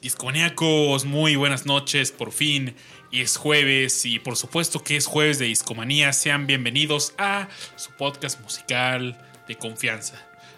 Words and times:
Discomaníacos, 0.00 1.04
muy 1.04 1.36
buenas 1.36 1.66
noches, 1.66 2.12
por 2.12 2.32
fin. 2.32 2.76
Y 3.10 3.22
es 3.22 3.36
jueves, 3.36 4.04
y 4.06 4.18
por 4.18 4.36
supuesto 4.36 4.82
que 4.84 4.96
es 4.96 5.06
jueves 5.06 5.38
de 5.38 5.46
Discomanía. 5.46 6.12
Sean 6.12 6.46
bienvenidos 6.46 7.14
a 7.18 7.48
su 7.76 7.90
podcast 7.92 8.40
musical 8.40 9.18
de 9.48 9.56
confianza. 9.56 10.14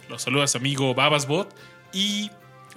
Los 0.09 0.23
saluda 0.23 0.47
su 0.47 0.59
amigo 0.59 0.95
Babasbot. 0.95 1.55
Y 1.92 2.30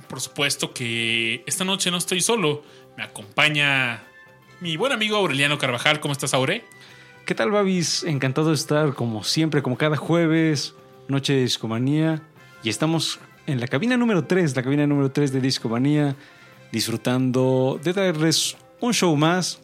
por 0.07 0.21
supuesto 0.21 0.73
que 0.73 1.43
esta 1.47 1.65
noche 1.65 1.91
no 1.91 1.97
estoy 1.97 2.21
solo. 2.21 2.63
Me 2.97 3.03
acompaña 3.03 4.03
mi 4.61 4.77
buen 4.77 4.93
amigo 4.93 5.17
Aureliano 5.17 5.57
Carvajal. 5.57 5.99
¿Cómo 5.99 6.11
estás, 6.11 6.35
Aure? 6.35 6.63
¿Qué 7.25 7.33
tal, 7.33 7.49
Babis? 7.49 8.03
Encantado 8.03 8.49
de 8.49 8.55
estar 8.55 8.93
como 8.93 9.23
siempre, 9.23 9.63
como 9.63 9.75
cada 9.75 9.97
jueves, 9.97 10.75
noche 11.07 11.33
de 11.33 11.41
Discomanía. 11.41 12.21
Y 12.63 12.69
estamos 12.69 13.19
en 13.47 13.59
la 13.59 13.67
cabina 13.67 13.97
número 13.97 14.23
3, 14.25 14.55
la 14.55 14.61
cabina 14.61 14.85
número 14.85 15.11
3 15.11 15.33
de 15.33 15.41
Discomanía, 15.41 16.15
disfrutando 16.71 17.79
de 17.83 17.91
traerles 17.91 18.55
un 18.79 18.93
show 18.93 19.15
más 19.17 19.59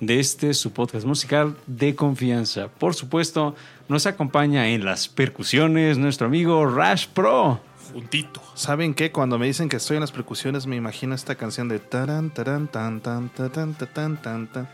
de 0.00 0.18
este 0.18 0.52
su 0.52 0.72
podcast 0.72 1.06
musical 1.06 1.56
de 1.68 1.94
confianza. 1.94 2.68
Por 2.68 2.94
supuesto, 2.94 3.54
nos 3.88 4.06
acompaña 4.06 4.68
en 4.68 4.84
las 4.84 5.06
percusiones 5.06 5.96
nuestro 5.96 6.26
amigo 6.26 6.66
Rash 6.66 7.06
Pro. 7.06 7.60
Juntito. 7.92 8.42
¿Saben 8.54 8.94
qué? 8.94 9.12
Cuando 9.12 9.38
me 9.38 9.46
dicen 9.46 9.68
que 9.68 9.76
estoy 9.76 9.96
en 9.96 10.00
las 10.00 10.12
percusiones, 10.12 10.66
me 10.66 10.76
imagino 10.76 11.14
esta 11.14 11.34
canción 11.34 11.68
de 11.68 11.78
taran, 11.78 12.30
taran, 12.30 12.68
tan, 12.68 13.00
tan, 13.00 13.28
tan, 13.30 13.50
tan, 13.50 13.74
tan, 13.74 14.22
tan, 14.22 14.46
tan, 14.52 14.68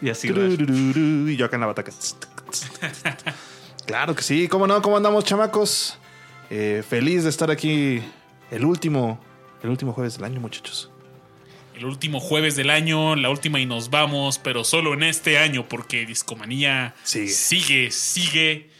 Y 0.00 0.10
así, 0.10 0.28
Y 0.28 1.36
yo 1.36 1.46
acá 1.46 1.56
en 1.56 1.60
la 1.60 1.66
bataca. 1.66 1.92
Claro 3.86 4.14
que 4.14 4.22
sí, 4.22 4.48
¿cómo 4.48 4.66
no? 4.66 4.80
¿Cómo 4.80 4.96
andamos, 4.96 5.24
chamacos? 5.24 5.98
Eh, 6.48 6.82
feliz 6.88 7.24
de 7.24 7.28
estar 7.28 7.50
aquí 7.50 8.02
el 8.50 8.64
último, 8.64 9.20
el 9.62 9.68
último 9.68 9.92
jueves 9.92 10.16
del 10.16 10.24
año, 10.24 10.40
muchachos. 10.40 10.90
El 11.74 11.84
último 11.84 12.20
jueves 12.20 12.56
del 12.56 12.70
año, 12.70 13.14
la 13.16 13.28
última 13.28 13.60
y 13.60 13.66
nos 13.66 13.90
vamos, 13.90 14.38
pero 14.38 14.64
solo 14.64 14.94
en 14.94 15.02
este 15.02 15.38
año, 15.38 15.68
porque 15.68 16.06
Discomanía 16.06 16.94
sigue, 17.02 17.28
sigue, 17.28 17.90
sigue 17.90 18.70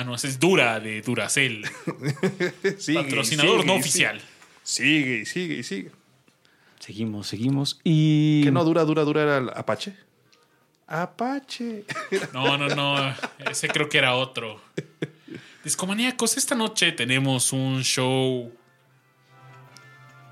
Ah, 0.00 0.04
no, 0.04 0.14
esa 0.14 0.28
es 0.28 0.40
Dura 0.40 0.80
de 0.80 1.02
Duracell, 1.02 1.62
Sigue, 2.78 3.02
patrocinador 3.02 3.60
sigue, 3.60 3.66
no 3.66 3.72
sigue. 3.74 3.78
oficial. 3.80 4.20
Sigue 4.62 5.16
y 5.18 5.26
sigue 5.26 5.54
y 5.56 5.62
sigue. 5.62 5.90
Seguimos, 6.78 7.26
seguimos. 7.26 7.80
Y. 7.84 8.42
¿Qué 8.42 8.50
no 8.50 8.64
dura, 8.64 8.84
dura, 8.84 9.02
dura 9.04 9.22
era 9.24 9.36
el 9.36 9.50
Apache? 9.50 9.94
Apache. 10.86 11.84
No, 12.32 12.56
no, 12.56 12.68
no, 12.68 13.14
ese 13.50 13.68
creo 13.68 13.90
que 13.90 13.98
era 13.98 14.14
otro. 14.14 14.62
Discomaníacos, 15.64 16.38
esta 16.38 16.54
noche 16.54 16.92
tenemos 16.92 17.52
un 17.52 17.82
show 17.82 18.50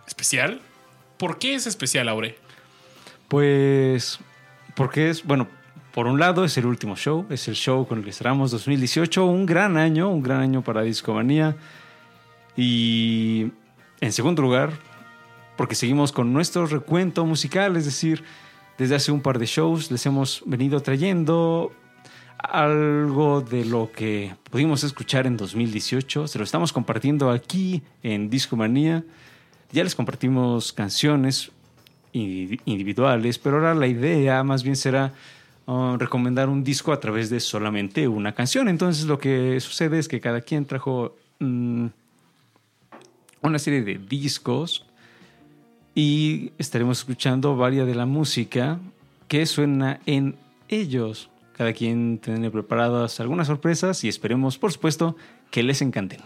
especial. 0.07 0.63
¿Por 1.19 1.39
qué 1.39 1.57
es 1.57 1.67
especial, 1.67 2.09
Aure? 2.09 2.39
Pues, 3.29 4.19
porque 4.75 5.11
es, 5.11 5.25
bueno, 5.25 5.47
por 5.99 6.07
un 6.07 6.21
lado 6.21 6.45
es 6.45 6.57
el 6.57 6.65
último 6.65 6.95
show, 6.95 7.27
es 7.29 7.49
el 7.49 7.57
show 7.57 7.85
con 7.85 7.99
el 7.99 8.05
que 8.05 8.13
cerramos 8.13 8.53
2018, 8.53 9.27
un 9.27 9.47
gran 9.47 9.77
año, 9.77 10.09
un 10.09 10.23
gran 10.23 10.39
año 10.43 10.63
para 10.63 10.83
Discomanía. 10.83 11.57
Y 12.57 13.51
en 14.01 14.13
segundo 14.13 14.41
lugar, 14.41 14.71
porque 15.57 15.75
seguimos 15.75 16.13
con 16.13 16.33
nuestro 16.33 16.67
recuento 16.67 17.27
musical, 17.27 17.77
es 17.77 17.85
decir, 17.85 18.23
desde 18.79 18.95
hace 18.95 19.11
un 19.11 19.21
par 19.23 19.41
de 19.41 19.47
shows 19.47 19.91
les 19.91 20.07
hemos 20.07 20.45
venido 20.47 20.81
trayendo 20.83 21.73
algo 22.39 23.41
de 23.41 23.65
lo 23.65 23.91
que 23.91 24.37
pudimos 24.53 24.85
escuchar 24.85 25.27
en 25.27 25.37
2018, 25.37 26.29
se 26.29 26.39
lo 26.39 26.45
estamos 26.45 26.73
compartiendo 26.73 27.29
aquí 27.29 27.83
en 28.05 28.31
Discomanía. 28.31 29.03
Ya 29.73 29.83
les 29.83 29.97
compartimos 29.97 30.73
canciones 30.73 31.51
indi- 32.13 32.61
individuales, 32.67 33.37
pero 33.41 33.57
ahora 33.57 33.75
la 33.75 33.89
idea 33.89 34.45
más 34.45 34.63
bien 34.63 34.77
será 34.77 35.13
uh, 35.69 35.97
recomendar 35.99 36.49
un 36.49 36.65
disco 36.65 36.93
a 36.93 36.99
través 36.99 37.31
de 37.31 37.41
solamente 37.41 38.09
una 38.09 38.35
canción. 38.35 38.69
Entonces 38.69 39.05
lo 39.05 39.19
que 39.19 39.61
sucede 39.61 39.99
es 39.99 40.09
que 40.09 40.21
cada 40.21 40.41
quien 40.41 40.65
trajo 40.65 41.15
mm, 41.39 41.87
una 43.43 43.59
serie 43.59 43.83
de 43.83 43.99
discos 43.99 44.85
y 45.95 46.53
estaremos 46.59 46.99
escuchando 46.99 47.57
varias 47.57 47.87
de 47.87 47.95
la 47.95 48.07
música 48.07 48.79
que 49.29 49.45
suena 49.47 50.01
en 50.07 50.37
ellos. 50.69 51.29
Cada 51.53 51.73
quien 51.73 52.19
tiene 52.19 52.51
preparadas 52.51 53.21
algunas 53.21 53.49
sorpresas 53.49 54.05
y 54.05 54.09
esperemos, 54.09 54.59
por 54.59 54.73
supuesto, 54.73 55.17
que 55.51 55.63
les 55.63 55.83
encanten. 55.83 56.21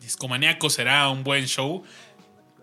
Discomaníacos 0.00 0.72
será 0.72 1.08
un 1.10 1.22
buen 1.22 1.44
show. 1.46 1.84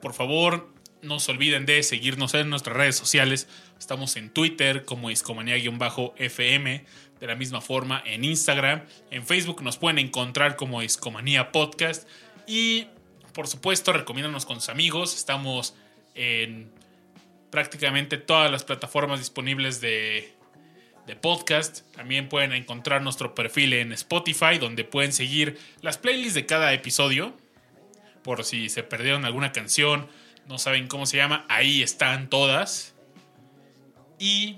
Por 0.01 0.13
favor, 0.13 0.67
no 1.03 1.19
se 1.19 1.31
olviden 1.31 1.65
de 1.65 1.83
seguirnos 1.83 2.33
en 2.33 2.49
nuestras 2.49 2.75
redes 2.75 2.95
sociales. 2.95 3.47
Estamos 3.79 4.15
en 4.15 4.29
Twitter 4.29 4.85
como 4.85 5.09
Discomanía-FM. 5.09 6.85
De 7.19 7.27
la 7.27 7.35
misma 7.35 7.61
forma 7.61 8.03
en 8.05 8.23
Instagram. 8.25 8.83
En 9.09 9.25
Facebook 9.25 9.61
nos 9.61 9.77
pueden 9.77 9.99
encontrar 9.99 10.55
como 10.55 10.81
Discomanía 10.81 11.51
Podcast. 11.51 12.07
Y 12.47 12.87
por 13.33 13.47
supuesto, 13.47 13.93
recomiéndanos 13.93 14.45
con 14.45 14.59
sus 14.59 14.69
amigos. 14.69 15.15
Estamos 15.15 15.75
en 16.15 16.71
prácticamente 17.49 18.17
todas 18.17 18.51
las 18.51 18.63
plataformas 18.63 19.19
disponibles 19.19 19.79
de, 19.81 20.33
de 21.07 21.15
podcast. 21.15 21.81
También 21.95 22.29
pueden 22.29 22.53
encontrar 22.53 23.01
nuestro 23.01 23.35
perfil 23.35 23.73
en 23.73 23.91
Spotify, 23.93 24.57
donde 24.59 24.83
pueden 24.83 25.13
seguir 25.13 25.59
las 25.81 25.97
playlists 25.97 26.35
de 26.35 26.45
cada 26.45 26.73
episodio. 26.73 27.35
Por 28.23 28.43
si 28.43 28.69
se 28.69 28.83
perdieron 28.83 29.25
alguna 29.25 29.51
canción, 29.51 30.07
no 30.47 30.57
saben 30.57 30.87
cómo 30.87 31.05
se 31.05 31.17
llama, 31.17 31.45
ahí 31.49 31.83
están 31.83 32.29
todas. 32.29 32.92
Y 34.19 34.57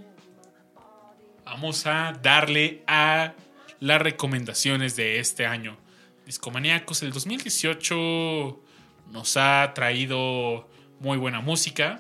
vamos 1.45 1.85
a 1.85 2.13
darle 2.21 2.83
a 2.87 3.33
las 3.79 4.01
recomendaciones 4.01 4.95
de 4.95 5.19
este 5.19 5.45
año. 5.45 5.77
Discomaníacos, 6.25 7.03
el 7.03 7.11
2018 7.11 8.59
nos 9.11 9.37
ha 9.37 9.71
traído 9.73 10.67
muy 10.99 11.17
buena 11.17 11.41
música. 11.41 11.99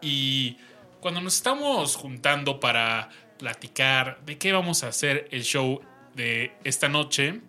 Y 0.00 0.56
cuando 1.00 1.20
nos 1.20 1.36
estamos 1.36 1.96
juntando 1.96 2.60
para 2.60 3.08
platicar 3.38 4.20
de 4.24 4.38
qué 4.38 4.52
vamos 4.52 4.84
a 4.84 4.88
hacer 4.88 5.28
el 5.30 5.42
show 5.42 5.80
de 6.14 6.52
esta 6.64 6.88
noche, 6.88 7.40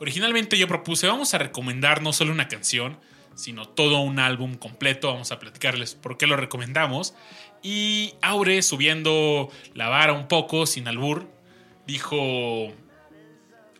originalmente 0.00 0.58
yo 0.58 0.66
propuse, 0.66 1.06
vamos 1.06 1.34
a 1.34 1.38
recomendar 1.38 2.02
no 2.02 2.12
solo 2.12 2.32
una 2.32 2.48
canción, 2.48 2.98
sino 3.34 3.68
todo 3.68 4.00
un 4.00 4.18
álbum 4.18 4.56
completo. 4.56 5.12
Vamos 5.12 5.30
a 5.30 5.38
platicarles 5.38 5.94
por 5.94 6.18
qué 6.18 6.26
lo 6.26 6.36
recomendamos. 6.36 7.14
Y 7.62 8.14
Aure, 8.22 8.62
subiendo 8.62 9.50
la 9.74 9.88
vara 9.88 10.12
un 10.12 10.28
poco, 10.28 10.66
sin 10.66 10.88
albur, 10.88 11.28
dijo, 11.86 12.72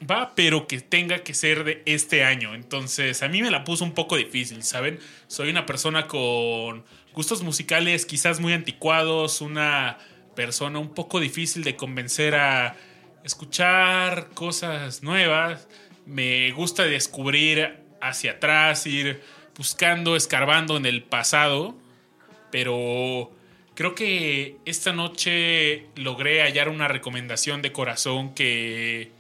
va, 0.09 0.33
pero 0.35 0.67
que 0.67 0.81
tenga 0.81 1.21
que 1.21 1.35
ser 1.35 1.65
de 1.65 1.83
este 1.87 2.25
año. 2.25 2.55
Entonces, 2.55 3.23
a 3.23 3.29
mí 3.29 3.43
me 3.43 3.51
la 3.51 3.65
puso 3.65 3.85
un 3.85 3.93
poco 3.93 4.17
difícil, 4.17 4.63
¿saben? 4.63 4.99
Soy 5.27 5.51
una 5.51 5.67
persona 5.67 6.07
con 6.07 6.85
gustos 7.13 7.43
musicales 7.43 8.07
quizás 8.07 8.41
muy 8.41 8.53
anticuados, 8.53 9.41
una 9.41 9.99
persona 10.35 10.79
un 10.79 10.95
poco 10.95 11.21
difícil 11.21 11.65
de 11.65 11.77
convencer 11.77 12.35
a 12.35 12.77
escuchar 13.25 14.31
cosas 14.35 15.03
nuevas. 15.03 15.69
Me 16.07 16.53
gusta 16.53 16.85
descubrir 16.85 17.81
hacia 18.01 18.33
atrás, 18.33 18.87
ir 18.87 19.21
buscando, 19.57 20.17
escarbando 20.17 20.77
en 20.77 20.87
el 20.87 21.03
pasado, 21.03 21.77
pero 22.51 23.33
creo 23.79 23.95
que 23.95 24.57
esta 24.65 24.93
noche 24.93 25.87
logré 25.95 26.43
hallar 26.43 26.69
una 26.69 26.89
recomendación 26.89 27.63
de 27.63 27.71
corazón 27.71 28.35
que 28.35 29.13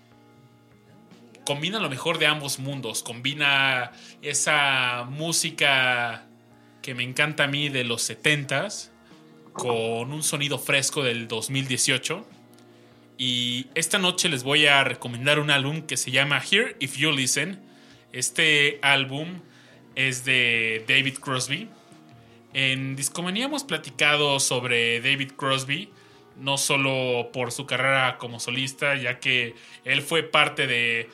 combina 1.45 1.79
lo 1.79 1.89
mejor 1.89 2.19
de 2.19 2.27
ambos 2.27 2.59
mundos. 2.59 3.05
Combina 3.05 3.93
esa 4.21 5.07
música 5.09 6.27
que 6.83 6.93
me 6.97 7.05
encanta 7.05 7.45
a 7.45 7.47
mí 7.47 7.69
de 7.69 7.85
los 7.85 8.11
70s 8.11 8.91
con 9.53 10.13
un 10.13 10.25
sonido 10.25 10.59
fresco 10.59 11.05
del 11.05 11.29
2018. 11.29 12.27
Y 13.17 13.69
esta 13.77 14.01
noche 14.01 14.29
les 14.29 14.43
voy 14.43 14.67
a 14.67 14.83
recomendar 14.83 15.39
un 15.39 15.53
álbum 15.53 15.83
que 15.83 15.97
se 15.97 16.11
llama 16.11 16.43
Here 16.43 16.75
If 16.81 16.97
You 16.97 17.13
Listen. 17.13 17.61
Este 18.13 18.81
álbum 18.83 19.41
es 19.95 20.25
de 20.25 20.85
David 20.89 21.19
Crosby. 21.21 21.69
En 22.61 22.97
Discomanía 22.97 23.45
hemos 23.45 23.63
platicado 23.63 24.41
sobre 24.41 25.01
David 25.01 25.35
Crosby, 25.37 25.93
no 26.37 26.59
solo 26.59 27.31
por 27.33 27.53
su 27.53 27.67
carrera 27.67 28.19
como 28.19 28.41
solista, 28.41 28.97
ya 28.97 29.21
que 29.21 29.55
él 29.85 30.03
fue 30.03 30.25
parte 30.25 30.67
de 30.67 31.09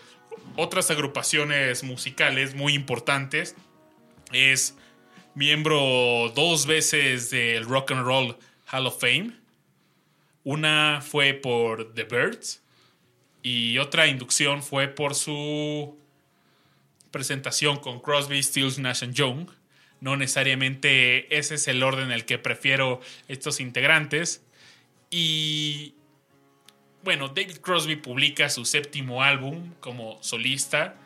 otras 0.57 0.91
agrupaciones 0.91 1.85
musicales 1.85 2.55
muy 2.55 2.73
importantes. 2.73 3.57
Es 4.33 4.75
miembro 5.35 6.33
dos 6.35 6.65
veces 6.65 7.29
del 7.29 7.67
Rock 7.67 7.91
and 7.91 8.07
Roll 8.07 8.37
Hall 8.73 8.87
of 8.87 8.99
Fame. 8.99 9.33
Una 10.45 11.03
fue 11.07 11.35
por 11.35 11.93
The 11.93 12.05
Birds 12.05 12.63
y 13.43 13.77
otra 13.77 14.07
inducción 14.07 14.63
fue 14.63 14.89
por 14.89 15.15
su 15.15 15.99
presentación 17.11 17.77
con 17.81 18.01
Crosby, 18.01 18.43
Stills, 18.43 18.79
Nash 18.79 19.05
Young. 19.11 19.51
No 20.05 20.19
necesariamente 20.19 21.35
ese 21.35 21.55
es 21.55 21.67
el 21.67 21.83
orden 21.83 22.05
en 22.05 22.13
el 22.13 22.27
que 22.27 22.37
prefiero 22.37 23.01
estos 23.27 23.59
integrantes. 23.59 24.45
Y 25.09 25.95
bueno, 27.03 27.29
David 27.29 27.57
Crosby 27.63 27.97
publica 27.97 28.51
su 28.51 28.67
séptimo 28.67 29.23
álbum 29.23 29.73
como 29.81 30.23
solista, 30.23 30.97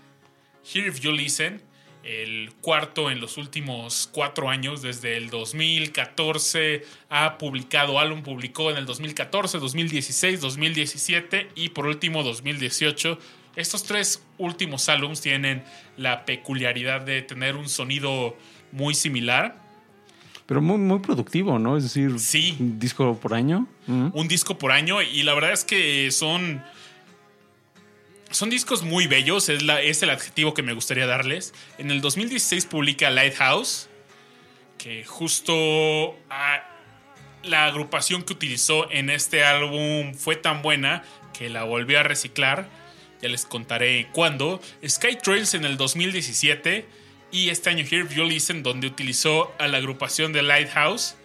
Here 0.64 0.88
If 0.88 0.98
You 0.98 1.12
Listen, 1.12 1.62
el 2.02 2.52
cuarto 2.60 3.08
en 3.08 3.20
los 3.20 3.36
últimos 3.36 4.10
cuatro 4.12 4.50
años, 4.50 4.82
desde 4.82 5.16
el 5.16 5.30
2014 5.30 6.84
ha 7.08 7.38
publicado 7.38 8.00
álbum, 8.00 8.24
publicó 8.24 8.72
en 8.72 8.78
el 8.78 8.86
2014, 8.86 9.58
2016, 9.58 10.40
2017 10.40 11.50
y 11.54 11.68
por 11.68 11.86
último 11.86 12.24
2018. 12.24 13.16
Estos 13.54 13.84
tres 13.84 14.26
últimos 14.38 14.88
álbums 14.88 15.20
tienen 15.20 15.62
la 15.96 16.24
peculiaridad 16.24 17.02
de 17.02 17.22
tener 17.22 17.54
un 17.54 17.68
sonido 17.68 18.36
muy 18.72 18.94
similar. 18.94 19.56
Pero 20.46 20.62
muy, 20.62 20.78
muy 20.78 20.98
productivo, 21.00 21.58
¿no? 21.58 21.76
Es 21.76 21.82
decir, 21.84 22.18
Sí. 22.18 22.56
un 22.58 22.78
disco 22.78 23.18
por 23.20 23.34
año. 23.34 23.66
Un 23.86 24.28
disco 24.28 24.56
por 24.58 24.72
año 24.72 25.02
y 25.02 25.22
la 25.22 25.34
verdad 25.34 25.52
es 25.52 25.64
que 25.64 26.10
son 26.10 26.62
son 28.30 28.50
discos 28.50 28.82
muy 28.82 29.06
bellos, 29.06 29.48
es, 29.48 29.62
la- 29.62 29.80
es 29.80 30.02
el 30.02 30.10
adjetivo 30.10 30.52
que 30.52 30.62
me 30.62 30.74
gustaría 30.74 31.06
darles. 31.06 31.54
En 31.78 31.90
el 31.90 32.02
2016 32.02 32.66
publica 32.66 33.08
Lighthouse, 33.10 33.88
que 34.76 35.02
justo 35.04 36.14
ah, 36.28 36.62
la 37.42 37.64
agrupación 37.66 38.22
que 38.22 38.34
utilizó 38.34 38.90
en 38.90 39.08
este 39.08 39.44
álbum 39.44 40.12
fue 40.14 40.36
tan 40.36 40.60
buena 40.60 41.02
que 41.32 41.48
la 41.48 41.64
volvió 41.64 42.00
a 42.00 42.02
reciclar. 42.02 42.68
Ya 43.22 43.30
les 43.30 43.46
contaré 43.46 44.08
cuándo. 44.12 44.60
Sky 44.86 45.16
Trails 45.22 45.54
en 45.54 45.64
el 45.64 45.78
2017 45.78 46.86
y 47.30 47.50
este 47.50 47.70
año 47.70 47.84
Here 47.88 48.06
You 48.14 48.24
Listen, 48.24 48.62
donde 48.62 48.86
utilizó 48.86 49.52
a 49.58 49.68
la 49.68 49.78
agrupación 49.78 50.32
de 50.32 50.42
Lighthouse. 50.42 51.16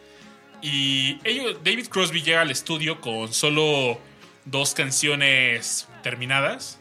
Y 0.61 1.19
ellos, 1.23 1.57
David 1.63 1.87
Crosby 1.87 2.21
llega 2.21 2.41
al 2.41 2.51
estudio 2.51 3.01
con 3.01 3.33
solo 3.33 3.99
dos 4.45 4.73
canciones 4.73 5.87
terminadas. 6.01 6.79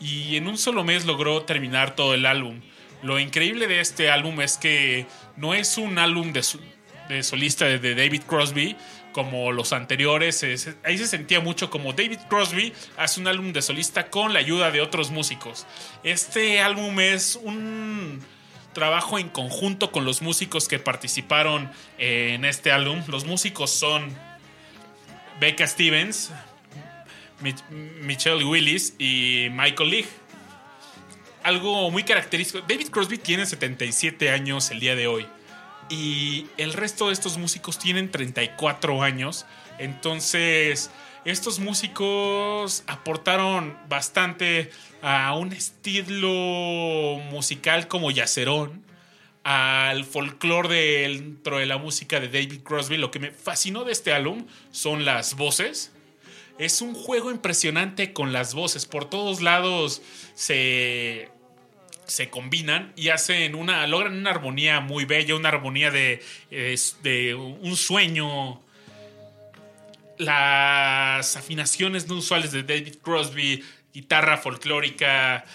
Y 0.00 0.36
en 0.36 0.46
un 0.46 0.56
solo 0.56 0.82
mes 0.84 1.04
logró 1.04 1.42
terminar 1.42 1.94
todo 1.94 2.14
el 2.14 2.26
álbum. 2.26 2.60
Lo 3.02 3.18
increíble 3.18 3.66
de 3.66 3.80
este 3.80 4.10
álbum 4.10 4.40
es 4.40 4.56
que 4.56 5.06
no 5.36 5.54
es 5.54 5.78
un 5.78 5.98
álbum 5.98 6.32
de, 6.32 6.42
solista 7.22 7.66
de, 7.66 7.94
David 7.94 8.22
Crosby 8.26 8.76
como 9.12 9.52
los 9.52 9.72
anteriores. 9.72 10.42
Es- 10.42 10.74
ahí 10.84 10.96
se 10.98 11.06
sentía 11.06 11.40
mucho 11.40 11.70
como 11.70 11.92
David 11.92 12.18
Crosby 12.28 12.72
hace 12.96 13.20
un 13.20 13.26
álbum 13.26 13.52
de 13.52 13.62
solista 13.62 14.10
con 14.10 14.32
la 14.32 14.38
ayuda 14.38 14.70
de 14.70 14.80
otros 14.80 15.10
músicos. 15.10 15.66
Este 16.04 16.60
álbum 16.60 17.00
es 17.00 17.36
un 17.36 18.20
trabajo 18.72 19.18
en 19.18 19.28
conjunto 19.28 19.90
con 19.92 20.04
los 20.04 20.22
músicos 20.22 20.68
que 20.68 20.78
participaron 20.78 21.70
en 21.98 22.44
este 22.44 22.72
álbum. 22.72 23.02
Los 23.08 23.24
músicos 23.24 23.70
son 23.70 24.14
Becca 25.40 25.66
Stevens, 25.66 26.30
Mich- 27.42 27.68
Michelle 27.70 28.44
Willis 28.44 28.94
y 28.98 29.48
Michael 29.50 29.90
Leigh. 29.90 30.08
Algo 31.42 31.90
muy 31.90 32.04
característico. 32.04 32.64
David 32.68 32.88
Crosby 32.90 33.16
tiene 33.18 33.46
77 33.46 34.30
años 34.30 34.70
el 34.70 34.80
día 34.80 34.94
de 34.94 35.06
hoy. 35.06 35.26
Y 35.88 36.46
el 36.58 36.72
resto 36.74 37.08
de 37.08 37.14
estos 37.14 37.38
músicos 37.38 37.78
tienen 37.78 38.10
34 38.10 39.02
años. 39.02 39.46
Entonces, 39.78 40.90
estos 41.24 41.58
músicos 41.58 42.82
aportaron 42.86 43.76
bastante 43.88 44.70
a 45.02 45.34
un 45.36 45.52
estilo 45.52 46.28
musical 47.30 47.88
como 47.88 48.10
yacerón, 48.10 48.84
al 49.44 50.04
folclore 50.04 51.08
dentro 51.08 51.58
de 51.58 51.66
la 51.66 51.78
música 51.78 52.20
de 52.20 52.28
David 52.28 52.62
Crosby. 52.62 52.96
Lo 52.96 53.10
que 53.10 53.18
me 53.18 53.30
fascinó 53.30 53.84
de 53.84 53.92
este 53.92 54.12
álbum 54.12 54.46
son 54.70 55.04
las 55.04 55.36
voces. 55.36 55.92
Es 56.58 56.82
un 56.82 56.94
juego 56.94 57.30
impresionante 57.30 58.12
con 58.12 58.32
las 58.32 58.54
voces. 58.54 58.86
Por 58.86 59.08
todos 59.08 59.40
lados 59.40 60.02
se, 60.34 61.30
se 62.06 62.28
combinan 62.28 62.92
y 62.96 63.08
hacen 63.08 63.54
una. 63.54 63.86
logran 63.86 64.18
una 64.18 64.30
armonía 64.30 64.80
muy 64.80 65.06
bella, 65.06 65.34
una 65.36 65.48
armonía 65.48 65.90
de, 65.90 66.22
de 67.02 67.34
un 67.34 67.76
sueño. 67.76 68.62
Las 70.20 71.34
afinaciones 71.34 72.06
no 72.06 72.16
usuales 72.16 72.52
de 72.52 72.62
David 72.62 72.96
Crosby, 73.02 73.64
guitarra 73.94 74.36
folclórica. 74.36 75.46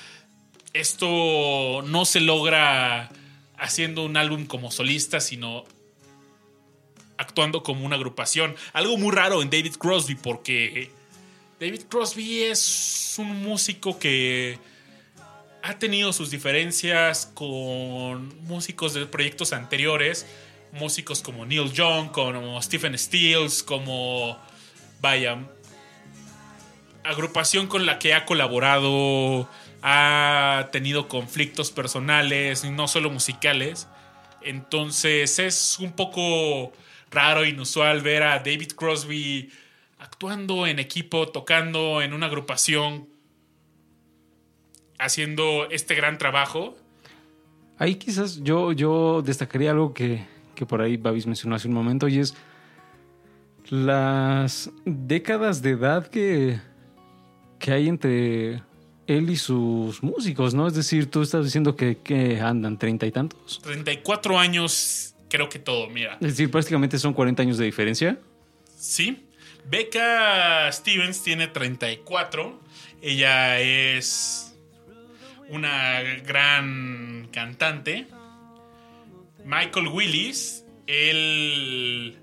Esto 0.73 1.83
no 1.85 2.03
se 2.05 2.19
logra 2.19 3.11
haciendo 3.59 4.03
un 4.03 4.17
álbum 4.17 4.47
como 4.47 4.71
solista, 4.71 5.19
sino 5.19 5.65
actuando 7.17 7.61
como 7.61 7.85
una 7.85 7.95
agrupación. 7.95 8.55
Algo 8.73 8.97
muy 8.97 9.13
raro 9.13 9.43
en 9.43 9.51
David 9.51 9.75
Crosby 9.75 10.15
porque 10.15 10.89
David 11.59 11.83
Crosby 11.87 12.41
es 12.45 13.17
un 13.19 13.43
músico 13.43 13.99
que 13.99 14.57
ha 15.61 15.77
tenido 15.77 16.11
sus 16.11 16.31
diferencias 16.31 17.27
con 17.35 18.35
músicos 18.45 18.95
de 18.95 19.05
proyectos 19.05 19.53
anteriores, 19.53 20.25
músicos 20.71 21.21
como 21.21 21.45
Neil 21.45 21.71
Young, 21.71 22.09
como 22.09 22.59
Stephen 22.63 22.97
Stills, 22.97 23.61
como 23.61 24.39
vaya 25.01 25.37
agrupación 27.05 27.67
con 27.67 27.85
la 27.85 27.99
que 27.99 28.13
ha 28.13 28.25
colaborado, 28.25 29.47
ha 29.81 30.69
tenido 30.71 31.07
conflictos 31.07 31.71
personales, 31.71 32.65
no 32.65 32.87
solo 32.87 33.09
musicales. 33.09 33.87
Entonces 34.41 35.39
es 35.39 35.79
un 35.79 35.93
poco 35.93 36.73
raro, 37.11 37.45
inusual 37.45 38.01
ver 38.01 38.23
a 38.23 38.39
David 38.39 38.73
Crosby 38.75 39.49
actuando 39.99 40.67
en 40.67 40.79
equipo, 40.79 41.27
tocando 41.29 42.01
en 42.01 42.13
una 42.13 42.27
agrupación, 42.27 43.07
haciendo 44.99 45.67
este 45.69 45.95
gran 45.95 46.17
trabajo. 46.17 46.75
Ahí 47.77 47.95
quizás 47.95 48.41
yo, 48.43 48.71
yo 48.71 49.21
destacaría 49.21 49.71
algo 49.71 49.93
que, 49.93 50.25
que 50.55 50.65
por 50.65 50.81
ahí 50.81 50.97
Babis 50.97 51.27
mencionó 51.27 51.55
hace 51.55 51.67
un 51.67 51.73
momento 51.73 52.07
y 52.07 52.19
es 52.19 52.35
las 53.69 54.69
décadas 54.85 55.61
de 55.61 55.71
edad 55.71 56.07
que, 56.07 56.59
que 57.59 57.71
hay 57.71 57.87
entre 57.87 58.61
él 59.07 59.29
y 59.29 59.35
sus 59.35 60.01
músicos, 60.01 60.53
¿no? 60.53 60.67
Es 60.67 60.73
decir, 60.73 61.09
tú 61.09 61.21
estás 61.21 61.45
diciendo 61.45 61.75
que, 61.75 61.97
que 61.97 62.39
andan 62.39 62.77
treinta 62.77 63.05
y 63.05 63.11
tantos. 63.11 63.61
34 63.63 64.39
años, 64.39 65.15
creo 65.29 65.49
que 65.49 65.59
todo, 65.59 65.89
mira. 65.89 66.13
Es 66.21 66.29
decir, 66.29 66.49
prácticamente 66.49 66.97
son 66.97 67.13
40 67.13 67.41
años 67.43 67.57
de 67.57 67.65
diferencia. 67.65 68.19
Sí. 68.77 69.27
Becca 69.69 70.71
Stevens 70.71 71.23
tiene 71.23 71.47
34. 71.47 72.59
Ella 73.01 73.59
es 73.59 74.55
una 75.49 76.01
gran 76.25 77.29
cantante. 77.31 78.07
Michael 79.43 79.87
Willis, 79.87 80.65
él... 80.87 82.19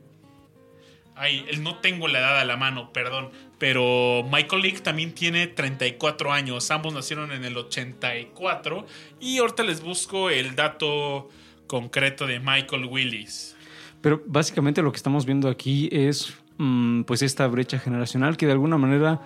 Ay, 1.15 1.45
él 1.49 1.63
no 1.63 1.77
tengo 1.77 2.09
la 2.09 2.21
edad 2.21 2.41
a 2.41 2.45
la 2.45 2.57
mano, 2.57 2.93
perdón. 2.93 3.31
Pero 3.59 4.25
Michael 4.33 4.63
Leake 4.63 4.81
también 4.81 5.15
tiene 5.15 5.47
34 5.47 6.33
años. 6.33 6.71
Ambos 6.71 6.95
nacieron 6.95 7.33
en 7.33 7.45
el 7.45 7.57
84. 7.57 8.87
Y 9.21 9.39
ahorita 9.39 9.63
les 9.63 9.83
busco 9.83 10.31
el 10.31 10.57
dato 10.57 11.29
concreto 11.67 12.27
de 12.27 12.41
Michael 12.41 12.87
Willis. 12.87 13.57
Pero 14.01 14.23
básicamente 14.27 14.83
lo 14.83 14.91
que 14.91 14.97
estamos 14.97 15.27
viendo 15.27 15.49
aquí 15.49 15.89
es 15.93 16.35
mm, 16.59 17.03
pues 17.03 17.23
esta 17.23 17.47
brecha 17.47 17.79
generacional 17.79 18.37
que 18.37 18.47
de 18.47 18.53
alguna 18.53 18.79
manera 18.79 19.21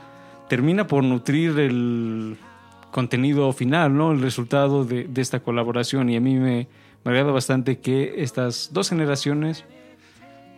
termina 0.49 0.87
por 0.87 1.02
nutrir 1.02 1.59
el 1.59 2.37
contenido 2.90 3.52
final, 3.52 3.97
¿no? 3.97 4.12
El 4.12 4.21
resultado 4.21 4.85
de, 4.85 5.05
de 5.05 5.23
esta 5.23 5.40
colaboración. 5.40 6.11
Y 6.11 6.16
a 6.16 6.21
mí 6.21 6.35
me, 6.35 6.69
me 7.05 7.11
agrada 7.11 7.33
bastante 7.33 7.78
que 7.78 8.14
estas 8.19 8.71
dos 8.73 8.90
generaciones 8.90 9.64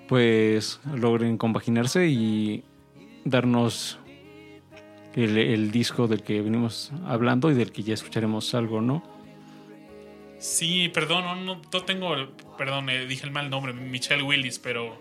pues 0.08 0.80
logren 0.94 1.36
compaginarse 1.38 2.08
y 2.08 2.64
darnos 3.24 3.98
el, 5.14 5.36
el 5.36 5.70
disco 5.70 6.08
del 6.08 6.22
que 6.22 6.40
venimos 6.40 6.92
hablando 7.06 7.50
y 7.50 7.54
del 7.54 7.72
que 7.72 7.82
ya 7.82 7.94
escucharemos 7.94 8.54
algo, 8.54 8.80
¿no? 8.80 9.02
Sí, 10.38 10.88
perdón, 10.88 11.24
no, 11.24 11.34
no, 11.34 11.60
no 11.72 11.82
tengo, 11.82 12.14
perdón, 12.56 12.90
eh, 12.90 13.06
dije 13.06 13.26
el 13.26 13.32
mal 13.32 13.50
nombre, 13.50 13.72
Michelle 13.72 14.22
Willis, 14.22 14.58
pero 14.58 14.96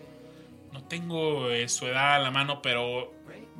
no 0.73 0.83
tengo 0.83 1.51
eh, 1.51 1.69
su 1.69 1.85
edad 1.85 2.15
a 2.15 2.19
la 2.19 2.31
mano, 2.31 2.61
pero 2.61 3.13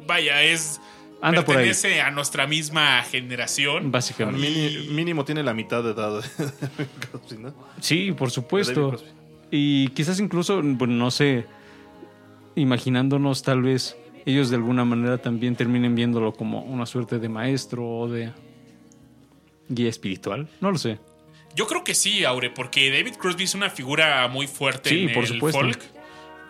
vaya, 0.08 0.42
es 0.42 0.82
Anda 1.22 1.46
por 1.46 1.56
ahí. 1.56 1.66
pertenece 1.66 2.02
a 2.02 2.10
nuestra 2.10 2.48
misma 2.48 3.04
generación. 3.04 3.92
Básicamente. 3.92 4.90
mínimo 4.90 5.24
tiene 5.24 5.44
la 5.44 5.54
mitad 5.54 5.84
de 5.84 5.92
edad. 5.92 6.22
¿sí, 7.28 7.38
¿no? 7.38 7.54
Sí, 7.80 8.12
por 8.12 8.32
supuesto. 8.32 8.98
Y 9.52 9.90
quizás 9.90 10.20
incluso, 10.20 10.62
bueno, 10.62 10.94
no 10.96 11.12
sé, 11.12 11.46
imaginándonos 12.56 13.44
tal 13.44 13.62
vez 13.62 13.98
ellos 14.26 14.50
de 14.50 14.58
alguna 14.58 14.84
manera 14.84 15.18
también 15.20 15.56
terminen 15.56 15.96
viéndolo 15.96 16.34
como 16.34 16.62
una 16.64 16.86
suerte 16.86 17.18
de 17.20 17.30
maestro 17.30 17.88
o 17.88 18.10
de 18.10 18.32
guía 19.70 19.90
espiritual. 19.90 20.50
No 20.60 20.72
lo 20.72 20.78
sé. 20.78 21.00
Yo 21.56 21.66
creo 21.66 21.84
que 21.84 21.96
sí, 21.96 22.26
Aure, 22.26 22.50
porque 22.50 22.92
David 22.92 23.16
Crosby 23.16 23.46
es 23.46 23.56
una 23.56 23.70
figura 23.70 24.28
muy 24.28 24.48
fuerte 24.48 24.90
Sí, 24.90 25.06
en 25.06 25.14
por 25.14 25.24
el 25.24 25.30
supuesto. 25.30 25.60
folk. 25.60 25.82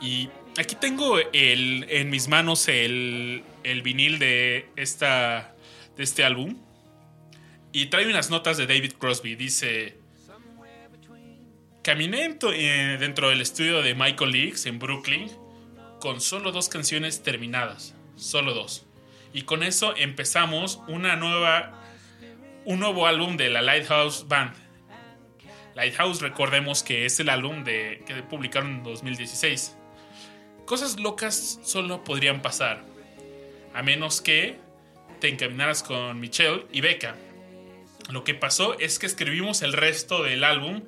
Y 0.01 0.29
aquí 0.57 0.75
tengo 0.75 1.17
el, 1.33 1.85
en 1.89 2.09
mis 2.09 2.27
manos 2.27 2.67
el, 2.67 3.43
el 3.63 3.81
vinil 3.83 4.17
de, 4.19 4.69
esta, 4.75 5.55
de 5.95 6.03
este 6.03 6.23
álbum. 6.23 6.55
Y 7.71 7.85
trae 7.87 8.07
unas 8.09 8.29
notas 8.31 8.57
de 8.57 8.65
David 8.65 8.93
Crosby. 8.97 9.35
Dice... 9.35 9.97
Caminé 11.87 12.37
eh, 12.41 12.97
dentro 12.99 13.29
del 13.29 13.39
estudio 13.39 13.81
de 13.81 13.95
Michael 13.95 14.31
Leaks 14.31 14.65
en 14.65 14.77
Brooklyn 14.77 15.31
con 16.01 16.19
solo 16.19 16.51
dos 16.51 16.67
canciones 16.67 17.23
terminadas. 17.23 17.95
Solo 18.17 18.53
dos. 18.53 18.85
Y 19.31 19.43
con 19.43 19.63
eso 19.63 19.95
empezamos 19.95 20.81
una 20.89 21.15
nueva, 21.15 21.81
un 22.65 22.81
nuevo 22.81 23.07
álbum 23.07 23.37
de 23.37 23.49
la 23.49 23.61
Lighthouse 23.61 24.27
Band. 24.27 24.53
Lighthouse, 25.75 26.19
recordemos 26.19 26.83
que 26.83 27.05
es 27.05 27.21
el 27.21 27.29
álbum 27.29 27.63
de, 27.63 28.03
que 28.05 28.15
publicaron 28.15 28.79
en 28.79 28.83
2016. 28.83 29.77
Cosas 30.65 30.99
locas 30.99 31.61
solo 31.63 32.03
podrían 32.03 32.41
pasar, 32.41 32.83
a 33.73 33.81
menos 33.81 34.19
que 34.19 34.59
te 35.21 35.29
encaminaras 35.29 35.83
con 35.83 36.19
Michelle 36.19 36.65
y 36.69 36.81
Becca. 36.81 37.15
Lo 38.09 38.25
que 38.25 38.33
pasó 38.33 38.77
es 38.77 38.99
que 38.99 39.05
escribimos 39.05 39.61
el 39.61 39.71
resto 39.71 40.21
del 40.23 40.43
álbum 40.43 40.81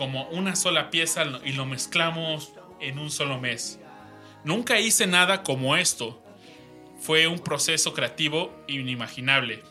como 0.00 0.26
una 0.30 0.56
sola 0.56 0.88
pieza 0.88 1.26
y 1.44 1.52
lo 1.52 1.66
mezclamos 1.66 2.54
en 2.80 2.98
un 2.98 3.10
solo 3.10 3.38
mes. 3.38 3.78
Nunca 4.44 4.80
hice 4.80 5.06
nada 5.06 5.42
como 5.42 5.76
esto. 5.76 6.24
Fue 6.98 7.26
un 7.26 7.38
proceso 7.38 7.92
creativo 7.92 8.50
inimaginable. 8.66 9.62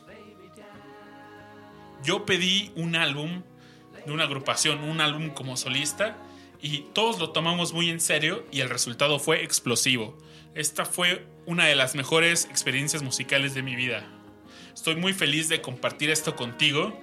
Yo 2.03 2.27
pedí 2.27 2.71
un 2.75 2.95
álbum 2.95 3.41
de 4.05 4.11
una 4.11 4.25
agrupación, 4.25 4.83
un 4.83 5.01
álbum 5.01 5.31
como 5.31 5.57
solista, 5.57 6.15
y 6.61 6.81
todos 6.93 7.17
lo 7.17 7.31
tomamos 7.31 7.73
muy 7.73 7.89
en 7.89 7.99
serio 7.99 8.45
y 8.51 8.59
el 8.59 8.69
resultado 8.69 9.17
fue 9.17 9.43
explosivo. 9.43 10.15
Esta 10.53 10.85
fue 10.85 11.25
una 11.47 11.65
de 11.65 11.75
las 11.75 11.95
mejores 11.95 12.45
experiencias 12.45 13.01
musicales 13.01 13.55
de 13.55 13.63
mi 13.63 13.75
vida. 13.75 14.07
Estoy 14.75 14.95
muy 14.95 15.13
feliz 15.13 15.49
de 15.49 15.61
compartir 15.61 16.11
esto 16.11 16.35
contigo. 16.35 17.01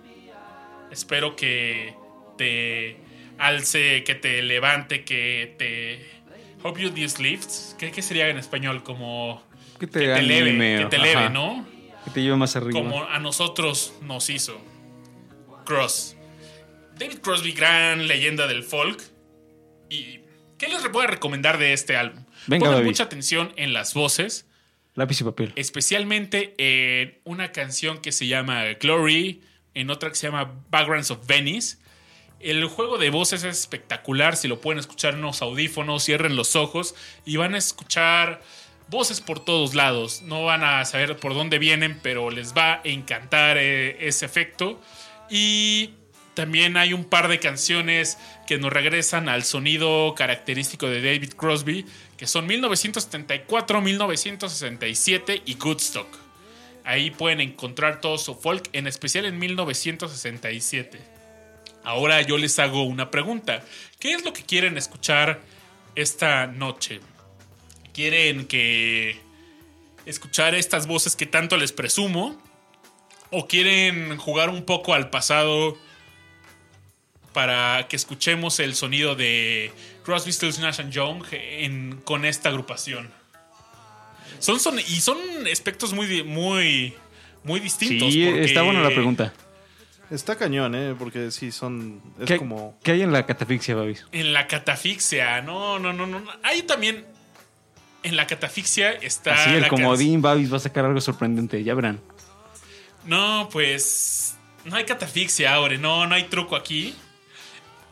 Espero 0.92 1.34
que 1.34 1.96
te 2.38 3.04
alce, 3.38 4.04
que 4.04 4.14
te 4.14 4.42
levante, 4.42 5.04
que 5.04 5.54
te... 5.58 6.16
Hope 6.62 6.80
you 6.82 6.90
this 6.90 7.18
lifts. 7.20 7.76
¿Qué, 7.78 7.90
qué 7.90 8.02
sería 8.02 8.28
en 8.28 8.38
español? 8.38 8.82
Como... 8.82 9.42
Que 9.78 9.86
te, 9.86 10.00
Que 10.00 10.06
te 10.06 10.14
anime, 10.14 10.78
que 10.90 10.96
te 10.96 11.10
ajá. 11.12 11.28
¿no? 11.28 11.66
Que 12.04 12.10
te 12.10 12.22
lleve 12.22 12.36
más 12.36 12.56
arriba. 12.56 12.72
como 12.80 13.04
a 13.04 13.18
nosotros 13.18 13.92
nos 14.02 14.30
hizo. 14.30 14.58
Cross. 15.64 16.16
David 16.98 17.18
Crosby, 17.18 17.52
gran 17.52 18.06
leyenda 18.08 18.46
del 18.46 18.62
folk. 18.62 19.02
¿Y 19.90 20.20
qué 20.58 20.68
les 20.68 20.90
voy 20.90 21.04
a 21.04 21.08
recomendar 21.08 21.58
de 21.58 21.72
este 21.72 21.96
álbum? 21.96 22.24
Venga, 22.46 22.66
Pongan 22.66 22.84
mucha 22.84 23.02
atención 23.04 23.52
en 23.56 23.72
las 23.72 23.92
voces, 23.92 24.46
Lápiz 24.94 25.20
y 25.20 25.24
papel. 25.24 25.52
especialmente 25.56 26.54
en 26.58 27.18
una 27.24 27.52
canción 27.52 27.98
que 27.98 28.12
se 28.12 28.26
llama 28.26 28.64
Glory, 28.80 29.42
en 29.74 29.90
otra 29.90 30.08
que 30.08 30.14
se 30.16 30.28
llama 30.28 30.54
Backgrounds 30.70 31.10
of 31.10 31.26
Venice. 31.26 31.76
El 32.46 32.64
juego 32.66 32.96
de 32.96 33.10
voces 33.10 33.42
es 33.42 33.58
espectacular. 33.58 34.36
Si 34.36 34.46
lo 34.46 34.60
pueden 34.60 34.78
escuchar 34.78 35.14
en 35.14 35.18
unos 35.18 35.42
audífonos, 35.42 36.04
cierren 36.04 36.36
los 36.36 36.54
ojos 36.54 36.94
y 37.24 37.38
van 37.38 37.56
a 37.56 37.58
escuchar 37.58 38.40
voces 38.86 39.20
por 39.20 39.44
todos 39.44 39.74
lados. 39.74 40.22
No 40.22 40.44
van 40.44 40.62
a 40.62 40.84
saber 40.84 41.16
por 41.16 41.34
dónde 41.34 41.58
vienen, 41.58 41.98
pero 42.04 42.30
les 42.30 42.54
va 42.54 42.74
a 42.74 42.80
encantar 42.84 43.58
eh, 43.58 43.96
ese 44.06 44.26
efecto. 44.26 44.80
Y 45.28 45.94
también 46.34 46.76
hay 46.76 46.92
un 46.92 47.04
par 47.04 47.26
de 47.26 47.40
canciones 47.40 48.16
que 48.46 48.58
nos 48.58 48.72
regresan 48.72 49.28
al 49.28 49.42
sonido 49.42 50.14
característico 50.14 50.86
de 50.86 51.02
David 51.02 51.32
Crosby, 51.32 51.84
que 52.16 52.28
son 52.28 52.46
1974, 52.46 53.80
1967 53.80 55.42
y 55.46 55.54
Goodstock. 55.54 56.16
Ahí 56.84 57.10
pueden 57.10 57.40
encontrar 57.40 58.00
todo 58.00 58.18
su 58.18 58.36
folk, 58.36 58.68
en 58.72 58.86
especial 58.86 59.24
en 59.24 59.36
1967. 59.36 61.15
Ahora 61.86 62.20
yo 62.22 62.36
les 62.36 62.58
hago 62.58 62.82
una 62.82 63.12
pregunta. 63.12 63.62
¿Qué 64.00 64.12
es 64.12 64.24
lo 64.24 64.32
que 64.32 64.42
quieren 64.42 64.76
escuchar 64.76 65.40
esta 65.94 66.48
noche? 66.48 67.00
¿Quieren 67.94 68.46
que 68.48 69.20
escuchar 70.04 70.56
estas 70.56 70.88
voces 70.88 71.14
que 71.14 71.26
tanto 71.26 71.56
les 71.56 71.70
presumo? 71.70 72.42
¿O 73.30 73.46
quieren 73.46 74.16
jugar 74.18 74.50
un 74.50 74.64
poco 74.64 74.94
al 74.94 75.10
pasado 75.10 75.78
para 77.32 77.86
que 77.88 77.94
escuchemos 77.94 78.58
el 78.58 78.74
sonido 78.74 79.14
de 79.14 79.70
Crosby, 80.04 80.32
Stills, 80.32 80.58
Nash 80.58 80.80
and 80.80 80.92
Young 80.92 81.22
en- 81.32 82.00
con 82.04 82.24
esta 82.24 82.48
agrupación? 82.48 83.10
Son, 84.40 84.58
son- 84.58 84.80
y 84.80 85.00
son 85.00 85.18
aspectos 85.52 85.92
muy, 85.92 86.24
muy, 86.24 86.94
muy 87.44 87.60
distintos. 87.60 88.12
Sí, 88.12 88.24
está 88.24 88.62
buena 88.62 88.80
la 88.80 88.90
pregunta. 88.90 89.32
Está 90.10 90.36
cañón, 90.36 90.74
¿eh? 90.74 90.94
Porque 90.98 91.30
sí 91.30 91.50
son. 91.50 92.00
Es 92.20 92.26
¿Qué, 92.26 92.38
como. 92.38 92.78
qué 92.82 92.92
hay 92.92 93.02
en 93.02 93.12
la 93.12 93.26
catafixia, 93.26 93.74
Babis? 93.74 94.06
En 94.12 94.32
la 94.32 94.46
catafixia, 94.46 95.42
no, 95.42 95.78
no, 95.78 95.92
no, 95.92 96.06
no. 96.06 96.20
no. 96.20 96.30
Hay 96.42 96.62
también. 96.62 97.04
En 98.02 98.14
la 98.16 98.26
catafixia 98.26 98.92
está. 98.92 99.34
Así 99.34 99.50
el 99.50 99.62
la 99.62 99.68
can- 99.68 99.78
comodín, 99.80 100.22
Babis 100.22 100.52
va 100.52 100.58
a 100.58 100.60
sacar 100.60 100.84
algo 100.84 101.00
sorprendente, 101.00 101.62
ya 101.64 101.74
verán. 101.74 102.00
No, 103.04 103.48
pues. 103.52 104.36
No 104.64 104.76
hay 104.76 104.84
catafixia 104.84 105.54
ahora, 105.54 105.76
no, 105.76 106.06
no 106.06 106.14
hay 106.14 106.24
truco 106.24 106.56
aquí. 106.56 106.94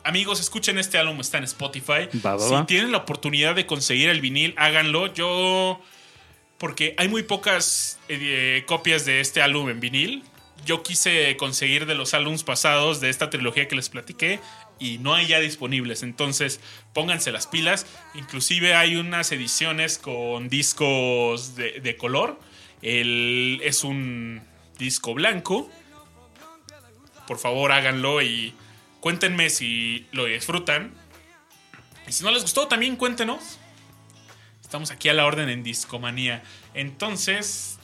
Amigos, 0.03 0.39
escuchen 0.39 0.77
este 0.77 0.97
álbum, 0.97 1.19
está 1.19 1.37
en 1.39 1.45
Spotify. 1.45 2.07
Va, 2.23 2.35
va, 2.35 2.39
si 2.39 2.53
va. 2.53 2.65
tienen 2.65 2.91
la 2.91 2.99
oportunidad 2.99 3.55
de 3.55 3.65
conseguir 3.65 4.09
el 4.09 4.21
vinil, 4.21 4.53
háganlo. 4.57 5.13
Yo. 5.13 5.81
Porque 6.57 6.95
hay 6.97 7.09
muy 7.09 7.23
pocas 7.23 7.99
eh, 8.07 8.63
copias 8.67 9.03
de 9.05 9.19
este 9.19 9.41
álbum 9.41 9.69
en 9.69 9.79
vinil. 9.81 10.23
Yo 10.65 10.83
quise 10.83 11.35
conseguir 11.37 11.85
de 11.85 11.95
los 11.95 12.13
álbums 12.13 12.43
pasados 12.43 12.99
de 13.01 13.09
esta 13.09 13.29
trilogía 13.29 13.67
que 13.67 13.75
les 13.75 13.89
platiqué 13.89 14.39
y 14.79 14.97
no 14.99 15.13
hay 15.13 15.27
ya 15.27 15.39
disponibles. 15.39 16.03
Entonces, 16.03 16.59
pónganse 16.93 17.31
las 17.31 17.47
pilas. 17.47 17.85
Inclusive 18.13 18.73
hay 18.73 18.95
unas 18.95 19.31
ediciones 19.31 19.97
con 19.97 20.49
discos 20.49 21.55
de, 21.55 21.81
de 21.81 21.97
color. 21.97 22.39
El, 22.81 23.59
es 23.63 23.83
un 23.83 24.41
disco 24.77 25.13
blanco. 25.13 25.69
Por 27.27 27.39
favor, 27.39 27.71
háganlo 27.71 28.21
y 28.21 28.53
cuéntenme 28.99 29.49
si 29.49 30.07
lo 30.11 30.25
disfrutan. 30.25 30.93
Y 32.07 32.11
si 32.11 32.23
no 32.23 32.31
les 32.31 32.43
gustó, 32.43 32.67
también 32.67 32.95
cuéntenos. 32.95 33.59
Estamos 34.61 34.91
aquí 34.91 35.09
a 35.09 35.13
la 35.13 35.25
orden 35.25 35.49
en 35.49 35.63
Discomanía. 35.63 36.43
Entonces, 36.73 37.79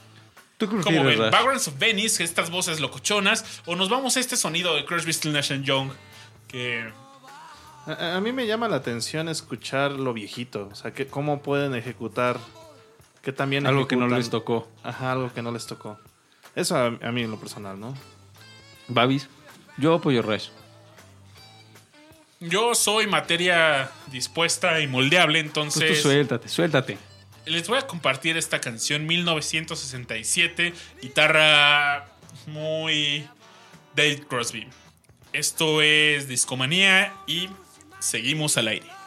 ¿Tú 0.68 0.80
como 0.82 1.04
ven? 1.04 1.18
Backgrounds 1.30 1.68
of 1.68 1.78
Venice, 1.78 2.22
estas 2.22 2.50
voces 2.50 2.80
locochonas, 2.80 3.62
o 3.66 3.76
nos 3.76 3.88
vamos 3.88 4.16
a 4.16 4.20
este 4.20 4.36
sonido 4.36 4.74
de 4.76 4.84
Crosby, 4.84 5.12
Still 5.12 5.32
Nash 5.32 5.52
and 5.52 5.64
Young, 5.64 5.90
que 6.48 6.90
A, 7.86 8.16
a 8.16 8.20
mí 8.20 8.32
me 8.32 8.46
llama 8.46 8.68
la 8.68 8.76
atención 8.76 9.28
escuchar 9.28 9.92
lo 9.92 10.12
viejito. 10.12 10.68
O 10.70 10.74
sea, 10.74 10.92
que 10.92 11.06
cómo 11.06 11.42
pueden 11.42 11.74
ejecutar. 11.74 12.38
Que 13.22 13.32
también. 13.32 13.66
Algo 13.66 13.86
que 13.88 13.96
no 13.96 14.08
les 14.08 14.30
tocó. 14.30 14.68
Ajá, 14.82 15.12
algo 15.12 15.32
que 15.32 15.42
no 15.42 15.50
les 15.52 15.66
tocó. 15.66 15.98
Eso 16.54 16.76
a, 16.76 16.86
a 16.86 17.12
mí 17.12 17.22
en 17.22 17.30
lo 17.30 17.38
personal, 17.38 17.78
¿no? 17.80 17.94
Babis, 18.88 19.28
yo 19.78 19.94
apoyo 19.94 20.22
Rash. 20.22 20.48
yo 22.40 22.74
soy 22.74 23.06
materia 23.06 23.90
dispuesta 24.08 24.80
y 24.80 24.86
moldeable, 24.86 25.40
Pues 25.42 25.52
tú 25.52 25.60
entonces 25.60 26.02
suéltate, 26.02 26.48
suéltate. 26.48 26.98
Les 27.46 27.68
voy 27.68 27.78
a 27.78 27.86
compartir 27.86 28.36
esta 28.36 28.60
canción 28.60 29.06
1967, 29.06 30.72
guitarra 31.00 32.06
muy 32.46 33.28
David 33.94 34.24
Crosby. 34.28 34.68
Esto 35.32 35.82
es 35.82 36.28
Discomanía 36.28 37.12
y 37.26 37.48
seguimos 38.00 38.56
al 38.56 38.68
aire. 38.68 39.01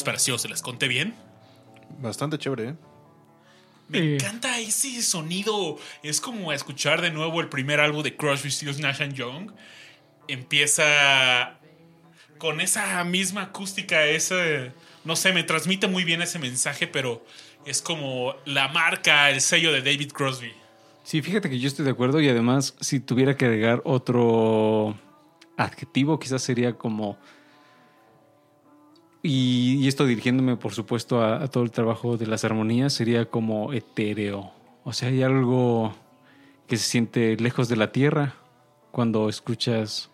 ¿Qué 0.00 0.04
les 0.04 0.04
pareció? 0.04 0.38
¿Se 0.38 0.48
las 0.48 0.62
conté 0.62 0.88
bien? 0.88 1.14
Bastante 2.00 2.38
chévere, 2.38 2.70
¿eh? 2.70 2.74
Me 3.88 4.14
encanta 4.14 4.58
ese 4.58 5.02
sonido. 5.02 5.76
Es 6.02 6.22
como 6.22 6.52
escuchar 6.54 7.02
de 7.02 7.10
nuevo 7.10 7.42
el 7.42 7.50
primer 7.50 7.80
álbum 7.80 8.02
de 8.02 8.16
Crosby, 8.16 8.50
Stills, 8.50 8.80
Nash 8.80 9.02
and 9.02 9.12
Young. 9.12 9.52
Empieza 10.26 11.58
con 12.38 12.62
esa 12.62 13.04
misma 13.04 13.42
acústica, 13.42 14.06
ese, 14.06 14.72
no 15.04 15.16
sé, 15.16 15.34
me 15.34 15.42
transmite 15.42 15.86
muy 15.86 16.04
bien 16.04 16.22
ese 16.22 16.38
mensaje, 16.38 16.86
pero 16.86 17.22
es 17.66 17.82
como 17.82 18.34
la 18.46 18.68
marca, 18.68 19.28
el 19.28 19.42
sello 19.42 19.70
de 19.70 19.82
David 19.82 20.12
Crosby. 20.12 20.52
Sí, 21.04 21.20
fíjate 21.20 21.50
que 21.50 21.58
yo 21.58 21.68
estoy 21.68 21.84
de 21.84 21.90
acuerdo 21.90 22.22
y 22.22 22.28
además 22.30 22.74
si 22.80 23.00
tuviera 23.00 23.36
que 23.36 23.44
agregar 23.44 23.82
otro 23.84 24.98
adjetivo, 25.58 26.18
quizás 26.18 26.42
sería 26.42 26.72
como... 26.72 27.18
Y, 29.22 29.86
esto 29.86 30.06
dirigiéndome, 30.06 30.56
por 30.56 30.72
supuesto, 30.72 31.22
a, 31.22 31.46
todo 31.48 31.64
el 31.64 31.70
trabajo 31.70 32.16
de 32.16 32.26
las 32.26 32.44
armonías, 32.44 32.92
sería 32.92 33.26
como 33.26 33.72
etéreo. 33.72 34.50
O 34.84 34.92
sea, 34.92 35.08
hay 35.08 35.22
algo 35.22 35.94
que 36.66 36.76
se 36.76 36.88
siente 36.88 37.36
lejos 37.36 37.68
de 37.68 37.76
la 37.76 37.92
tierra 37.92 38.34
cuando 38.90 39.28
escuchas 39.28 40.10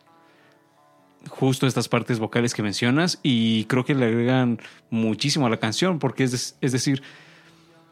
justo 1.28 1.66
estas 1.66 1.88
partes 1.88 2.18
vocales 2.18 2.54
que 2.54 2.62
mencionas 2.62 3.18
y 3.22 3.64
creo 3.64 3.84
que 3.84 3.94
le 3.94 4.06
agregan 4.06 4.60
muchísimo 4.90 5.46
a 5.46 5.50
la 5.50 5.56
canción 5.56 5.98
porque 5.98 6.24
es, 6.24 6.56
es 6.60 6.72
decir, 6.72 7.02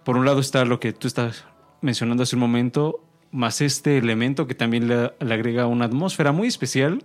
por 0.04 0.16
un 0.16 0.24
lado 0.24 0.40
está 0.40 0.64
lo 0.64 0.78
que 0.78 0.92
tú 0.92 1.08
estás 1.08 1.44
mencionando 1.80 2.22
hace 2.22 2.36
un 2.36 2.40
momento, 2.40 3.04
más 3.32 3.60
este 3.60 3.98
elemento 3.98 4.46
que 4.46 4.54
también 4.54 4.88
le, 4.88 5.12
le 5.18 5.34
agrega 5.34 5.66
una 5.66 5.86
atmósfera 5.86 6.32
muy 6.32 6.48
especial 6.48 7.02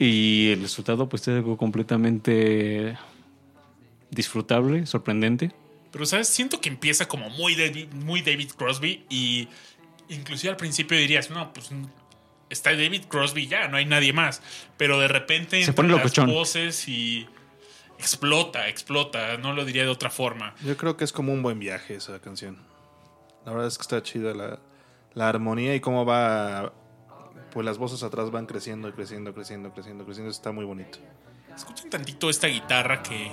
y 0.00 0.52
el 0.52 0.62
resultado 0.62 1.08
pues 1.10 1.28
es 1.28 1.36
algo 1.36 1.58
completamente 1.58 2.96
disfrutable, 4.10 4.86
sorprendente. 4.86 5.52
Pero, 5.92 6.06
¿sabes? 6.06 6.28
Siento 6.28 6.60
que 6.60 6.70
empieza 6.70 7.06
como 7.06 7.28
muy 7.28 7.54
David, 7.54 7.88
muy 7.92 8.22
David 8.22 8.50
Crosby 8.56 9.04
y 9.10 9.48
inclusive 10.08 10.52
al 10.52 10.56
principio 10.56 10.96
dirías, 10.96 11.30
no, 11.30 11.52
pues 11.52 11.70
está 12.48 12.70
David 12.70 13.04
Crosby 13.08 13.46
ya, 13.46 13.68
no 13.68 13.76
hay 13.76 13.84
nadie 13.84 14.14
más. 14.14 14.40
Pero 14.78 14.98
de 14.98 15.08
repente 15.08 15.62
Se 15.62 15.70
entran 15.70 15.90
pone 15.90 16.02
las 16.02 16.26
voces 16.26 16.88
y 16.88 17.28
explota, 17.98 18.68
explota, 18.68 19.36
no 19.36 19.52
lo 19.52 19.66
diría 19.66 19.82
de 19.82 19.90
otra 19.90 20.08
forma. 20.08 20.54
Yo 20.64 20.78
creo 20.78 20.96
que 20.96 21.04
es 21.04 21.12
como 21.12 21.34
un 21.34 21.42
buen 21.42 21.58
viaje 21.58 21.96
esa 21.96 22.20
canción. 22.20 22.56
La 23.44 23.52
verdad 23.52 23.68
es 23.68 23.76
que 23.76 23.82
está 23.82 24.02
chida 24.02 24.32
la, 24.32 24.60
la 25.12 25.28
armonía 25.28 25.74
y 25.74 25.80
cómo 25.80 26.06
va. 26.06 26.72
Pues 27.52 27.66
las 27.66 27.78
voces 27.78 28.02
atrás 28.02 28.30
van 28.30 28.46
creciendo, 28.46 28.88
y 28.88 28.92
creciendo, 28.92 29.34
creciendo, 29.34 29.72
creciendo, 29.72 30.04
creciendo. 30.04 30.30
Está 30.30 30.52
muy 30.52 30.64
bonito. 30.64 30.98
Escuchen 31.54 31.90
tantito 31.90 32.30
esta 32.30 32.46
guitarra 32.46 33.02
que 33.02 33.32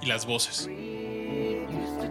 y 0.00 0.06
las 0.06 0.26
voces. 0.26 0.68
used 1.72 2.02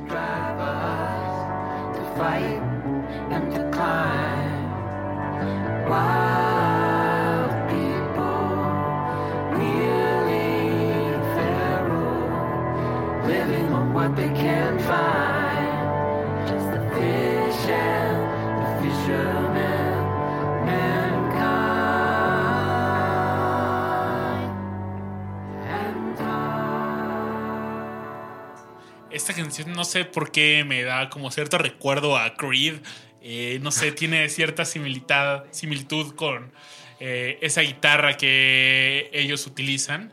Esta 29.22 29.36
canción 29.36 29.72
no 29.74 29.86
sé 29.86 30.04
por 30.04 30.32
qué 30.32 30.64
me 30.66 30.82
da 30.82 31.12
como 31.12 31.30
cierto 31.30 31.60
recuerdo 31.60 32.18
a 32.18 32.34
Creed. 32.34 32.80
Eh, 33.22 33.60
no 33.62 33.70
sé, 33.70 33.92
tiene 33.92 34.28
cierta 34.30 34.66
similitud, 34.66 35.44
similitud 35.52 36.16
con 36.16 36.52
eh, 37.00 37.38
esa 37.42 37.62
guitarra 37.62 38.18
que 38.18 39.12
ellos 39.14 39.46
utilizan. 39.46 40.12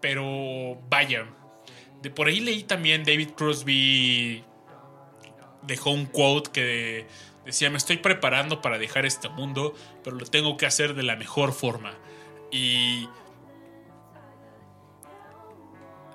Pero 0.00 0.80
vaya, 0.88 1.26
de 2.00 2.08
por 2.08 2.28
ahí 2.28 2.40
leí 2.40 2.62
también 2.62 3.04
David 3.04 3.32
Crosby 3.36 4.42
dejó 5.64 5.90
un 5.90 6.06
quote 6.06 6.50
que 6.50 7.06
decía, 7.44 7.68
me 7.68 7.76
estoy 7.76 7.98
preparando 7.98 8.62
para 8.62 8.78
dejar 8.78 9.04
este 9.04 9.28
mundo, 9.28 9.74
pero 10.02 10.16
lo 10.16 10.24
tengo 10.24 10.56
que 10.56 10.64
hacer 10.64 10.94
de 10.94 11.02
la 11.02 11.16
mejor 11.16 11.52
forma. 11.52 11.92
Y 12.50 13.06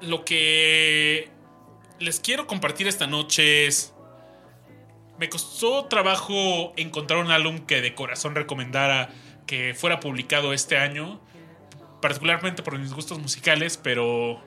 lo 0.02 0.26
que 0.26 1.33
les 2.04 2.20
quiero 2.20 2.46
compartir 2.48 2.88
esta 2.88 3.08
noche. 3.08 3.70
Me 5.20 5.30
costó 5.30 5.86
trabajo 5.86 6.74
encontrar 6.76 7.24
un 7.24 7.32
álbum 7.32 7.60
que 7.60 7.82
de 7.82 7.96
corazón 7.96 8.36
recomendara 8.36 9.10
que 9.48 9.74
fuera 9.74 10.00
publicado 10.00 10.54
este 10.54 10.78
año, 10.78 11.22
particularmente 12.02 12.64
por 12.64 12.78
mis 12.78 12.94
gustos 12.94 13.20
musicales, 13.20 13.78
pero 13.78 14.42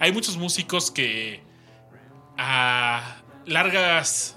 hay 0.00 0.12
muchos 0.12 0.36
músicos 0.36 0.90
que 0.90 1.42
a 2.36 3.22
largas 3.46 4.36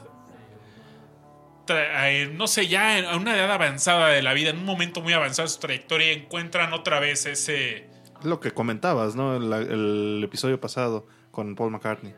eh, 1.69 2.29
no 2.33 2.47
sé, 2.47 2.67
ya 2.67 3.11
a 3.11 3.15
una 3.15 3.35
edad 3.35 3.51
avanzada 3.51 4.09
de 4.09 4.21
la 4.21 4.33
vida, 4.33 4.49
en 4.49 4.57
un 4.57 4.65
momento 4.65 5.01
muy 5.01 5.13
avanzado 5.13 5.47
de 5.47 5.53
su 5.53 5.59
trayectoria, 5.59 6.11
encuentran 6.11 6.73
otra 6.73 6.99
vez 6.99 7.25
ese, 7.25 7.87
Es 8.19 8.25
lo 8.25 8.41
que 8.41 8.51
comentabas, 8.51 9.15
¿no? 9.15 9.37
El 9.37 10.21
episodio 10.23 10.59
pasado 10.59 11.07
con 11.31 11.55
Paul 11.55 11.71
McCartney. 11.71 12.13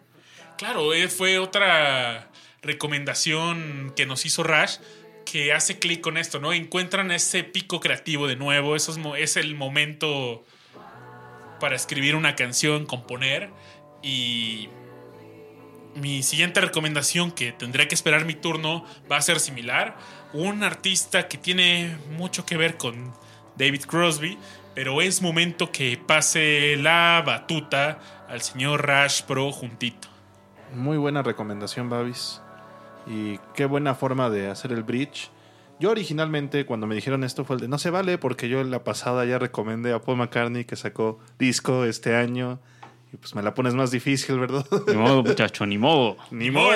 Claro, 0.57 0.93
eh, 0.93 1.07
fue 1.07 1.39
otra 1.39 2.29
recomendación 2.61 3.93
que 3.95 4.05
nos 4.05 4.25
hizo 4.25 4.43
Rash 4.43 4.77
que 5.25 5.53
hace 5.53 5.79
clic 5.79 6.01
con 6.01 6.17
esto, 6.17 6.39
¿no? 6.39 6.51
Encuentran 6.53 7.09
ese 7.11 7.43
pico 7.43 7.79
creativo 7.79 8.27
de 8.27 8.35
nuevo, 8.35 8.75
esos 8.75 8.97
mo- 8.97 9.15
es 9.15 9.37
el 9.37 9.55
momento 9.55 10.43
para 11.59 11.75
escribir 11.75 12.15
una 12.15 12.35
canción, 12.35 12.85
componer 12.85 13.49
y 14.01 14.67
mi 15.95 16.23
siguiente 16.23 16.59
recomendación 16.59 17.31
que 17.31 17.51
tendré 17.53 17.87
que 17.87 17.95
esperar 17.95 18.25
mi 18.25 18.33
turno 18.33 18.85
va 19.11 19.17
a 19.17 19.21
ser 19.21 19.39
similar, 19.39 19.95
un 20.33 20.63
artista 20.63 21.27
que 21.27 21.37
tiene 21.37 21.95
mucho 22.17 22.45
que 22.45 22.57
ver 22.57 22.77
con 22.77 23.13
David 23.55 23.83
Crosby, 23.85 24.37
pero 24.75 25.01
es 25.01 25.21
momento 25.21 25.71
que 25.71 25.97
pase 25.97 26.75
la 26.77 27.23
batuta 27.25 28.22
al 28.33 28.41
señor 28.41 28.87
Rash 28.87 29.21
Pro 29.21 29.51
juntito. 29.51 30.07
Muy 30.73 30.97
buena 30.97 31.21
recomendación, 31.21 31.87
Babis. 31.87 32.41
Y 33.05 33.37
qué 33.53 33.65
buena 33.65 33.93
forma 33.93 34.31
de 34.31 34.49
hacer 34.49 34.71
el 34.71 34.81
bridge. 34.81 35.29
Yo 35.79 35.91
originalmente, 35.91 36.65
cuando 36.65 36.87
me 36.87 36.95
dijeron 36.95 37.23
esto, 37.23 37.45
fue 37.45 37.57
el 37.57 37.61
de 37.61 37.67
no 37.67 37.77
se 37.77 37.91
vale, 37.91 38.17
porque 38.17 38.49
yo 38.49 38.59
en 38.61 38.71
la 38.71 38.83
pasada 38.83 39.23
ya 39.25 39.37
recomendé 39.37 39.93
a 39.93 40.01
Paul 40.01 40.17
McCartney 40.17 40.65
que 40.65 40.75
sacó 40.75 41.19
disco 41.37 41.85
este 41.85 42.15
año. 42.15 42.59
Y 43.13 43.17
pues 43.17 43.35
me 43.35 43.43
la 43.43 43.53
pones 43.53 43.75
más 43.75 43.91
difícil, 43.91 44.39
¿verdad? 44.39 44.65
Ni 44.87 44.95
modo, 44.95 45.21
muchacho, 45.21 45.67
ni 45.67 45.77
modo. 45.77 46.17
ni 46.31 46.49
modo. 46.49 46.71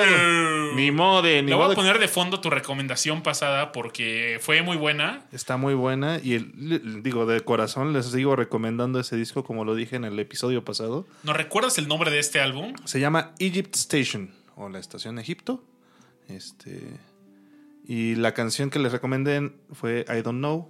Ni 0.75 0.91
modo, 0.91 1.23
ni 1.23 1.41
Le 1.41 1.55
voy 1.55 1.71
a 1.71 1.75
poner 1.75 1.97
de 1.97 2.07
fondo 2.07 2.39
tu 2.39 2.51
recomendación 2.51 3.23
pasada 3.23 3.71
porque 3.71 4.37
fue 4.39 4.61
muy 4.61 4.77
buena. 4.77 5.25
Está 5.31 5.57
muy 5.57 5.73
buena. 5.73 6.19
Y 6.23 6.35
el- 6.35 7.01
digo, 7.01 7.25
de 7.25 7.41
corazón 7.41 7.91
les 7.91 8.05
sigo 8.05 8.35
recomendando 8.35 8.99
ese 8.99 9.15
disco, 9.15 9.43
como 9.43 9.65
lo 9.65 9.73
dije 9.73 9.95
en 9.95 10.05
el 10.05 10.19
episodio 10.19 10.63
pasado. 10.63 11.07
¿Nos 11.23 11.35
recuerdas 11.35 11.79
el 11.79 11.87
nombre 11.87 12.11
de 12.11 12.19
este 12.19 12.39
álbum? 12.39 12.73
Se 12.85 12.99
llama 12.99 13.31
Egypt 13.39 13.75
Station 13.75 14.29
o 14.55 14.69
la 14.69 14.77
estación 14.77 15.15
de 15.15 15.23
Egipto. 15.23 15.63
Este 16.27 16.99
y 17.87 18.13
la 18.15 18.33
canción 18.35 18.69
que 18.69 18.77
les 18.77 18.91
recomendé 18.91 19.53
fue 19.71 20.05
I 20.09 20.21
Don't 20.21 20.37
Know 20.39 20.69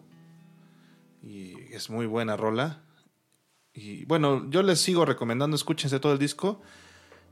y 1.23 1.56
es 1.73 1.89
muy 1.89 2.06
buena 2.06 2.38
rola. 2.38 2.84
Y 3.78 4.06
bueno, 4.06 4.50
yo 4.50 4.63
les 4.63 4.82
sigo 4.82 5.06
recomendando, 5.06 5.56
escúchense 5.56 6.00
todo 6.00 6.12
el 6.12 6.18
disco. 6.18 6.60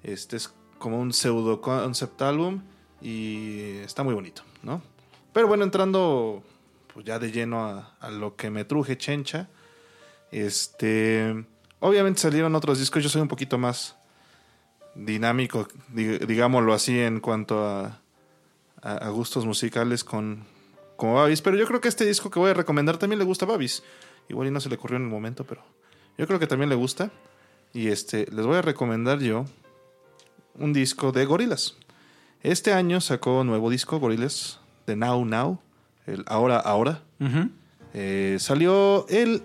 Este 0.04 0.38
es 0.38 0.54
como 0.78 1.00
un 1.00 1.12
pseudo 1.12 1.60
concept 1.60 2.22
álbum 2.22 2.62
y 3.02 3.78
está 3.78 4.04
muy 4.04 4.14
bonito, 4.14 4.44
¿no? 4.62 4.84
Pero 5.34 5.48
bueno, 5.48 5.64
entrando 5.64 6.44
pues 6.94 7.04
ya 7.04 7.18
de 7.18 7.32
lleno 7.32 7.66
a, 7.66 8.10
lo 8.12 8.36
que 8.36 8.52
me 8.52 8.64
truje 8.64 8.96
Chencha. 8.96 9.50
Este, 10.32 11.46
obviamente 11.80 12.22
salieron 12.22 12.54
otros 12.54 12.78
discos, 12.78 13.02
yo 13.02 13.10
soy 13.10 13.24
un 13.24 13.28
poquito 13.28 13.58
más 13.58 13.96
dinámico, 14.94 15.68
di- 15.90 16.20
digámoslo 16.20 16.76
así, 16.76 17.00
en 17.00 17.22
cuanto 17.22 17.66
a, 17.66 18.02
a, 18.84 18.92
a 18.98 19.10
gustos 19.10 19.48
musicales 19.48 20.04
con 20.04 20.46
como 20.96 21.16
Babis. 21.16 21.42
Pero 21.42 21.58
yo 21.58 21.66
creo 21.66 21.82
que 21.82 21.88
este 21.88 22.06
disco 22.06 22.30
que 22.30 22.38
voy 22.38 22.52
a 22.52 22.54
recomendar 22.54 22.98
también 22.98 23.18
le 23.18 23.26
gusta 23.26 23.46
a 23.46 23.48
Babis. 23.48 23.82
Igual 24.30 24.50
y 24.50 24.52
no 24.52 24.60
se 24.60 24.70
le 24.70 24.76
ocurrió 24.76 24.98
en 24.98 25.04
el 25.04 25.10
momento, 25.10 25.44
pero 25.44 25.64
yo 26.18 26.28
creo 26.28 26.40
que 26.40 26.48
también 26.48 26.70
le 26.70 26.76
gusta. 26.76 27.12
Y 27.74 27.88
este, 27.88 28.26
les 28.32 28.46
voy 28.46 28.56
a 28.58 28.62
recomendar 28.62 29.20
yo 29.20 29.46
un 30.58 30.74
disco 30.74 31.12
de 31.12 31.26
Gorilas. 31.26 31.76
Este 32.42 32.74
año 32.74 33.02
sacó 33.02 33.44
nuevo 33.44 33.70
disco 33.70 34.00
Gorilas 34.00 34.60
de 34.88 34.96
Now 34.96 35.26
Now, 35.26 35.60
el 36.06 36.24
Ahora 36.28 36.58
Ahora. 36.60 37.02
Eh, 37.94 38.38
salió 38.40 39.08
el 39.10 39.44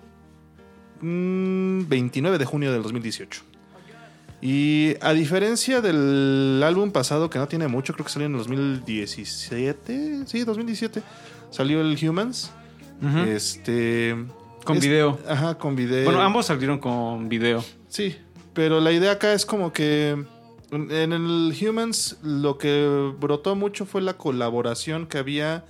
mm, 1.01 1.87
29 1.87 2.37
de 2.37 2.45
junio 2.45 2.71
del 2.71 2.83
2018. 2.83 3.41
Y 4.41 4.95
a 5.01 5.13
diferencia 5.13 5.81
del 5.81 6.61
álbum 6.65 6.91
pasado, 6.91 7.29
que 7.29 7.37
no 7.37 7.47
tiene 7.47 7.67
mucho, 7.67 7.93
creo 7.93 8.05
que 8.05 8.11
salió 8.11 8.25
en 8.25 8.33
2017. 8.33 10.25
Sí, 10.25 10.43
2017. 10.43 11.03
Salió 11.51 11.81
el 11.81 11.97
Humans. 12.01 12.51
Ujú. 13.01 13.19
Este. 13.19 14.15
Con 14.65 14.77
es- 14.77 14.83
video. 14.83 15.19
Ajá, 15.27 15.57
con 15.57 15.75
video. 15.75 16.05
Bueno, 16.05 16.21
ambos 16.21 16.45
salieron 16.47 16.79
con 16.79 17.29
video. 17.29 17.63
Sí, 17.87 18.15
pero 18.53 18.79
la 18.79 18.91
idea 18.91 19.11
acá 19.13 19.33
es 19.33 19.45
como 19.45 19.71
que 19.73 20.11
en 20.71 21.11
el 21.13 21.53
Humans 21.61 22.17
lo 22.23 22.57
que 22.57 23.11
brotó 23.19 23.55
mucho 23.55 23.85
fue 23.85 24.01
la 24.01 24.13
colaboración 24.17 25.07
que 25.07 25.17
había 25.17 25.65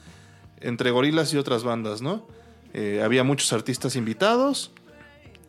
entre 0.60 0.92
gorilas 0.92 1.34
y 1.34 1.38
otras 1.38 1.64
bandas, 1.64 2.02
¿no? 2.02 2.28
Eh, 2.74 3.02
había 3.04 3.24
muchos 3.24 3.52
artistas 3.52 3.96
invitados, 3.96 4.72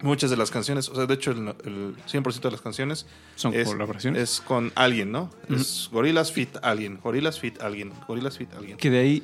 muchas 0.00 0.30
de 0.30 0.36
las 0.38 0.50
canciones, 0.50 0.88
o 0.88 0.94
sea, 0.94 1.04
de 1.06 1.14
hecho 1.14 1.32
el, 1.32 1.48
el 1.64 1.94
100% 2.10 2.40
de 2.40 2.50
las 2.50 2.60
canciones 2.62 3.06
Son 3.36 3.52
es, 3.54 3.68
colaboraciones. 3.68 4.22
es 4.22 4.40
con 4.40 4.72
alguien, 4.74 5.12
¿no? 5.12 5.30
Es 5.50 5.88
gorilas 5.92 6.32
fit 6.32 6.56
alguien, 6.62 6.98
gorilas 7.02 7.38
fit 7.38 7.60
alguien, 7.60 7.92
gorilas 8.08 8.38
fit 8.38 8.52
alguien. 8.54 8.78
Que 8.78 8.88
de 8.90 8.98
ahí, 9.00 9.22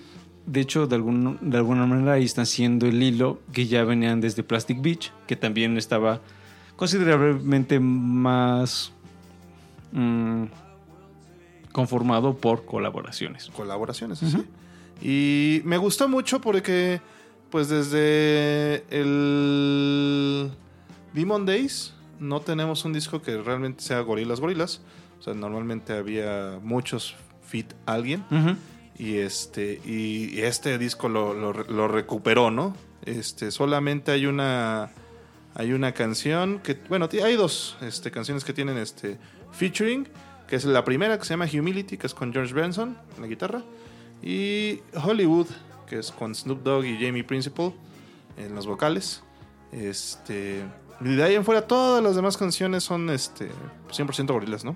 de 0.48 0.60
hecho, 0.60 0.86
de, 0.86 0.96
algún, 0.96 1.38
de 1.40 1.58
alguna 1.58 1.86
manera 1.86 2.14
ahí 2.14 2.24
están 2.24 2.46
siendo 2.46 2.86
el 2.86 3.02
hilo 3.02 3.40
que 3.52 3.66
ya 3.66 3.84
venían 3.84 4.20
desde 4.20 4.42
Plastic 4.42 4.80
Beach, 4.80 5.12
que 5.26 5.36
también 5.36 5.76
estaba 5.76 6.20
considerablemente 6.76 7.78
más 7.80 8.92
mm, 9.92 10.44
conformado 11.72 12.36
por 12.36 12.64
colaboraciones. 12.64 13.50
colaboraciones. 13.54 14.20
sí. 14.20 14.44
Y 15.00 15.60
me 15.64 15.76
gustó 15.76 16.08
mucho 16.08 16.40
porque, 16.40 17.00
pues 17.50 17.68
desde 17.68 18.84
el 18.90 20.50
Demon 21.12 21.46
Days, 21.46 21.94
no 22.18 22.40
tenemos 22.40 22.84
un 22.84 22.92
disco 22.92 23.22
que 23.22 23.36
realmente 23.36 23.82
sea 23.82 24.00
gorilas, 24.00 24.40
gorilas. 24.40 24.80
O 25.20 25.22
sea, 25.22 25.34
normalmente 25.34 25.92
había 25.92 26.58
muchos 26.62 27.14
fit 27.46 27.72
alguien. 27.86 28.24
Y 28.98 29.18
este, 29.18 29.80
y 29.84 30.40
este 30.40 30.76
disco 30.78 31.08
lo, 31.08 31.32
lo- 31.34 31.88
recuperó, 31.88 32.50
¿no? 32.50 32.74
Este, 33.04 33.50
solamente 33.50 34.10
hay 34.10 34.26
una. 34.26 34.90
Hay 35.54 35.72
una 35.72 35.92
canción 35.92 36.58
que. 36.60 36.74
Bueno, 36.88 37.08
hay 37.12 37.36
dos 37.36 37.76
este, 37.80 38.10
canciones 38.10 38.44
que 38.44 38.52
tienen 38.52 38.76
este 38.76 39.18
featuring. 39.52 40.08
Que 40.48 40.56
es 40.56 40.64
la 40.64 40.82
primera 40.84 41.18
que 41.18 41.24
se 41.24 41.30
llama 41.30 41.46
Humility, 41.52 41.98
que 41.98 42.06
es 42.06 42.14
con 42.14 42.32
George 42.32 42.54
Benson 42.54 42.96
en 43.16 43.22
la 43.22 43.28
guitarra. 43.28 43.62
Y 44.22 44.80
Hollywood, 44.94 45.46
que 45.86 45.98
es 45.98 46.10
con 46.10 46.34
Snoop 46.34 46.62
Dogg 46.62 46.84
y 46.86 46.94
Jamie 47.04 47.22
Principal 47.22 47.72
en 48.36 48.54
los 48.54 48.66
vocales. 48.66 49.22
Este. 49.72 50.64
Y 51.00 51.14
de 51.14 51.22
ahí 51.22 51.34
en 51.34 51.44
fuera, 51.44 51.62
todas 51.66 52.02
las 52.02 52.16
demás 52.16 52.36
canciones 52.36 52.82
son 52.82 53.10
este 53.10 53.48
100% 53.90 54.32
gorilas, 54.32 54.64
¿no? 54.64 54.74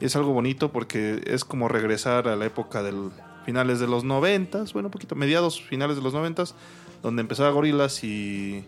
Y 0.00 0.04
es 0.04 0.14
algo 0.16 0.32
bonito 0.32 0.70
porque 0.72 1.22
es 1.26 1.44
como 1.44 1.68
regresar 1.68 2.28
a 2.28 2.36
la 2.36 2.44
época 2.44 2.82
del 2.82 3.10
finales 3.48 3.80
de 3.80 3.86
los 3.86 4.04
noventas, 4.04 4.74
bueno, 4.74 4.88
un 4.88 4.90
poquito, 4.90 5.14
mediados, 5.14 5.58
finales 5.62 5.96
de 5.96 6.02
los 6.02 6.12
noventas, 6.12 6.54
donde 7.02 7.22
empezaba 7.22 7.48
Gorilas 7.48 8.04
y, 8.04 8.62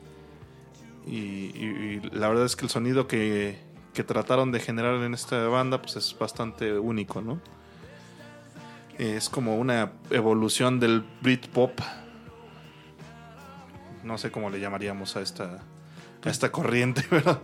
y, 1.06 2.00
la 2.14 2.30
verdad 2.30 2.46
es 2.46 2.56
que 2.56 2.64
el 2.64 2.70
sonido 2.70 3.06
que, 3.06 3.58
que 3.92 4.04
trataron 4.04 4.52
de 4.52 4.58
generar 4.58 4.94
en 5.02 5.12
esta 5.12 5.46
banda 5.48 5.82
pues 5.82 5.96
es 5.96 6.16
bastante 6.18 6.78
único, 6.78 7.20
¿no? 7.20 7.42
Es 8.96 9.28
como 9.28 9.58
una 9.58 9.92
evolución 10.08 10.80
del 10.80 11.04
Britpop. 11.20 11.78
No 14.02 14.16
sé 14.16 14.30
cómo 14.30 14.48
le 14.48 14.60
llamaríamos 14.60 15.14
a 15.16 15.20
esta, 15.20 15.58
a 16.24 16.30
esta 16.30 16.50
corriente, 16.50 17.04
pero, 17.10 17.42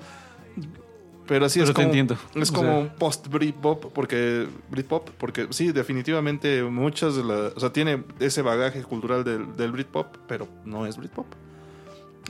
pero 1.27 1.49
sí 1.49 1.59
Pero 1.61 1.71
es 1.71 1.75
como, 1.75 1.87
entiendo. 1.87 2.17
es 2.35 2.51
O 2.51 2.55
como 2.55 2.69
sea- 2.71 2.79
un 2.79 2.89
post 2.91 3.29
Britpop 3.29 3.93
porque 3.93 4.47
Britpop 4.71 5.11
porque 5.19 5.49
sí 5.51 5.73
definitivamente 5.73 6.62
muchas 6.62 7.17
de 7.17 7.25
las 7.25 7.55
o 7.57 7.61
sea 7.61 7.73
tiene 7.73 8.05
ese 8.21 8.43
bagaje 8.43 8.83
cultural 8.83 9.25
del, 9.25 9.57
del 9.57 9.73
Britpop 9.73 10.07
pero 10.29 10.47
no 10.65 10.87
es 10.87 10.97
Britpop. 10.97 11.27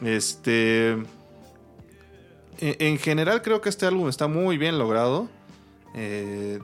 Este 0.03 0.91
en, 0.93 1.05
en 2.59 2.99
general 2.99 3.43
creo 3.43 3.61
que 3.61 3.69
este 3.69 3.87
álbum 3.87 4.09
está 4.09 4.29
muy 4.29 4.59
bien 4.59 4.79
logrado. 4.79 5.29
Eh, 5.95 6.59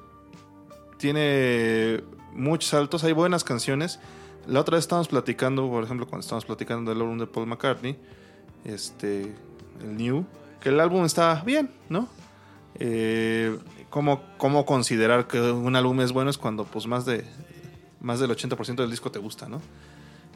tiene 0.98 2.02
muchos 2.34 2.70
saltos 2.70 3.04
hay 3.04 3.12
buenas 3.12 3.44
canciones. 3.44 3.98
La 4.46 4.60
otra 4.60 4.76
vez 4.76 4.84
estábamos 4.84 5.08
platicando 5.08 5.68
por 5.68 5.84
ejemplo 5.84 6.06
cuando 6.06 6.20
estábamos 6.22 6.44
platicando 6.44 6.90
del 6.90 7.00
álbum 7.00 7.18
de 7.18 7.26
Paul 7.26 7.46
McCartney 7.46 7.96
este 8.64 9.32
el 9.80 9.96
New 9.96 10.24
que 10.60 10.68
el 10.68 10.78
álbum 10.80 11.04
está 11.04 11.42
bien 11.46 11.70
no 11.88 12.08
eh, 12.78 13.56
¿cómo, 13.90 14.22
cómo 14.38 14.64
considerar 14.66 15.26
que 15.26 15.40
un 15.40 15.76
álbum 15.76 16.00
es 16.00 16.12
bueno 16.12 16.30
es 16.30 16.38
cuando 16.38 16.64
pues 16.64 16.86
más 16.86 17.04
de 17.04 17.24
más 18.00 18.18
del 18.18 18.30
80% 18.30 18.76
del 18.76 18.90
disco 18.90 19.10
te 19.12 19.18
gusta, 19.20 19.48
¿no? 19.48 19.60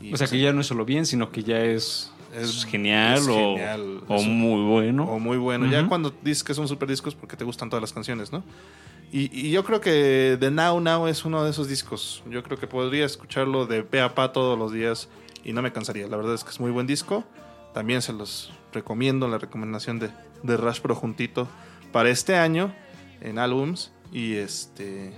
Y, 0.01 0.12
O 0.12 0.16
sea 0.16 0.27
pues, 0.27 0.31
que 0.31 0.38
ya 0.40 0.53
no 0.53 0.61
es 0.61 0.66
solo 0.68 0.85
bien, 0.85 1.05
sino 1.07 1.33
que 1.33 1.42
ya 1.42 1.59
es, 1.64 2.12
Es- 2.35 2.64
genial, 2.64 3.14
es 3.18 3.27
o, 3.29 3.35
genial. 3.35 4.01
o 4.07 4.14
Es 4.16 4.27
muy 4.27 4.62
bueno. 4.70 5.05
o 5.05 5.18
muy 5.18 5.37
bueno. 5.38 5.66
Ya 5.66 5.81
Ujú. 5.81 5.88
cuando 5.88 6.14
dices 6.22 6.44
que 6.44 6.53
es 6.53 6.59
un 6.59 6.68
super 6.68 6.88
disco 6.88 7.09
es 7.09 7.14
porque 7.14 7.37
te 7.37 7.44
gustan 7.44 7.68
todas 7.70 7.81
las 7.81 7.92
canciones, 7.92 8.31
¿no? 8.31 8.44
Y, 9.11 9.31
y 9.37 9.51
yo 9.51 9.64
creo 9.64 9.81
que 9.81 10.37
The 10.38 10.51
Now 10.51 10.81
Now 10.81 11.07
es 11.09 11.25
uno 11.25 11.42
de 11.44 11.51
esos 11.51 11.66
discos. 11.68 12.22
Yo 12.29 12.42
creo 12.42 12.59
que 12.59 12.66
podría 12.66 13.05
escucharlo 13.07 13.64
de 13.66 13.83
pe 13.83 14.01
a 14.01 14.14
pa 14.14 14.33
todos 14.33 14.59
los 14.59 14.72
días 14.72 15.09
y 15.44 15.53
no 15.53 15.62
me 15.62 15.72
cansaría. 15.72 16.07
La 16.09 16.16
verdad 16.16 16.35
es 16.35 16.44
que 16.44 16.51
es 16.51 16.61
muy 16.61 16.70
buen 16.70 16.87
disco. 16.87 17.25
También 17.72 18.03
se 18.03 18.12
los 18.12 18.53
recomiendo, 18.72 19.29
la 19.29 19.38
recomendación 19.38 19.99
de, 19.99 20.11
de 20.42 20.57
Rush 20.57 20.81
Pro 20.81 20.94
juntito 20.94 21.49
para 21.92 22.11
este 22.11 22.37
año 22.37 22.75
en 23.20 23.38
álbums. 23.38 23.92
Y 24.12 24.35
este. 24.35 25.12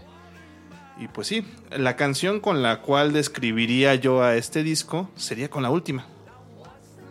Y 0.98 1.06
pues 1.08 1.28
sí, 1.28 1.46
la 1.70 1.94
canción 1.96 2.40
con 2.40 2.62
la 2.62 2.80
cual 2.82 3.12
describiría 3.12 3.94
yo 3.94 4.22
a 4.22 4.34
este 4.34 4.62
disco 4.62 5.08
sería 5.14 5.48
con 5.48 5.62
la 5.62 5.70
última. 5.70 6.06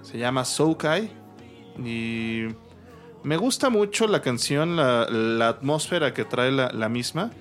Se 0.01 0.17
llama 0.17 0.43
Soukai. 0.43 1.09
Y 1.83 2.47
me 3.23 3.37
gusta 3.37 3.69
mucho 3.69 4.07
la 4.07 4.21
canción, 4.21 4.75
la, 4.75 5.09
la 5.09 5.49
atmósfera 5.49 6.13
que 6.13 6.25
trae 6.25 6.51
la, 6.51 6.89
misma. 6.89 7.31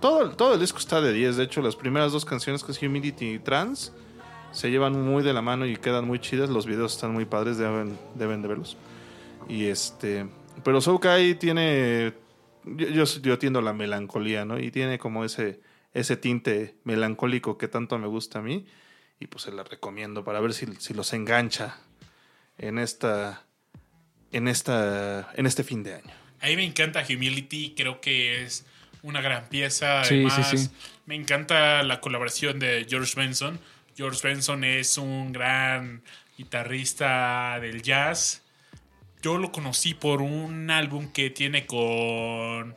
Todo, 0.00 0.30
todo 0.30 0.54
el 0.54 0.60
disco 0.60 0.78
está 0.78 1.00
de 1.00 1.12
10. 1.12 1.36
De 1.36 1.44
hecho, 1.44 1.62
las 1.62 1.76
primeras 1.76 2.12
dos 2.12 2.24
canciones, 2.24 2.64
que 2.64 2.72
es 2.72 2.82
Humidity 2.82 3.34
y 3.34 3.38
Trans, 3.38 3.92
se 4.52 4.70
llevan 4.70 5.00
muy 5.00 5.22
de 5.22 5.32
la 5.32 5.42
mano 5.42 5.66
y 5.66 5.76
quedan 5.76 6.06
muy 6.06 6.18
chidas. 6.18 6.50
Los 6.50 6.66
videos 6.66 6.94
están 6.94 7.12
muy 7.12 7.24
padres, 7.24 7.58
deben, 7.58 7.98
deben 8.14 8.42
de 8.42 8.48
verlos. 8.48 8.76
Y 9.48 9.66
este. 9.66 10.26
Pero 10.62 10.80
Soukai 10.80 11.34
tiene. 11.34 12.14
Yo, 12.64 12.88
yo, 12.88 13.04
yo 13.04 13.38
tiendo 13.38 13.60
la 13.60 13.72
melancolía, 13.72 14.44
¿no? 14.44 14.58
Y 14.58 14.70
tiene 14.70 14.98
como 14.98 15.24
ese, 15.24 15.60
ese 15.92 16.16
tinte 16.16 16.76
melancólico 16.84 17.58
que 17.58 17.68
tanto 17.68 17.98
me 17.98 18.06
gusta 18.06 18.38
a 18.38 18.42
mí. 18.42 18.66
Y 19.20 19.26
pues 19.26 19.44
se 19.44 19.52
la 19.52 19.64
recomiendo 19.64 20.24
para 20.24 20.40
ver 20.40 20.54
si, 20.54 20.66
si 20.78 20.94
los 20.94 21.12
engancha 21.12 21.78
en 22.58 22.78
esta. 22.78 23.44
En 24.32 24.48
esta. 24.48 25.30
En 25.34 25.46
este 25.46 25.64
fin 25.64 25.82
de 25.82 25.94
año. 25.94 26.14
A 26.40 26.46
mí 26.46 26.56
me 26.56 26.64
encanta 26.64 27.02
Humility, 27.08 27.74
creo 27.74 28.00
que 28.00 28.42
es 28.42 28.66
una 29.02 29.20
gran 29.20 29.48
pieza. 29.48 30.04
Sí, 30.04 30.14
Además, 30.14 30.50
sí, 30.50 30.58
sí. 30.58 30.70
me 31.06 31.14
encanta 31.14 31.82
la 31.82 32.00
colaboración 32.00 32.58
de 32.58 32.86
George 32.88 33.14
Benson. 33.16 33.58
George 33.96 34.20
Benson 34.26 34.64
es 34.64 34.98
un 34.98 35.32
gran 35.32 36.02
guitarrista 36.36 37.58
del 37.60 37.82
jazz. 37.82 38.42
Yo 39.24 39.38
lo 39.38 39.50
conocí 39.52 39.94
por 39.94 40.20
un 40.20 40.70
álbum 40.70 41.10
que 41.10 41.30
tiene 41.30 41.64
con, 41.64 42.74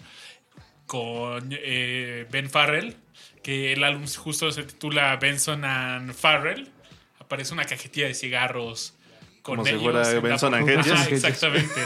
con 0.86 1.50
eh, 1.52 2.26
Ben 2.32 2.50
Farrell, 2.50 2.96
que 3.44 3.74
el 3.74 3.84
álbum 3.84 4.08
justo 4.08 4.50
se 4.54 4.64
titula 4.64 5.14
Benson 5.18 5.66
and 5.66 6.14
Farrell. 6.14 6.72
Aparece 7.20 7.54
una 7.54 7.66
cajetilla 7.66 8.08
de 8.08 8.14
cigarros 8.14 8.94
con 9.42 9.58
Como 9.58 9.66
si 9.66 9.72
ellos. 9.72 9.84
fuera 9.84 10.20
Benson 10.22 10.54
and. 10.54 10.70
Hedges. 10.70 11.08
Exactamente. 11.12 11.82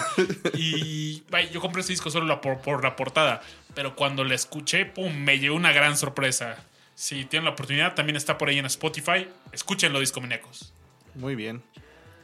Y 0.53 1.23
vaya, 1.31 1.49
yo 1.49 1.59
compré 1.59 1.81
ese 1.81 1.93
disco 1.93 2.11
solo 2.11 2.27
la- 2.27 2.39
por, 2.39 2.59
por 2.61 2.83
la 2.83 2.95
portada, 2.95 3.41
pero 3.73 3.95
cuando 3.95 4.23
la 4.23 4.35
escuché, 4.35 4.85
pum, 4.85 5.11
me 5.11 5.39
llevó 5.39 5.55
una 5.55 5.71
gran 5.71 5.97
sorpresa. 5.97 6.63
Si 6.93 7.25
tienen 7.25 7.45
la 7.45 7.51
oportunidad, 7.53 7.95
también 7.95 8.15
está 8.15 8.37
por 8.37 8.49
ahí 8.49 8.59
en 8.59 8.67
Spotify. 8.67 9.27
Escúchenlo, 9.53 9.99
Discomaníacos. 9.99 10.71
Muy 11.15 11.33
bien. 11.33 11.63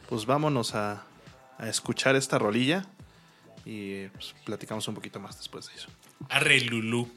Pues 0.08 0.24
vámonos 0.24 0.76
a, 0.76 1.04
a 1.58 1.68
escuchar 1.68 2.16
esta 2.16 2.38
rolilla. 2.38 2.86
Y 3.64 4.06
pues, 4.08 4.34
platicamos 4.44 4.88
un 4.88 4.94
poquito 4.94 5.20
más 5.20 5.36
después 5.36 5.68
de 5.68 5.74
eso. 5.74 5.88
Arre 6.28 6.60
Lulú. 6.60 7.10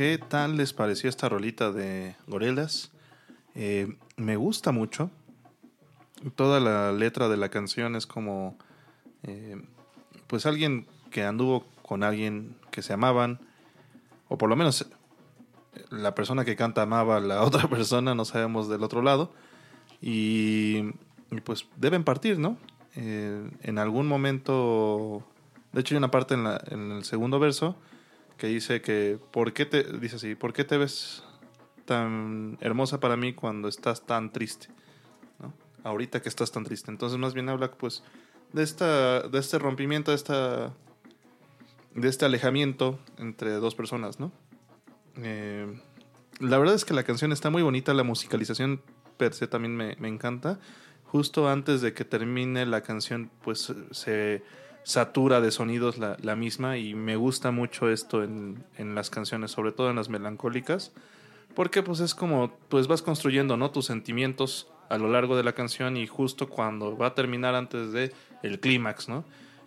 ¿Qué 0.00 0.16
tal 0.16 0.56
les 0.56 0.72
pareció 0.72 1.10
esta 1.10 1.28
rolita 1.28 1.72
de 1.72 2.16
Gorillaz? 2.26 2.88
Eh, 3.54 3.98
me 4.16 4.36
gusta 4.36 4.72
mucho. 4.72 5.10
Toda 6.36 6.58
la 6.58 6.90
letra 6.92 7.28
de 7.28 7.36
la 7.36 7.50
canción 7.50 7.94
es 7.96 8.06
como, 8.06 8.56
eh, 9.24 9.60
pues 10.26 10.46
alguien 10.46 10.86
que 11.10 11.24
anduvo 11.24 11.66
con 11.82 12.02
alguien 12.02 12.56
que 12.70 12.80
se 12.80 12.94
amaban, 12.94 13.40
o 14.30 14.38
por 14.38 14.48
lo 14.48 14.56
menos 14.56 14.80
eh, 14.80 15.84
la 15.90 16.14
persona 16.14 16.46
que 16.46 16.56
canta 16.56 16.80
amaba 16.80 17.18
a 17.18 17.20
la 17.20 17.42
otra 17.44 17.68
persona, 17.68 18.14
no 18.14 18.24
sabemos 18.24 18.70
del 18.70 18.82
otro 18.82 19.02
lado, 19.02 19.34
y, 20.00 20.78
y 21.30 21.40
pues 21.44 21.66
deben 21.76 22.04
partir, 22.04 22.38
¿no? 22.38 22.56
Eh, 22.96 23.50
en 23.64 23.76
algún 23.76 24.08
momento, 24.08 25.26
de 25.74 25.82
hecho 25.82 25.92
hay 25.94 25.98
una 25.98 26.10
parte 26.10 26.32
en, 26.32 26.44
la- 26.44 26.64
en 26.70 26.90
el 26.90 27.04
segundo 27.04 27.38
verso 27.38 27.76
que 28.40 28.46
dice 28.46 28.80
que, 28.80 29.18
¿por 29.32 29.52
qué 29.52 29.66
te, 29.66 29.82
dice 29.98 30.16
así, 30.16 30.34
¿por 30.34 30.54
qué 30.54 30.64
te 30.64 30.78
ves 30.78 31.22
tan 31.84 32.56
hermosa 32.62 32.98
para 32.98 33.14
mí 33.18 33.34
cuando 33.34 33.68
estás 33.68 34.06
tan 34.06 34.32
triste? 34.32 34.68
¿no? 35.38 35.52
Ahorita 35.84 36.22
que 36.22 36.30
estás 36.30 36.50
tan 36.50 36.64
triste. 36.64 36.90
Entonces 36.90 37.18
más 37.18 37.34
bien 37.34 37.50
habla 37.50 37.70
pues 37.70 38.02
de 38.54 38.62
esta, 38.62 39.28
de 39.28 39.38
este 39.38 39.58
rompimiento, 39.58 40.10
de 40.10 40.16
esta, 40.16 40.72
de 41.94 42.08
este 42.08 42.24
alejamiento 42.24 42.98
entre 43.18 43.50
dos 43.52 43.74
personas, 43.74 44.18
¿no? 44.18 44.32
Eh, 45.16 45.78
la 46.38 46.56
verdad 46.56 46.76
es 46.76 46.86
que 46.86 46.94
la 46.94 47.02
canción 47.02 47.32
está 47.32 47.50
muy 47.50 47.60
bonita, 47.60 47.92
la 47.92 48.04
musicalización 48.04 48.80
per 49.18 49.34
se 49.34 49.48
también 49.48 49.76
me, 49.76 49.96
me 49.96 50.08
encanta. 50.08 50.58
Justo 51.04 51.46
antes 51.50 51.82
de 51.82 51.92
que 51.92 52.06
termine 52.06 52.64
la 52.64 52.80
canción, 52.80 53.30
pues 53.42 53.70
se 53.90 54.42
satura 54.82 55.40
de 55.40 55.50
sonidos 55.50 55.98
la, 55.98 56.16
la 56.20 56.36
misma 56.36 56.78
y 56.78 56.94
me 56.94 57.16
gusta 57.16 57.50
mucho 57.50 57.90
esto 57.90 58.22
en, 58.22 58.64
en 58.76 58.94
las 58.94 59.10
canciones, 59.10 59.50
sobre 59.50 59.72
todo 59.72 59.90
en 59.90 59.96
las 59.96 60.08
melancólicas, 60.08 60.92
porque 61.54 61.82
pues 61.82 62.00
es 62.00 62.14
como, 62.14 62.52
pues 62.68 62.86
vas 62.86 63.02
construyendo, 63.02 63.56
¿no? 63.56 63.70
Tus 63.70 63.86
sentimientos 63.86 64.68
a 64.88 64.98
lo 64.98 65.08
largo 65.08 65.36
de 65.36 65.44
la 65.44 65.52
canción 65.52 65.96
y 65.96 66.06
justo 66.06 66.48
cuando 66.48 66.96
va 66.96 67.08
a 67.08 67.14
terminar 67.14 67.54
antes 67.54 67.92
de 67.92 68.12
el 68.42 68.60
clímax, 68.60 69.08
¿no? 69.08 69.24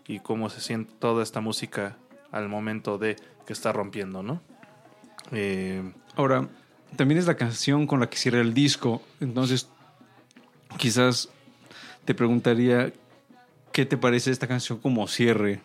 Y 0.08 0.20
cómo 0.20 0.50
se 0.50 0.60
siente 0.60 0.94
toda 1.00 1.24
esta 1.24 1.40
música 1.40 1.96
al 2.32 2.50
momento 2.50 2.98
de 2.98 3.16
que 3.46 3.54
está 3.54 3.72
rompiendo, 3.72 4.24
¿no? 4.24 4.42
Eh, 5.32 5.82
Ahora, 6.16 6.48
también 6.96 7.20
es 7.20 7.26
la 7.26 7.36
canción 7.36 7.88
con 7.88 8.00
la 8.00 8.10
que 8.10 8.18
cierra 8.18 8.40
el 8.40 8.54
disco. 8.54 9.02
Entonces, 9.20 9.68
quizás 10.78 11.30
te 12.06 12.14
preguntaría 12.14 12.94
qué 13.74 13.86
te 13.86 13.98
parece 13.98 14.32
esta 14.32 14.48
canción 14.48 14.78
como 14.78 15.08
cierre 15.08 15.60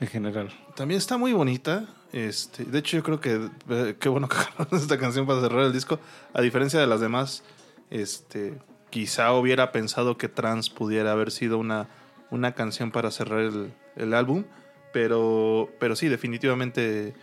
en 0.00 0.08
general. 0.08 0.50
También 0.74 0.98
está 0.98 1.18
muy 1.18 1.32
bonita. 1.32 1.86
Este, 2.12 2.64
de 2.64 2.78
hecho, 2.78 2.96
yo 2.96 3.02
creo 3.02 3.20
que 3.20 3.50
eh, 3.68 3.96
qué 3.98 4.08
bueno 4.08 4.28
que 4.28 4.36
esta 4.76 4.96
canción 4.96 5.26
para 5.26 5.40
cerrar 5.40 5.64
el 5.64 5.72
disco. 5.72 5.98
A 6.32 6.40
diferencia 6.40 6.80
de 6.80 6.86
las 6.86 7.00
demás, 7.00 7.42
este, 7.90 8.54
quizá 8.88 9.32
hubiera 9.32 9.72
pensado 9.72 10.16
que 10.16 10.28
Trans 10.28 10.70
pudiera 10.70 11.12
haber 11.12 11.32
sido 11.32 11.58
una, 11.58 11.88
una 12.30 12.54
canción 12.54 12.92
para 12.92 13.10
cerrar 13.10 13.40
el, 13.40 13.74
el 13.96 14.14
álbum. 14.14 14.44
Pero, 14.92 15.70
pero 15.80 15.96
sí, 15.96 16.08
definitivamente 16.08 17.14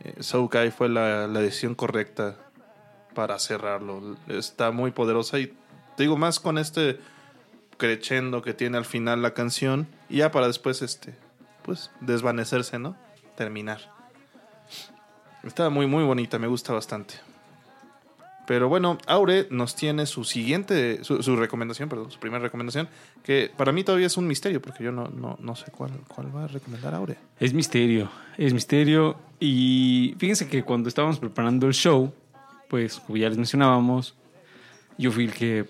eh, 0.00 0.14
So 0.18 0.48
Kai 0.48 0.72
fue 0.72 0.88
la, 0.88 1.28
la 1.28 1.40
decisión 1.40 1.76
correcta 1.76 2.36
para 3.14 3.38
cerrarlo. 3.38 4.16
Está 4.26 4.72
muy 4.72 4.90
poderosa 4.90 5.38
y 5.38 5.54
te 5.96 6.02
digo 6.02 6.16
más 6.16 6.40
con 6.40 6.58
este 6.58 6.98
crescendo 7.76 8.42
que 8.42 8.54
tiene 8.54 8.78
al 8.78 8.84
final 8.84 9.22
la 9.22 9.34
canción 9.34 9.86
y 10.08 10.18
ya 10.18 10.30
para 10.30 10.46
después 10.46 10.82
este 10.82 11.14
pues 11.62 11.90
desvanecerse, 12.00 12.78
¿no? 12.78 12.96
Terminar. 13.36 13.80
Está 15.42 15.68
muy 15.70 15.86
muy 15.86 16.04
bonita, 16.04 16.38
me 16.38 16.46
gusta 16.46 16.72
bastante. 16.72 17.14
Pero 18.46 18.68
bueno, 18.68 18.96
Aure 19.08 19.48
nos 19.50 19.74
tiene 19.74 20.06
su 20.06 20.22
siguiente, 20.22 21.02
su, 21.02 21.20
su 21.20 21.34
recomendación, 21.34 21.88
perdón, 21.88 22.12
su 22.12 22.20
primera 22.20 22.40
recomendación, 22.40 22.88
que 23.24 23.50
para 23.56 23.72
mí 23.72 23.82
todavía 23.82 24.06
es 24.06 24.16
un 24.16 24.28
misterio, 24.28 24.62
porque 24.62 24.84
yo 24.84 24.92
no, 24.92 25.08
no, 25.08 25.36
no 25.40 25.56
sé 25.56 25.72
cuál, 25.72 25.90
cuál 26.06 26.34
va 26.34 26.44
a 26.44 26.46
recomendar 26.46 26.94
Aure. 26.94 27.16
Es 27.40 27.52
misterio, 27.52 28.08
es 28.38 28.54
misterio. 28.54 29.16
Y 29.40 30.14
fíjense 30.18 30.48
que 30.48 30.62
cuando 30.62 30.88
estábamos 30.88 31.18
preparando 31.18 31.66
el 31.66 31.74
show, 31.74 32.14
pues 32.68 33.00
como 33.00 33.16
ya 33.16 33.28
les 33.28 33.36
mencionábamos, 33.36 34.14
yo 34.96 35.10
fui 35.10 35.24
el 35.24 35.34
que 35.34 35.66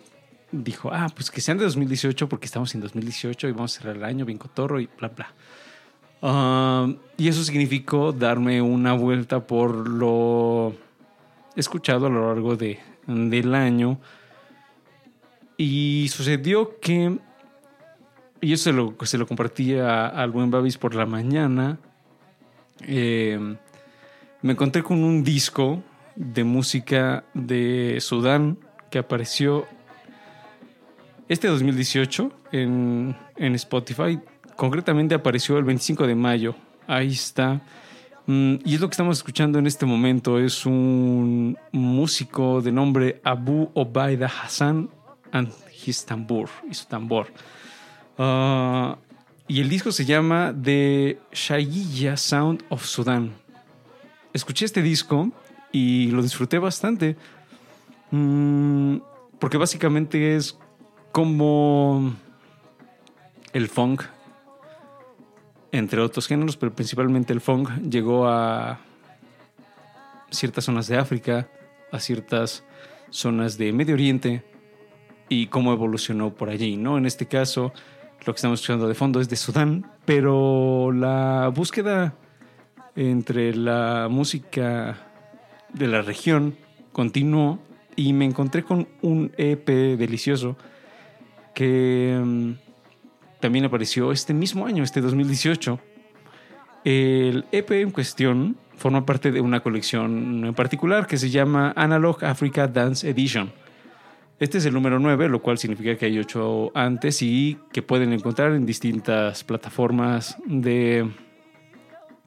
dijo, 0.53 0.91
ah, 0.93 1.09
pues 1.15 1.31
que 1.31 1.41
sean 1.41 1.59
de 1.59 1.65
2018 1.65 2.29
porque 2.29 2.47
estamos 2.47 2.75
en 2.75 2.81
2018 2.81 3.49
y 3.49 3.53
vamos 3.53 3.77
a 3.77 3.81
cerrar 3.81 3.97
el 3.97 4.05
año 4.05 4.25
bien 4.25 4.39
cotorro 4.39 4.81
y 4.81 4.89
bla, 4.99 5.09
bla. 5.09 5.33
Y 7.19 7.29
eso 7.29 7.45
significó 7.45 8.13
darme 8.13 8.61
una 8.63 8.93
vuelta 8.95 9.47
por 9.47 9.89
lo 9.89 10.75
escuchado 11.55 12.07
a 12.07 12.11
lo 12.11 12.29
largo 12.35 12.57
de, 12.57 12.79
del 13.07 13.55
año. 13.55 13.99
Y 15.57 16.09
sucedió 16.11 16.79
que, 16.81 17.19
y 18.41 18.53
eso 18.53 18.65
se 18.65 18.73
lo, 18.73 18.95
se 19.05 19.19
lo 19.19 19.27
compartí 19.27 19.75
a- 19.75 20.09
al 20.09 20.31
buen 20.31 20.51
Babis 20.51 20.77
por 20.79 20.95
la 20.95 21.07
mañana, 21.07 21.79
eh, 22.83 23.57
me 24.43 24.53
encontré 24.53 24.83
con 24.83 25.03
un 25.03 25.25
disco 25.25 25.83
de 26.15 26.45
música 26.45 27.25
de 27.35 27.99
Sudán 28.01 28.59
que 28.91 28.99
apareció 28.99 29.67
este 31.29 31.49
2018 31.49 32.33
en, 32.53 33.17
en 33.37 33.55
Spotify. 33.55 34.19
Concretamente 34.57 35.15
apareció 35.15 35.59
el 35.59 35.65
25 35.65 36.07
de 36.07 36.15
mayo. 36.15 36.55
Ahí 36.87 37.13
está. 37.13 37.61
Mm, 38.27 38.57
Y 38.65 38.75
es 38.75 38.81
lo 38.81 38.89
que 38.89 38.93
estamos 38.93 39.19
escuchando 39.19 39.59
en 39.59 39.67
este 39.67 39.87
momento. 39.87 40.39
Es 40.39 40.67
un 40.67 41.59
músico 41.73 42.61
de 42.63 42.73
nombre 42.73 43.21
Abu 43.25 43.71
Obaida 43.75 44.27
Hassan 44.27 44.89
and 45.33 45.53
his 45.85 46.05
tambor. 46.05 46.49
Y 46.71 46.75
su 46.75 46.87
tambor. 46.87 47.27
Ah, 48.19 48.97
y 49.49 49.61
el 49.61 49.69
disco 49.69 49.93
se 49.93 50.05
llama 50.05 50.55
The 50.61 51.19
Shaiya 51.33 52.17
Sound 52.17 52.65
of 52.69 52.85
Sudan. 52.85 53.33
Escuché 54.33 54.65
este 54.65 54.83
disco 54.83 55.31
y 55.73 56.11
lo 56.11 56.23
disfruté 56.23 56.59
bastante. 56.59 57.17
Mm, 58.11 58.97
porque 59.39 59.57
básicamente 59.57 60.37
es 60.37 60.59
como 61.17 62.15
el 63.55 63.69
funk, 63.69 64.03
entre 65.73 66.03
otros 66.03 66.27
géneros, 66.27 66.59
pero 66.59 66.75
principalmente 66.75 67.33
el 67.33 67.41
funk, 67.41 67.71
llegó 67.89 68.29
a 68.29 68.81
ciertas 70.31 70.65
zonas 70.65 70.89
de 70.89 70.99
África, 70.99 71.49
a 71.91 72.01
ciertas 72.01 72.65
zonas 73.09 73.57
de 73.57 73.73
Medio 73.73 73.95
Oriente 73.95 74.45
y 75.31 75.47
cómo 75.47 75.73
evolucionó 75.73 76.35
por 76.35 76.51
allí, 76.51 76.77
¿no? 76.77 76.99
En 76.99 77.07
este 77.07 77.25
caso, 77.25 77.73
lo 78.27 78.35
que 78.35 78.37
estamos 78.37 78.61
escuchando 78.61 78.87
de 78.87 78.95
fondo 78.95 79.19
es 79.19 79.31
de 79.31 79.37
Sudán, 79.37 79.91
pero 80.05 80.93
la 80.93 81.49
búsqueda 81.49 82.15
entre 82.95 83.57
la 83.57 84.09
música 84.11 84.99
de 85.73 85.87
la 85.87 86.03
región 86.03 86.59
continuó 86.93 87.59
y 87.97 88.13
me 88.13 88.27
encontré 88.27 88.65
con 88.65 88.87
un 89.01 89.33
EP 89.39 89.67
delicioso 89.67 90.59
que 91.57 92.21
mm, 92.23 92.53
también 93.41 93.65
apareció 93.65 94.13
este 94.13 94.35
mismo 94.35 94.67
año, 94.67 94.85
este 94.85 95.01
2018. 95.01 95.81
El 96.85 97.47
EP 97.51 97.71
en 97.71 97.91
cuestión 97.93 98.59
forma 98.77 99.07
parte 99.07 99.33
de 99.33 99.41
una 99.41 99.61
colección 99.61 100.45
en 100.45 100.55
particular 100.55 101.07
que 101.07 101.17
se 101.17 101.31
llama 101.31 101.73
Analog 101.75 102.23
Africa 102.27 102.69
Dance 102.69 103.09
Edition. 103.09 103.51
Este 104.39 104.59
es 104.59 104.67
el 104.67 104.75
número 104.75 104.99
9, 104.99 105.31
lo 105.31 105.41
cual 105.41 105.57
significa 105.57 105.97
que 105.97 106.05
hay 106.05 106.19
8 106.19 106.73
antes 106.75 107.23
y 107.23 107.57
que 107.73 107.81
pueden 107.81 108.13
encontrar 108.13 108.53
en 108.53 108.67
distintas 108.67 109.43
plataformas 109.43 110.37
de 110.45 111.11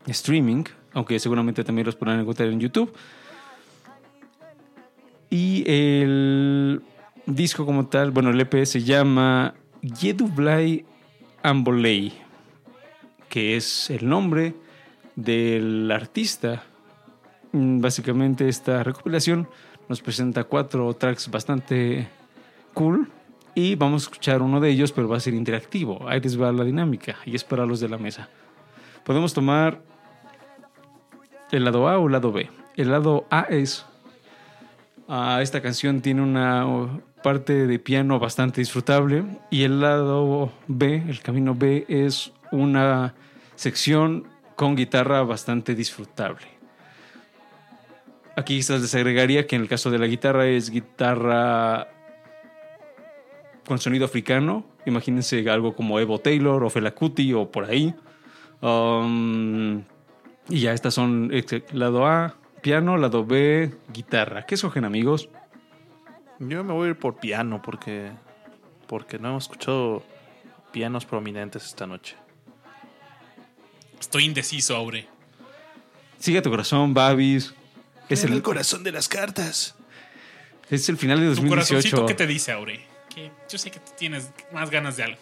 streaming, 0.07 0.63
aunque 0.91 1.19
seguramente 1.19 1.63
también 1.63 1.85
los 1.85 1.95
podrán 1.95 2.19
encontrar 2.19 2.49
en 2.49 2.59
YouTube. 2.59 2.91
Y 5.29 5.63
el 5.67 6.81
disco 7.35 7.65
como 7.65 7.87
tal, 7.87 8.11
bueno, 8.11 8.31
el 8.31 8.41
EP 8.41 8.65
se 8.65 8.81
llama 8.81 9.53
Yedublay 9.81 10.85
Amboley, 11.43 12.13
que 13.29 13.55
es 13.55 13.89
el 13.89 14.07
nombre 14.07 14.55
del 15.15 15.89
artista. 15.91 16.63
Mm, 17.51 17.81
Básicamente 17.81 18.49
esta 18.49 18.83
recopilación 18.83 19.47
nos 19.87 20.01
presenta 20.01 20.43
cuatro 20.43 20.93
tracks 20.95 21.29
bastante 21.29 22.07
cool 22.73 23.09
y 23.55 23.75
vamos 23.75 24.03
a 24.03 24.05
escuchar 24.05 24.41
uno 24.41 24.59
de 24.59 24.69
ellos, 24.69 24.91
pero 24.91 25.07
va 25.07 25.17
a 25.17 25.19
ser 25.19 25.33
interactivo. 25.33 26.07
Ahí 26.07 26.19
les 26.19 26.39
va 26.39 26.51
la 26.51 26.63
dinámica 26.63 27.17
y 27.25 27.35
es 27.35 27.43
para 27.43 27.65
los 27.65 27.79
de 27.79 27.89
la 27.89 27.97
mesa. 27.97 28.29
Podemos 29.03 29.33
tomar 29.33 29.81
el 31.51 31.63
lado 31.63 31.87
A 31.87 31.97
o 31.97 32.07
el 32.07 32.11
lado 32.11 32.31
B. 32.31 32.49
El 32.75 32.91
lado 32.91 33.25
A 33.29 33.41
es 33.41 33.85
Ah, 35.11 35.39
esta 35.41 35.59
canción 35.59 36.01
tiene 36.01 36.21
una 36.21 36.67
parte 37.21 37.67
de 37.67 37.79
piano 37.79 38.19
bastante 38.19 38.61
disfrutable 38.61 39.23
y 39.49 39.63
el 39.63 39.81
lado 39.81 40.51
B, 40.67 41.03
el 41.07 41.21
camino 41.21 41.55
B, 41.55 41.85
es 41.87 42.31
una 42.51 43.13
sección 43.55 44.27
con 44.55 44.75
guitarra 44.75 45.23
bastante 45.23 45.75
disfrutable. 45.75 46.45
aquí 48.35 48.61
se 48.63 48.79
les 48.79 48.95
agregaría 48.95 49.47
que 49.47 49.55
en 49.55 49.63
el 49.63 49.67
caso 49.67 49.91
de 49.91 49.99
la 49.99 50.07
guitarra 50.07 50.47
es 50.47 50.69
guitarra 50.69 51.89
con 53.65 53.79
sonido 53.79 54.05
africano. 54.05 54.65
Imagínense 54.85 55.47
algo 55.49 55.75
como 55.75 55.99
Evo 55.99 56.19
Taylor 56.19 56.63
o 56.63 56.69
Fela 56.69 56.91
Kuti 56.91 57.33
o 57.33 57.51
por 57.51 57.65
ahí. 57.65 57.93
Um, 58.61 59.83
y 60.49 60.61
ya 60.61 60.73
estas 60.73 60.95
son 60.95 61.31
lado 61.71 62.07
A, 62.07 62.35
piano, 62.61 62.97
lado 62.97 63.25
B, 63.25 63.71
guitarra. 63.93 64.45
¿Qué 64.45 64.55
escogen 64.55 64.85
amigos? 64.85 65.29
Yo 66.39 66.63
me 66.63 66.73
voy 66.73 66.87
a 66.87 66.89
ir 66.91 66.95
por 66.97 67.17
piano 67.17 67.61
porque, 67.61 68.11
porque 68.87 69.19
no 69.19 69.29
hemos 69.29 69.43
escuchado 69.43 70.03
pianos 70.71 71.05
prominentes 71.05 71.65
esta 71.65 71.85
noche. 71.85 72.15
Estoy 73.99 74.25
indeciso, 74.25 74.75
Aure. 74.75 75.07
Sigue 76.17 76.41
tu 76.41 76.49
corazón, 76.49 76.93
Babis. 76.93 77.53
Es 78.07 78.23
el, 78.23 78.33
el 78.33 78.41
corazón 78.41 78.83
de 78.83 78.91
las 78.91 79.09
cartas. 79.09 79.75
es 80.69 80.87
el 80.89 80.97
final 80.97 81.19
de 81.19 81.25
Tu 81.25 81.35
2018. 81.35 81.49
corazoncito, 81.49 82.05
¿qué 82.05 82.13
te 82.13 82.25
dice, 82.25 82.51
Aure? 82.53 82.85
Que 83.13 83.31
yo 83.49 83.57
sé 83.57 83.69
que 83.69 83.79
tú 83.79 83.91
tienes 83.97 84.31
más 84.53 84.69
ganas 84.69 84.95
de 84.97 85.03
algo. 85.03 85.19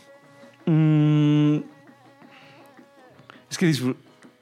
Mm, 0.65 1.57
es 3.49 3.57
que 3.57 3.74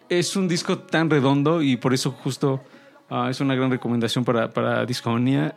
es 0.10 0.36
un 0.36 0.48
disco 0.48 0.80
tan 0.80 1.10
redondo 1.10 1.62
y 1.62 1.78
por 1.78 1.94
eso 1.94 2.12
justo 2.12 2.64
ah, 3.10 3.30
es 3.30 3.40
una 3.40 3.56
gran 3.56 3.72
recomendación 3.72 4.26
para, 4.26 4.50
para 4.50 4.86
Discomanía 4.86 5.56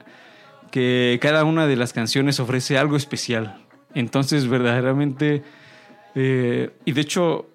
que 0.71 1.19
cada 1.21 1.45
una 1.45 1.67
de 1.67 1.77
las 1.77 1.93
canciones 1.93 2.41
ofrece 2.41 2.79
algo 2.79 2.97
especial. 2.97 3.65
Entonces, 3.95 4.49
verdaderamente, 4.49 5.43
eh, 6.15 6.71
y 6.85 6.93
de 6.93 7.01
hecho, 7.01 7.47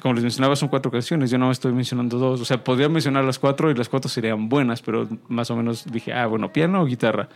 como 0.00 0.14
les 0.14 0.22
mencionaba, 0.22 0.56
son 0.56 0.68
cuatro 0.68 0.90
canciones. 0.90 1.30
Yo 1.30 1.38
no 1.38 1.50
estoy 1.50 1.72
mencionando 1.72 2.18
dos. 2.18 2.40
O 2.40 2.44
sea, 2.44 2.62
podría 2.64 2.88
mencionar 2.88 3.24
las 3.24 3.38
cuatro 3.38 3.70
y 3.70 3.74
las 3.74 3.88
cuatro 3.88 4.08
serían 4.08 4.48
buenas, 4.48 4.82
pero 4.82 5.08
más 5.28 5.50
o 5.50 5.56
menos 5.56 5.84
dije, 5.90 6.12
ah, 6.12 6.26
bueno, 6.26 6.52
piano 6.52 6.82
o 6.82 6.86
guitarra. 6.86 7.28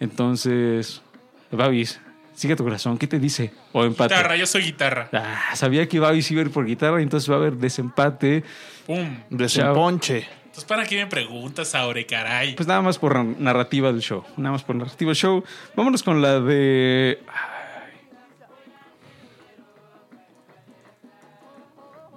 Entonces, 0.00 1.02
Babis, 1.50 2.00
sigue 2.34 2.56
tu 2.56 2.64
corazón. 2.64 2.98
¿Qué 2.98 3.06
te 3.06 3.18
dice? 3.18 3.52
O 3.72 3.84
empate. 3.84 4.14
Guitarra, 4.14 4.36
yo 4.36 4.46
soy 4.46 4.62
guitarra. 4.62 5.08
Ah, 5.12 5.54
sabía 5.54 5.88
que 5.88 6.00
Babis 6.00 6.30
iba 6.30 6.40
a 6.40 6.44
ir 6.44 6.50
por 6.50 6.64
guitarra, 6.66 7.02
entonces 7.02 7.30
va 7.30 7.34
a 7.34 7.38
haber 7.38 7.54
desempate. 7.54 8.42
Pum. 8.86 9.18
Desemponche. 9.30 10.26
Entonces, 10.54 10.68
¿para 10.68 10.86
qué 10.86 10.94
me 10.94 11.08
preguntas, 11.08 11.74
Aure, 11.74 12.06
caray? 12.06 12.54
Pues 12.54 12.68
nada 12.68 12.80
más 12.80 12.96
por 12.96 13.16
narrativa 13.24 13.90
del 13.90 14.00
show. 14.00 14.22
Nada 14.36 14.52
más 14.52 14.62
por 14.62 14.76
narrativa 14.76 15.08
del 15.08 15.16
show. 15.16 15.42
Vámonos 15.74 16.04
con 16.04 16.22
la 16.22 16.38
de. 16.38 17.18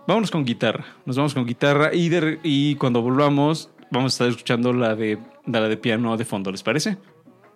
Vámonos 0.06 0.30
con 0.30 0.46
guitarra. 0.46 0.86
Nos 1.04 1.18
vamos 1.18 1.34
con 1.34 1.48
guitarra 1.48 1.90
y 1.92 2.76
cuando 2.76 3.02
volvamos 3.02 3.72
vamos 3.90 4.14
a 4.14 4.14
estar 4.14 4.28
escuchando 4.28 4.72
la 4.72 4.96
de, 4.96 5.18
la 5.48 5.62
de 5.62 5.78
piano 5.78 6.16
de 6.16 6.24
fondo, 6.24 6.52
¿les 6.52 6.62
parece? 6.62 7.00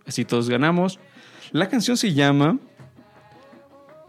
Así 0.08 0.26
todos 0.26 0.50
ganamos. 0.50 1.00
La 1.52 1.70
canción 1.70 1.96
se 1.96 2.16
llama... 2.16 2.58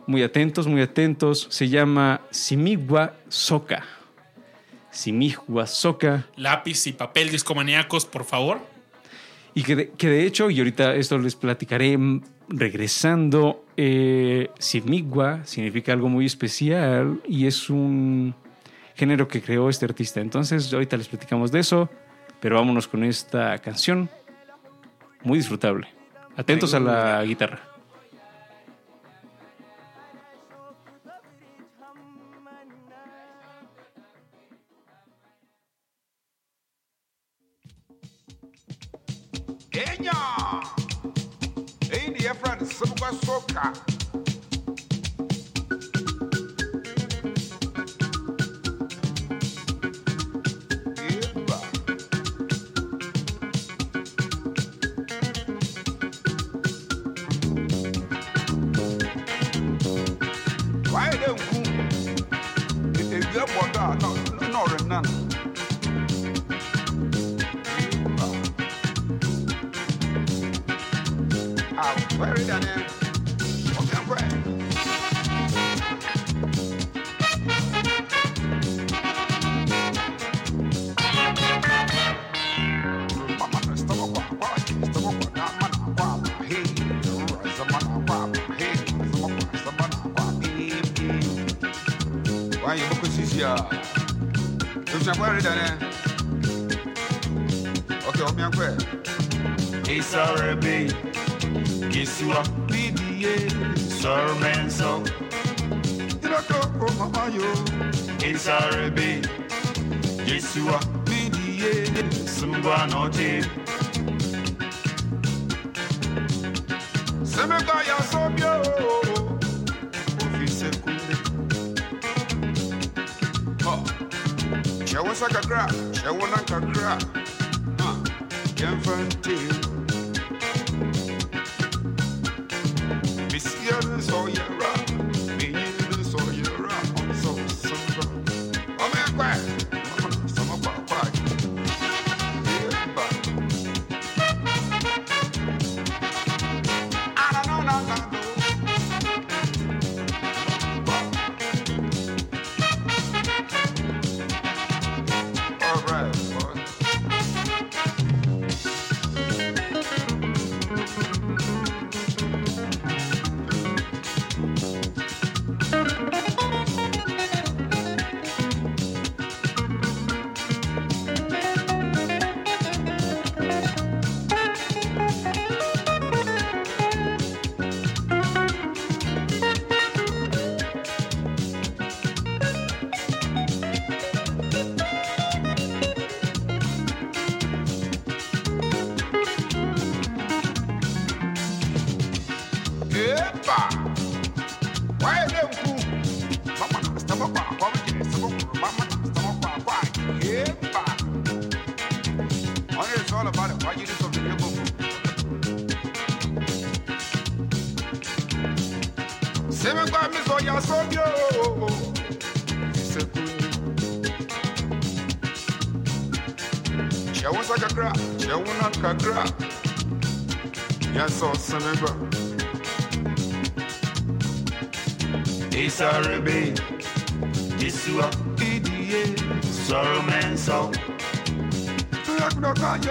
Muy 0.07 0.23
atentos, 0.23 0.67
muy 0.67 0.81
atentos. 0.81 1.49
Se 1.51 1.69
llama 1.69 2.23
Simigua 2.31 3.13
Soka. 3.29 3.85
Simigua 4.93 5.67
Soka. 5.67 6.27
Lápiz 6.37 6.87
y 6.87 6.93
papel 6.93 7.31
discomaníacos, 7.31 8.05
por 8.07 8.25
favor. 8.25 8.61
Y 9.55 9.65
que 9.65 9.77
de, 9.77 9.91
que 9.91 10.09
de 10.09 10.25
hecho, 10.25 10.51
y 10.51 10.59
ahorita 10.59 10.95
esto 10.95 11.19
les 11.19 11.35
platicaré 11.35 11.99
mm, 11.99 12.23
regresando, 12.49 13.65
eh, 13.77 14.51
Simigua 14.59 15.45
significa 15.45 15.93
algo 15.93 16.09
muy 16.09 16.27
especial 16.27 17.21
y 17.27 17.47
es 17.47 17.69
un 17.69 18.35
género 18.95 19.27
que 19.27 19.43
creó 19.43 19.69
este 19.69 19.87
artista. 19.87 20.21
Entonces, 20.21 20.73
ahorita 20.73 20.97
les 20.97 21.09
platicamos 21.09 21.51
de 21.51 21.61
eso, 21.61 21.91
pero 22.41 22.57
vámonos 22.57 22.87
con 22.87 23.03
esta 23.03 23.59
canción 23.59 24.09
muy 25.25 25.39
disfrutable. 25.39 25.89
Atentos 26.37 26.75
a 26.75 26.81
la 26.81 27.25
guitarra. 27.25 27.72
Enya. 39.85 40.63
India 42.07 42.35
friend, 42.35 42.67
some 42.69 42.95
soca. 43.21 44.02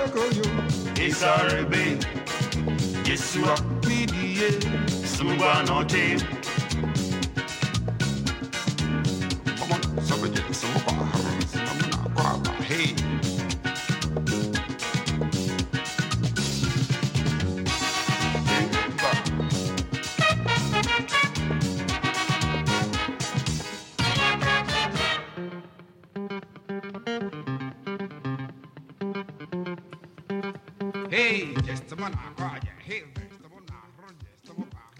goyo 0.07 0.45
Isarabe 1.07 1.97
Yeshua 3.05 3.55
Pidie 3.81 4.49
Sumugwa 5.05 5.63
no 5.67 5.83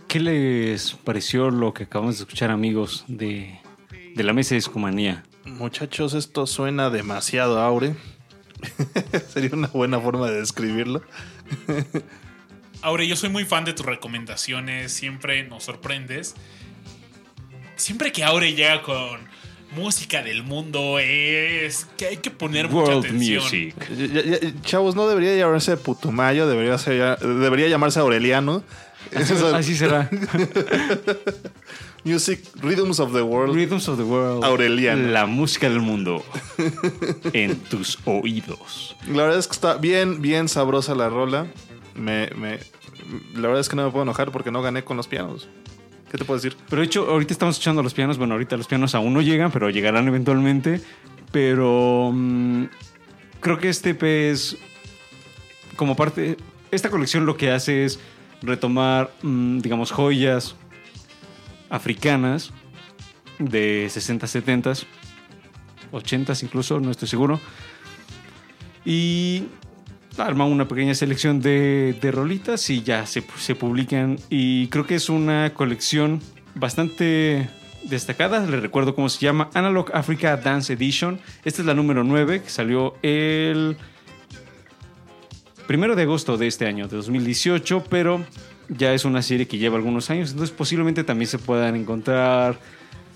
¿Qué 0.08 0.20
les 0.20 0.92
pareció 0.92 1.50
lo 1.52 1.74
que 1.74 1.84
acabamos 1.84 2.18
de 2.18 2.24
escuchar, 2.24 2.52
amigos, 2.52 3.06
de, 3.08 3.60
de 4.14 4.24
la 4.24 4.34
mesa 4.34 4.56
de 4.56 4.60
Escomanía? 4.60 5.24
Muchachos, 5.46 6.14
esto 6.14 6.48
suena 6.48 6.90
demasiado 6.90 7.62
aure. 7.62 7.96
Sería 9.30 9.52
una 9.54 9.68
buena 9.68 10.00
forma 10.00 10.30
de 10.30 10.40
describirlo. 10.40 11.02
Aure, 12.84 13.08
yo 13.08 13.16
soy 13.16 13.30
muy 13.30 13.46
fan 13.46 13.64
de 13.64 13.74
tus 13.74 13.86
recomendaciones, 13.86 14.92
siempre 14.92 15.44
nos 15.44 15.64
sorprendes. 15.66 16.36
Siempre 17.76 18.12
que 18.12 18.24
Aure 18.24 18.54
llega 18.54 18.82
con 18.82 19.28
música 19.76 20.22
del 20.22 20.44
mundo 20.44 21.00
es 21.00 21.88
que 21.98 22.08
hay 22.08 22.18
que 22.18 22.32
poner 22.32 22.70
mucha 22.70 22.92
World 22.92 23.06
atención. 23.06 23.44
Music. 23.44 24.62
Chavos, 24.64 24.96
no 24.96 25.08
debería 25.08 25.36
llamarse 25.36 25.78
Putumayo, 25.78 26.48
debería, 26.48 26.78
ser- 26.78 27.18
debería 27.20 27.68
llamarse 27.68 28.00
Aureliano. 28.00 28.64
Eso- 29.12 29.56
Así 29.56 29.76
será. 29.76 30.10
Music 32.04 32.40
Rhythms 32.62 33.00
of 33.00 33.14
the 33.14 33.22
World. 33.22 33.54
Rhythms 33.56 33.88
of 33.88 33.98
the 33.98 34.04
World. 34.04 34.44
Aureliano. 34.44 35.10
La 35.12 35.26
música 35.28 35.70
del 35.70 35.80
mundo. 35.82 36.24
en 37.34 37.58
tus 37.60 38.00
oídos. 38.06 38.96
La 39.08 39.24
verdad 39.24 39.38
es 39.40 39.48
que 39.48 39.54
está 39.54 39.76
bien, 39.76 40.22
bien 40.22 40.50
sabrosa 40.50 40.96
la 40.96 41.10
rola. 41.10 41.48
Me, 41.96 42.30
me- 42.36 42.60
la 43.36 43.42
verdad 43.48 43.60
es 43.60 43.70
que 43.70 43.76
no 43.76 43.86
me 43.86 43.92
puedo 43.92 44.04
enojar 44.04 44.32
porque 44.32 44.52
no 44.52 44.62
gané 44.62 44.84
con 44.84 44.98
los 44.98 45.08
pianos. 45.08 45.48
¿Qué 46.12 46.18
te 46.18 46.26
puedo 46.26 46.42
decir? 46.42 46.58
Pero 46.70 46.82
de 46.82 46.88
hecho, 46.88 47.10
ahorita 47.10 47.32
estamos 47.32 47.56
escuchando 47.56 47.82
los 47.82 47.94
pianos. 47.94 48.18
Bueno, 48.18 48.34
ahorita 48.34 48.58
los 48.58 48.68
pianos 48.68 48.96
aún 48.96 49.14
no 49.14 49.22
llegan, 49.22 49.50
pero 49.50 49.70
llegarán 49.70 50.10
eventualmente. 50.10 50.82
Pero 51.32 52.12
mm, 52.14 52.66
creo 53.40 53.58
que 53.60 53.70
este 53.70 53.92
EP 53.92 54.04
es 54.04 54.58
como 55.78 55.96
parte. 55.96 56.36
Esta 56.70 56.90
colección 56.90 57.26
lo 57.26 57.38
que 57.38 57.52
hace 57.52 57.86
es 57.86 58.02
retomar, 58.42 59.14
mm, 59.22 59.60
digamos, 59.60 59.92
joyas 59.92 60.56
africanas 61.70 62.52
de 63.40 63.88
60, 63.90 64.28
70, 64.28 64.74
80 65.94 66.34
incluso, 66.42 66.82
no 66.82 66.92
estoy 66.92 67.08
seguro. 67.08 67.40
Y 68.84 69.46
arma 70.18 70.46
una 70.46 70.68
pequeña 70.68 70.94
selección 70.94 71.40
de, 71.42 71.98
de 72.02 72.12
rolitas 72.12 72.70
y 72.70 72.82
ya 72.84 73.06
se, 73.06 73.24
se 73.38 73.56
publican. 73.56 74.18
Y 74.30 74.68
creo 74.68 74.86
que 74.86 74.96
es 74.96 75.10
una 75.10 75.54
colección 75.54 76.22
bastante 76.56 77.50
destacada. 77.84 78.46
Les 78.46 78.62
recuerdo 78.62 78.96
cómo 78.96 79.10
se 79.10 79.20
llama 79.20 79.50
Analog 79.54 79.92
Africa 79.94 80.38
Dance 80.38 80.74
Edition. 80.74 81.20
Esta 81.44 81.62
es 81.62 81.66
la 81.66 81.74
número 81.74 82.04
9 82.04 82.44
que 82.44 82.50
salió 82.50 82.96
el 83.02 83.78
primero 85.68 85.96
de 85.96 86.04
agosto 86.04 86.38
de 86.38 86.48
este 86.48 86.68
año, 86.68 86.88
de 86.88 86.98
2018, 86.98 87.86
pero 87.90 88.26
ya 88.70 88.94
es 88.94 89.06
una 89.06 89.22
serie 89.22 89.48
que 89.48 89.58
lleva 89.58 89.78
algunos 89.78 90.10
años. 90.10 90.32
Entonces 90.32 90.56
posiblemente 90.56 91.04
también 91.04 91.28
se 91.28 91.40
puedan 91.40 91.76
encontrar 91.76 92.60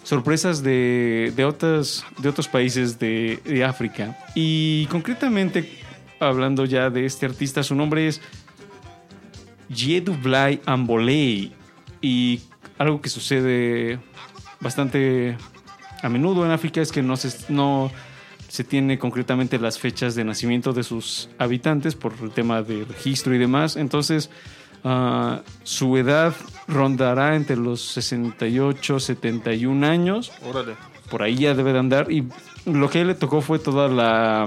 sorpresas 0.03 0.61
de, 0.61 1.33
de, 1.35 1.45
otras, 1.45 2.05
de 2.19 2.29
otros 2.29 2.47
países 2.47 2.99
de, 2.99 3.39
de 3.43 3.63
África. 3.63 4.17
Y 4.35 4.85
concretamente, 4.87 5.84
hablando 6.19 6.65
ya 6.65 6.89
de 6.89 7.05
este 7.05 7.25
artista, 7.25 7.63
su 7.63 7.75
nombre 7.75 8.07
es 8.07 8.21
Yedublai 9.69 10.61
Ambolei. 10.65 11.53
Y 12.01 12.41
algo 12.77 13.01
que 13.01 13.09
sucede 13.09 13.99
bastante 14.59 15.37
a 16.01 16.09
menudo 16.09 16.45
en 16.45 16.51
África 16.51 16.81
es 16.81 16.91
que 16.91 17.01
no 17.01 17.17
se, 17.17 17.51
no 17.51 17.91
se 18.47 18.63
tiene 18.63 18.99
concretamente 18.99 19.59
las 19.59 19.79
fechas 19.79 20.15
de 20.15 20.23
nacimiento 20.23 20.73
de 20.73 20.83
sus 20.83 21.29
habitantes 21.37 21.95
por 21.95 22.13
el 22.21 22.31
tema 22.31 22.61
de 22.61 22.85
registro 22.85 23.33
y 23.33 23.37
demás. 23.37 23.75
Entonces, 23.75 24.29
ah, 24.83 25.41
su 25.63 25.97
edad 25.97 26.33
rondará 26.67 27.35
entre 27.35 27.57
los 27.57 27.81
68, 27.81 28.99
71 28.99 29.85
años 29.85 30.31
Órale. 30.43 30.75
por 31.09 31.23
ahí 31.23 31.35
ya 31.35 31.53
debe 31.53 31.73
de 31.73 31.79
andar. 31.79 32.11
Y 32.11 32.27
lo 32.65 32.89
que 32.89 32.99
a 32.99 33.01
él 33.01 33.07
le 33.07 33.15
tocó 33.15 33.41
fue 33.41 33.59
toda 33.59 33.87
la 33.87 34.45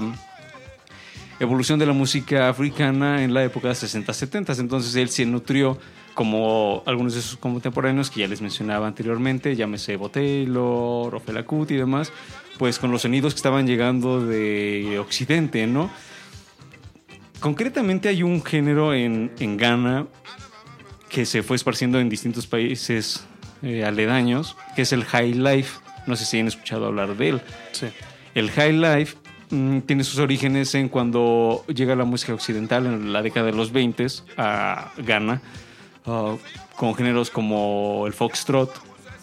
evolución 1.39 1.79
de 1.79 1.85
la 1.85 1.93
música 1.93 2.49
africana 2.49 3.23
en 3.23 3.33
la 3.33 3.43
época 3.43 3.69
de 3.69 3.73
60-70. 3.73 4.59
Entonces 4.59 4.95
él 4.95 5.09
se 5.09 5.25
nutrió 5.25 5.77
como 6.13 6.83
algunos 6.85 7.15
de 7.15 7.21
sus 7.21 7.37
contemporáneos 7.37 8.09
que 8.09 8.21
ya 8.21 8.27
les 8.27 8.41
mencionaba 8.41 8.87
anteriormente, 8.87 9.55
llámese 9.55 9.95
Botello, 9.95 11.09
Rofela 11.09 11.43
Kuti 11.43 11.75
y 11.75 11.77
demás, 11.77 12.11
pues 12.57 12.77
con 12.77 12.91
los 12.91 13.03
sonidos 13.03 13.33
que 13.33 13.37
estaban 13.37 13.65
llegando 13.65 14.25
de 14.25 14.99
Occidente, 14.99 15.65
¿no? 15.65 15.89
Concretamente 17.39 18.09
hay 18.09 18.21
un 18.21 18.43
género 18.43 18.93
en, 18.93 19.31
en 19.39 19.55
Ghana 19.55 20.07
que 21.07 21.25
se 21.25 21.41
fue 21.41 21.55
esparciendo 21.55 21.99
en 21.99 22.09
distintos 22.09 22.47
países 22.47 23.25
eh, 23.61 23.85
aledaños, 23.85 24.57
que 24.75 24.81
es 24.81 24.91
el 24.91 25.05
High 25.05 25.35
Life. 25.35 25.79
No 26.05 26.15
sé 26.15 26.25
si 26.25 26.39
han 26.39 26.47
escuchado 26.47 26.87
hablar 26.87 27.15
de 27.15 27.29
él. 27.29 27.41
Sí. 27.71 27.87
El 28.35 28.51
High 28.51 28.73
Life 28.73 29.17
tiene 29.49 30.03
sus 30.03 30.19
orígenes 30.19 30.75
en 30.75 30.89
cuando 30.89 31.65
llega 31.67 31.95
la 31.95 32.05
música 32.05 32.33
occidental 32.33 32.85
en 32.85 33.11
la 33.11 33.21
década 33.21 33.47
de 33.47 33.53
los 33.53 33.71
20 33.71 34.05
a 34.37 34.91
Ghana, 34.97 35.41
ah, 36.05 36.35
con 36.75 36.93
géneros 36.95 37.31
como 37.31 38.05
el 38.05 38.13
foxtrot 38.13 38.71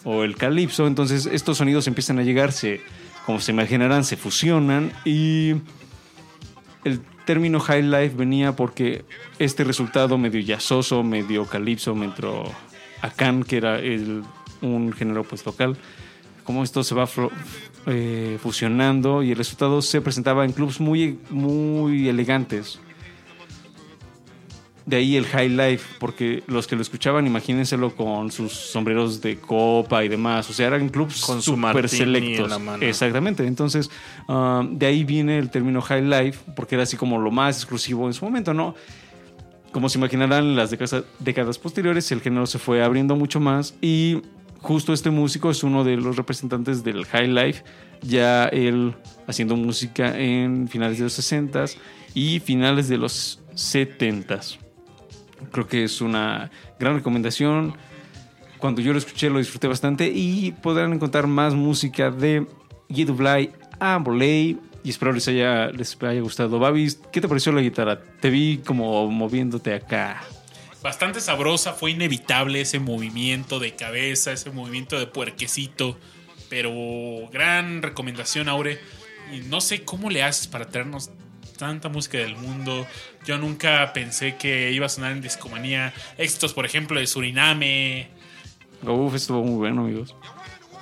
o 0.03 0.23
el 0.23 0.35
calipso. 0.35 0.85
Entonces 0.85 1.25
estos 1.25 1.57
sonidos 1.57 1.87
empiezan 1.87 2.19
a 2.19 2.23
llegar, 2.23 2.51
se, 2.51 2.81
como 3.25 3.39
se 3.39 3.51
imaginarán, 3.51 4.03
se 4.03 4.17
fusionan 4.17 4.91
y 5.05 5.55
el 6.83 7.01
término 7.25 7.59
high 7.59 7.83
life 7.83 8.15
venía 8.15 8.55
porque 8.55 9.05
este 9.39 9.63
resultado 9.63 10.17
medio 10.17 10.41
jazzoso, 10.45 11.03
medio 11.03 11.45
calipso, 11.45 11.95
medio 11.95 12.43
akan, 13.01 13.43
que 13.43 13.57
era 13.57 13.79
un 14.61 14.91
género 14.91 15.23
pues 15.23 15.45
local, 15.45 15.77
como 16.47 16.63
esto 16.63 16.81
se 16.81 16.95
va 16.95 17.09
eh, 17.87 18.37
fusionando 18.41 19.21
y 19.21 19.31
el 19.31 19.37
resultado 19.37 19.81
se 19.81 19.99
presentaba 19.99 20.45
en 20.45 20.53
clubs 20.53 20.79
muy, 20.79 21.19
muy 21.29 22.07
elegantes. 22.07 22.79
De 24.85 24.95
ahí 24.95 25.17
el 25.17 25.25
high 25.25 25.49
life, 25.49 25.95
porque 25.99 26.43
los 26.47 26.65
que 26.65 26.77
lo 26.77 26.81
escuchaban, 26.81 27.27
imagínenselo 27.27 27.93
con 27.93 28.31
sus 28.31 28.53
sombreros 28.53 29.19
de 29.19 29.37
copa 29.37 30.05
y 30.05 30.07
demás. 30.07 30.49
O 30.49 30.53
sea, 30.53 30.67
eran 30.67 30.87
clubs 30.87 31.19
Con 31.19 31.41
su 31.41 31.57
martini 31.57 31.83
en 31.83 31.89
selectos. 31.89 32.49
la 32.49 32.59
mano. 32.59 32.81
Exactamente. 32.81 33.45
Entonces, 33.45 33.91
ah, 34.29 34.65
de 34.71 34.85
ahí 34.85 35.03
viene 35.03 35.39
el 35.39 35.49
término 35.49 35.81
high 35.81 36.05
life, 36.05 36.39
porque 36.55 36.75
era 36.75 36.83
así 36.83 36.95
como 36.95 37.19
lo 37.19 37.29
más 37.29 37.57
exclusivo 37.57 38.07
en 38.07 38.13
su 38.13 38.23
momento, 38.23 38.53
¿no? 38.53 38.73
Como 39.73 39.89
se 39.89 39.97
imaginarán, 39.97 40.45
en 40.45 40.55
las 40.55 40.71
décadas, 40.71 41.03
décadas 41.19 41.59
posteriores 41.59 42.09
el 42.13 42.21
género 42.21 42.45
se 42.47 42.57
fue 42.57 42.81
abriendo 42.81 43.17
mucho 43.17 43.41
más 43.41 43.75
y 43.81 44.21
justo 44.61 44.93
este 44.93 45.09
músico 45.09 45.51
es 45.51 45.63
uno 45.63 45.83
de 45.83 45.97
los 45.97 46.15
representantes 46.15 46.83
del 46.83 47.05
high 47.05 47.27
life, 47.27 47.63
ya 48.01 48.45
él 48.45 48.95
haciendo 49.27 49.55
música 49.55 50.17
en 50.17 50.67
finales 50.67 50.97
de 50.97 51.05
los 51.05 51.19
60s 51.19 51.77
y 52.13 52.39
finales 52.39 52.87
de 52.89 52.97
los 52.97 53.39
70s. 53.53 54.57
Creo 55.51 55.67
que 55.67 55.83
es 55.83 56.01
una 56.01 56.51
gran 56.79 56.95
recomendación. 56.95 57.75
Cuando 58.57 58.81
yo 58.81 58.91
lo 58.91 58.99
escuché 58.99 59.29
lo 59.29 59.39
disfruté 59.39 59.67
bastante 59.67 60.07
y 60.07 60.51
podrán 60.51 60.93
encontrar 60.93 61.27
más 61.27 61.53
música 61.53 62.09
de 62.09 62.47
Yedublai 62.89 63.51
Ambolei 63.79 64.57
y 64.83 64.89
espero 64.89 65.11
les 65.11 65.27
haya, 65.27 65.67
les 65.67 66.01
haya 66.01 66.21
gustado. 66.21 66.59
Babis, 66.59 66.99
¿qué 67.11 67.21
te 67.21 67.27
pareció 67.27 67.51
la 67.51 67.61
guitarra? 67.61 67.99
Te 67.99 68.29
vi 68.29 68.59
como 68.65 69.09
moviéndote 69.11 69.73
acá. 69.73 70.23
Bastante 70.81 71.21
sabrosa, 71.21 71.73
fue 71.73 71.91
inevitable 71.91 72.61
ese 72.61 72.79
movimiento 72.79 73.59
de 73.59 73.75
cabeza, 73.75 74.31
ese 74.31 74.51
movimiento 74.51 74.99
de 74.99 75.07
puerquecito, 75.07 75.97
pero 76.49 76.71
gran 77.31 77.81
recomendación, 77.81 78.49
Aure. 78.49 78.79
No 79.45 79.59
sé 79.59 79.83
cómo 79.83 80.09
le 80.09 80.23
haces 80.23 80.47
para 80.47 80.69
traernos 80.69 81.11
tanta 81.57 81.89
música 81.89 82.17
del 82.17 82.35
mundo. 82.35 82.87
Yo 83.25 83.37
nunca 83.37 83.91
pensé 83.93 84.37
que 84.37 84.71
iba 84.71 84.85
a 84.85 84.89
sonar 84.89 85.11
en 85.11 85.21
Discomanía. 85.21 85.93
Éxitos, 86.17 86.53
por 86.53 86.65
ejemplo, 86.65 86.99
de 86.99 87.07
Suriname. 87.07 88.09
Uf, 88.83 89.15
estuvo 89.15 89.43
muy 89.43 89.55
bueno, 89.55 89.81
amigos. 89.81 90.15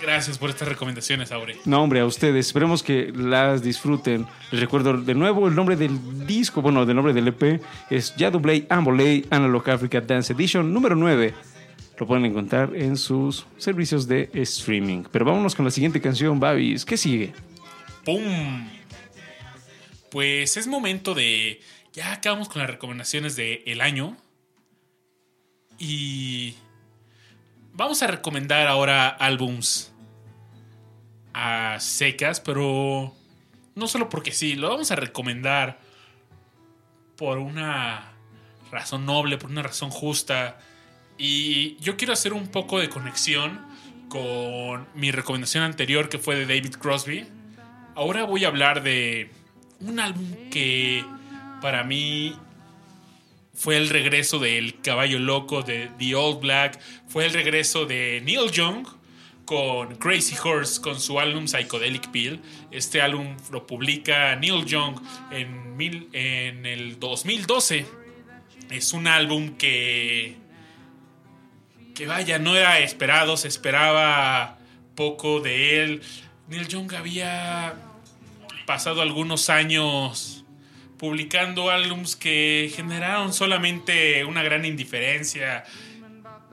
Gracias 0.01 0.37
por 0.37 0.49
estas 0.49 0.67
recomendaciones, 0.67 1.31
Aure. 1.31 1.57
No, 1.65 1.81
hombre, 1.81 2.01
a 2.01 2.05
ustedes. 2.05 2.47
Esperemos 2.47 2.83
que 2.83 3.11
las 3.15 3.63
disfruten. 3.63 4.27
Les 4.51 4.61
recuerdo 4.61 4.93
de 4.93 5.15
nuevo 5.15 5.47
el 5.47 5.55
nombre 5.55 5.75
del 5.75 6.27
disco, 6.27 6.61
bueno, 6.61 6.83
el 6.83 6.95
nombre 6.95 7.13
del 7.13 7.27
EP 7.29 7.61
es 7.89 8.15
Yadublay 8.15 8.67
Ambolay 8.69 9.25
Analog 9.29 9.69
Africa 9.69 10.01
Dance 10.01 10.33
Edition 10.33 10.73
número 10.73 10.95
9. 10.95 11.33
Lo 11.97 12.07
pueden 12.07 12.25
encontrar 12.25 12.75
en 12.75 12.97
sus 12.97 13.45
servicios 13.57 14.07
de 14.07 14.29
streaming. 14.33 15.03
Pero 15.11 15.25
vámonos 15.25 15.55
con 15.55 15.63
la 15.63 15.71
siguiente 15.71 16.01
canción, 16.01 16.39
Babis. 16.39 16.83
¿Qué 16.83 16.97
sigue? 16.97 17.33
¡Pum! 18.03 18.69
Pues 20.11 20.57
es 20.57 20.67
momento 20.67 21.13
de. 21.13 21.61
Ya 21.93 22.11
acabamos 22.11 22.49
con 22.49 22.61
las 22.61 22.69
recomendaciones 22.69 23.35
del 23.35 23.79
año. 23.79 24.17
Y. 25.79 26.55
Vamos 27.77 28.01
a 28.01 28.07
recomendar 28.07 28.67
ahora 28.67 29.09
álbums 29.09 29.91
a 31.33 31.75
secas, 31.81 32.39
pero 32.39 33.13
no 33.75 33.87
solo 33.87 34.07
porque 34.07 34.31
sí, 34.31 34.55
lo 34.55 34.69
vamos 34.69 34.91
a 34.91 34.95
recomendar 34.95 35.77
por 37.17 37.37
una 37.37 38.13
razón 38.71 39.05
noble, 39.05 39.37
por 39.37 39.51
una 39.51 39.61
razón 39.61 39.89
justa. 39.89 40.57
Y 41.17 41.75
yo 41.81 41.97
quiero 41.97 42.13
hacer 42.13 42.31
un 42.31 42.47
poco 42.47 42.79
de 42.79 42.87
conexión 42.87 43.65
con 44.07 44.87
mi 44.95 45.11
recomendación 45.11 45.65
anterior 45.65 46.07
que 46.07 46.17
fue 46.17 46.37
de 46.37 46.45
David 46.45 46.75
Crosby. 46.75 47.27
Ahora 47.93 48.23
voy 48.23 48.45
a 48.45 48.47
hablar 48.47 48.83
de 48.83 49.31
un 49.81 49.99
álbum 49.99 50.49
que 50.49 51.03
para 51.61 51.83
mí 51.83 52.37
fue 53.55 53.77
el 53.77 53.89
regreso 53.89 54.37
del 54.39 54.79
Caballo 54.81 55.17
Loco 55.19 55.61
de 55.63 55.89
The 55.97 56.13
Old 56.15 56.41
Black, 56.41 56.79
fue 57.07 57.25
el 57.25 57.33
regreso 57.33 57.85
de 57.85 58.21
Neil 58.23 58.51
Young 58.51 58.85
con 59.45 59.95
Crazy 59.95 60.35
Horse, 60.43 60.81
con 60.81 60.99
su 60.99 61.19
álbum 61.19 61.45
Psychedelic 61.47 62.09
Pill. 62.11 62.41
Este 62.71 63.01
álbum 63.01 63.37
lo 63.51 63.65
publica 63.67 64.35
Neil 64.35 64.65
Young 64.65 64.99
en, 65.31 65.77
mil- 65.77 66.09
en 66.13 66.65
el 66.65 66.99
2012. 66.99 67.85
Es 68.71 68.93
un 68.93 69.07
álbum 69.07 69.55
que, 69.57 70.35
que 71.93 72.07
vaya, 72.07 72.39
no 72.39 72.55
era 72.55 72.79
esperado, 72.79 73.37
se 73.37 73.47
esperaba 73.47 74.57
poco 74.95 75.39
de 75.41 75.83
él. 75.83 76.01
Neil 76.47 76.67
Young 76.67 76.93
había 76.95 77.75
pasado 78.65 79.01
algunos 79.01 79.49
años 79.51 80.44
publicando 80.97 81.69
álbums 81.69 82.15
que 82.15 82.71
generaron 82.75 83.33
solamente 83.33 84.23
una 84.25 84.43
gran 84.43 84.65
indiferencia. 84.65 85.63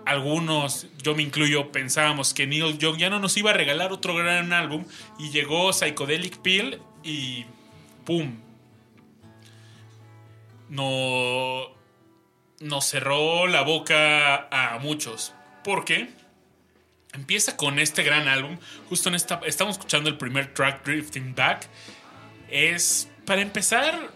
Algunos, 0.04 0.88
yo 1.02 1.14
me 1.14 1.22
incluyo, 1.22 1.70
pensábamos 1.70 2.34
que 2.34 2.46
Neil 2.46 2.78
Young 2.78 2.98
ya 2.98 3.10
no 3.10 3.20
nos 3.20 3.36
iba 3.36 3.50
a 3.50 3.54
regalar 3.54 3.92
otro 3.92 4.14
gran 4.14 4.52
álbum 4.52 4.84
y 5.18 5.30
llegó 5.30 5.72
Psychedelic 5.72 6.38
Pill 6.38 6.80
y 7.04 7.44
¡pum! 8.04 8.36
No, 10.68 11.68
nos 12.60 12.86
cerró 12.86 13.46
la 13.46 13.62
boca 13.62 14.48
a 14.50 14.78
muchos. 14.78 15.34
¿Por 15.62 15.84
qué? 15.84 16.08
Empieza 17.12 17.56
con 17.56 17.78
este 17.78 18.02
gran 18.02 18.26
álbum. 18.26 18.58
Justo 18.88 19.08
en 19.10 19.14
esta. 19.14 19.40
Estamos 19.44 19.76
escuchando 19.76 20.08
el 20.08 20.16
primer 20.16 20.54
track, 20.54 20.84
Drifting 20.84 21.34
Back. 21.34 21.68
Es. 22.48 23.08
Para 23.26 23.42
empezar. 23.42 24.10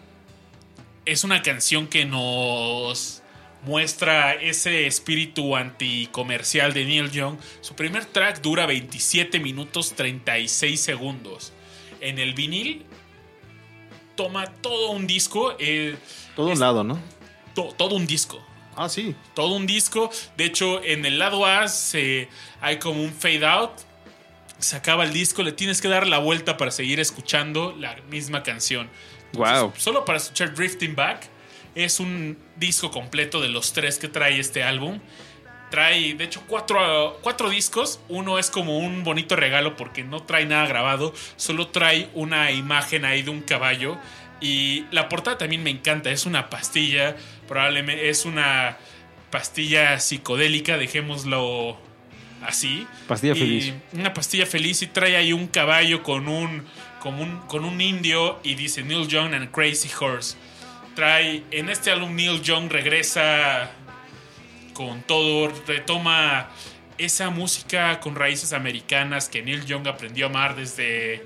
Es 1.06 1.24
una 1.24 1.42
canción 1.42 1.86
que 1.86 2.04
nos 2.04 3.22
muestra 3.64 4.34
ese 4.34 4.86
espíritu 4.86 5.56
anticomercial 5.56 6.72
de 6.72 6.84
Neil 6.84 7.10
Young. 7.10 7.38
Su 7.60 7.74
primer 7.74 8.04
track 8.06 8.40
dura 8.42 8.66
27 8.66 9.38
minutos 9.40 9.94
36 9.94 10.80
segundos. 10.80 11.52
En 12.00 12.18
el 12.18 12.34
vinil 12.34 12.84
toma 14.16 14.46
todo 14.46 14.90
un 14.90 15.06
disco. 15.06 15.54
eh, 15.58 15.96
Todo 16.34 16.48
un 16.48 16.58
lado, 16.60 16.82
¿no? 16.84 17.00
to- 17.54 17.72
todo 17.78 17.94
un 17.94 18.06
disco 18.06 18.44
Ah, 18.76 18.88
sí. 18.90 19.14
todo 19.34 19.54
un 19.54 19.66
disco. 19.66 20.10
De 20.36 20.44
hecho, 20.44 20.82
en 20.84 21.06
el 21.06 21.18
lado 21.18 21.46
A 21.46 21.68
se, 21.68 22.28
hay 22.60 22.78
como 22.78 23.02
un 23.02 23.12
fade 23.12 23.46
out. 23.46 23.70
Se 24.58 24.74
acaba 24.76 25.04
el 25.04 25.12
disco, 25.12 25.42
le 25.42 25.52
tienes 25.52 25.80
que 25.80 25.88
dar 25.88 26.06
la 26.06 26.18
vuelta 26.18 26.56
para 26.56 26.70
seguir 26.70 26.98
escuchando 27.00 27.74
la 27.78 27.94
misma 28.10 28.42
canción. 28.42 28.88
Wow. 29.32 29.72
Solo 29.76 30.04
para 30.04 30.18
escuchar 30.18 30.54
Drifting 30.54 30.94
Back 30.94 31.28
es 31.74 32.00
un 32.00 32.38
disco 32.56 32.90
completo 32.90 33.40
de 33.40 33.48
los 33.48 33.72
tres 33.72 33.98
que 33.98 34.08
trae 34.08 34.40
este 34.40 34.62
álbum. 34.62 34.98
Trae, 35.70 36.14
de 36.14 36.24
hecho, 36.24 36.42
cuatro, 36.46 37.18
cuatro 37.22 37.50
discos. 37.50 38.00
Uno 38.08 38.38
es 38.38 38.50
como 38.50 38.78
un 38.78 39.04
bonito 39.04 39.36
regalo 39.36 39.76
porque 39.76 40.02
no 40.04 40.22
trae 40.22 40.46
nada 40.46 40.66
grabado. 40.66 41.12
Solo 41.36 41.68
trae 41.68 42.08
una 42.14 42.50
imagen 42.50 43.04
ahí 43.04 43.22
de 43.22 43.30
un 43.30 43.42
caballo. 43.42 43.98
Y 44.40 44.84
la 44.90 45.08
portada 45.08 45.38
también 45.38 45.62
me 45.62 45.70
encanta. 45.70 46.10
Es 46.10 46.24
una 46.24 46.48
pastilla. 46.48 47.16
Probablemente 47.46 48.08
es 48.08 48.24
una 48.24 48.78
pastilla 49.30 49.98
psicodélica. 49.98 50.78
Dejémoslo 50.78 51.76
así. 52.42 52.86
Pastilla 53.08 53.34
Y 53.34 53.38
feliz. 53.38 53.74
Una 53.92 54.14
pastilla 54.14 54.46
feliz 54.46 54.80
y 54.82 54.86
trae 54.86 55.16
ahí 55.16 55.32
un 55.32 55.46
caballo 55.48 56.02
con 56.02 56.28
un, 56.28 56.64
con 57.46 57.64
un, 57.64 57.80
indio 57.80 58.40
y 58.42 58.56
dice 58.56 58.82
Neil 58.82 59.06
Young 59.06 59.32
and 59.34 59.52
Crazy 59.52 59.88
Horse. 60.00 60.36
Trae, 60.96 61.44
en 61.52 61.68
este 61.68 61.92
álbum 61.92 62.16
Neil 62.16 62.42
Young 62.42 62.68
regresa 62.68 63.70
con 64.72 65.02
todo, 65.02 65.52
retoma 65.66 66.48
esa 66.98 67.30
música 67.30 68.00
con 68.00 68.16
raíces 68.16 68.52
americanas 68.52 69.28
que 69.28 69.40
Neil 69.42 69.64
Young 69.64 69.86
aprendió 69.86 70.26
a 70.26 70.30
amar 70.30 70.56
desde, 70.56 71.24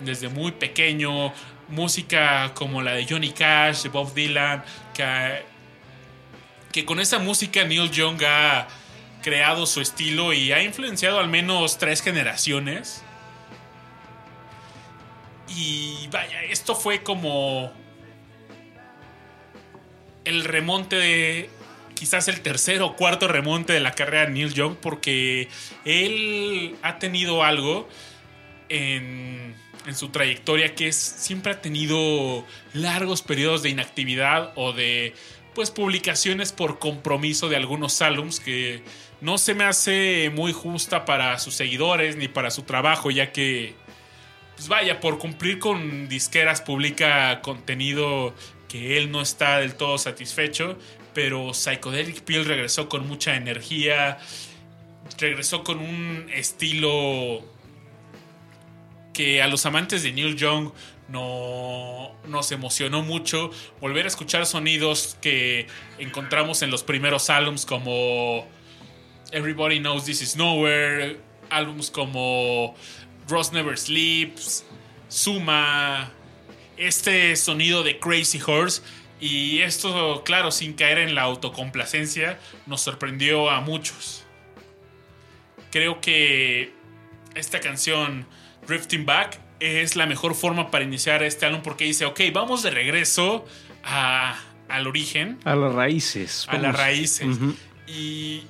desde 0.00 0.28
muy 0.28 0.52
pequeño. 0.52 1.32
Música 1.68 2.52
como 2.54 2.82
la 2.82 2.92
de 2.92 3.06
Johnny 3.06 3.30
Cash, 3.30 3.82
de 3.82 3.90
Bob 3.90 4.12
Dylan, 4.14 4.64
que, 4.94 5.42
que 6.72 6.84
con 6.84 6.98
esa 6.98 7.18
música 7.18 7.62
Neil 7.64 7.90
Young 7.90 8.20
ha 8.24 8.66
creado 9.22 9.66
su 9.66 9.80
estilo 9.80 10.32
y 10.32 10.50
ha 10.52 10.62
influenciado 10.62 11.20
al 11.20 11.28
menos 11.28 11.78
tres 11.78 12.00
generaciones. 12.00 13.04
Y 15.56 16.08
vaya, 16.10 16.42
esto 16.44 16.74
fue 16.74 17.02
como 17.02 17.72
el 20.24 20.44
remonte 20.44 20.96
de 20.96 21.50
quizás 21.94 22.28
el 22.28 22.40
tercer 22.40 22.82
o 22.82 22.96
cuarto 22.96 23.28
remonte 23.28 23.72
de 23.72 23.80
la 23.80 23.92
carrera 23.92 24.26
de 24.26 24.32
Neil 24.32 24.54
Young 24.54 24.76
porque 24.80 25.48
él 25.84 26.76
ha 26.82 26.98
tenido 26.98 27.44
algo 27.44 27.88
en, 28.70 29.54
en 29.86 29.94
su 29.94 30.08
trayectoria 30.08 30.74
que 30.74 30.88
es 30.88 30.96
siempre 30.96 31.52
ha 31.52 31.60
tenido 31.60 32.46
largos 32.72 33.22
periodos 33.22 33.62
de 33.62 33.70
inactividad 33.70 34.52
o 34.56 34.72
de 34.72 35.14
pues 35.54 35.70
publicaciones 35.70 36.52
por 36.52 36.78
compromiso 36.78 37.48
de 37.48 37.56
algunos 37.56 38.00
álbums 38.00 38.40
que 38.40 38.82
no 39.20 39.36
se 39.36 39.54
me 39.54 39.64
hace 39.64 40.30
muy 40.34 40.52
justa 40.52 41.04
para 41.04 41.38
sus 41.38 41.54
seguidores 41.54 42.16
ni 42.16 42.28
para 42.28 42.50
su 42.50 42.62
trabajo 42.62 43.10
ya 43.10 43.32
que 43.32 43.74
pues 44.60 44.68
vaya, 44.68 45.00
por 45.00 45.18
cumplir 45.18 45.58
con 45.58 46.06
disqueras 46.06 46.60
publica 46.60 47.40
contenido 47.40 48.34
que 48.68 48.98
él 48.98 49.10
no 49.10 49.22
está 49.22 49.56
del 49.56 49.74
todo 49.74 49.96
satisfecho, 49.96 50.78
pero 51.14 51.54
Psychedelic 51.54 52.20
Pill 52.24 52.44
regresó 52.44 52.86
con 52.86 53.08
mucha 53.08 53.36
energía, 53.36 54.18
regresó 55.16 55.64
con 55.64 55.78
un 55.78 56.26
estilo 56.30 57.42
que 59.14 59.40
a 59.40 59.48
los 59.48 59.64
amantes 59.64 60.02
de 60.02 60.12
Neil 60.12 60.36
Young 60.36 60.72
no, 61.08 62.14
nos 62.26 62.52
emocionó 62.52 63.00
mucho. 63.00 63.50
Volver 63.80 64.04
a 64.04 64.08
escuchar 64.08 64.44
sonidos 64.44 65.16
que 65.22 65.68
encontramos 65.98 66.60
en 66.60 66.70
los 66.70 66.82
primeros 66.82 67.30
álbums 67.30 67.64
como 67.64 68.46
Everybody 69.32 69.78
Knows 69.78 70.04
This 70.04 70.20
Is 70.20 70.36
Nowhere, 70.36 71.18
álbums 71.48 71.90
como 71.90 72.74
Ross 73.30 73.52
Never 73.52 73.78
Sleeps, 73.78 74.64
Suma, 75.08 76.10
este 76.76 77.34
sonido 77.36 77.82
de 77.82 77.98
Crazy 77.98 78.40
Horse. 78.44 78.82
Y 79.20 79.60
esto, 79.60 80.22
claro, 80.24 80.50
sin 80.50 80.72
caer 80.72 80.98
en 80.98 81.14
la 81.14 81.22
autocomplacencia, 81.22 82.38
nos 82.66 82.80
sorprendió 82.80 83.50
a 83.50 83.60
muchos. 83.60 84.24
Creo 85.70 86.00
que 86.00 86.72
esta 87.34 87.60
canción, 87.60 88.26
Drifting 88.66 89.04
Back, 89.06 89.38
es 89.60 89.94
la 89.94 90.06
mejor 90.06 90.34
forma 90.34 90.70
para 90.70 90.84
iniciar 90.84 91.22
este 91.22 91.44
álbum 91.46 91.60
porque 91.62 91.84
dice, 91.84 92.06
ok, 92.06 92.20
vamos 92.32 92.62
de 92.62 92.70
regreso 92.70 93.44
a 93.84 94.38
al 94.68 94.86
origen, 94.86 95.38
A 95.44 95.56
las 95.56 95.74
raíces. 95.74 96.46
a 96.48 96.56
las 96.56 96.74
raíces. 96.76 97.26
Y 97.88 98.44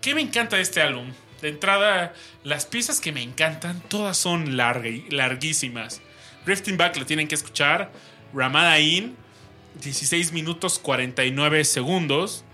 ¿qué 0.00 0.14
me 0.14 0.20
encanta 0.20 0.56
de 0.56 0.62
este 0.62 0.80
álbum? 0.80 1.12
De 1.44 1.50
entrada, 1.50 2.14
las 2.42 2.64
piezas 2.64 3.02
que 3.02 3.12
me 3.12 3.20
encantan, 3.20 3.82
todas 3.88 4.16
son 4.16 4.56
larguísimas. 4.56 6.00
Drifting 6.46 6.78
Back 6.78 6.96
lo 6.96 7.04
tienen 7.04 7.28
que 7.28 7.34
escuchar. 7.34 7.92
Ramada 8.32 8.80
In, 8.80 9.14
16 9.82 10.32
minutos 10.32 10.78
49 10.78 11.66
segundos. 11.66 12.46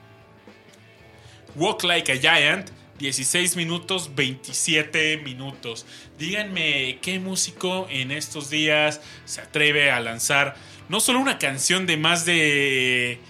Walk 1.55 1.85
Like 1.85 2.11
a 2.11 2.17
Giant, 2.17 2.71
16 2.99 3.55
minutos 3.55 4.13
27 4.17 5.19
minutos. 5.19 5.87
Díganme 6.19 6.99
qué 7.01 7.21
músico 7.21 7.87
en 7.91 8.11
estos 8.11 8.51
días 8.51 9.01
se 9.25 9.41
atreve 9.41 9.93
a 9.93 10.01
lanzar 10.01 10.57
no 10.89 10.99
solo 10.99 11.21
una 11.21 11.39
canción 11.39 11.87
de 11.87 11.97
más 11.97 12.25
de 12.25 13.21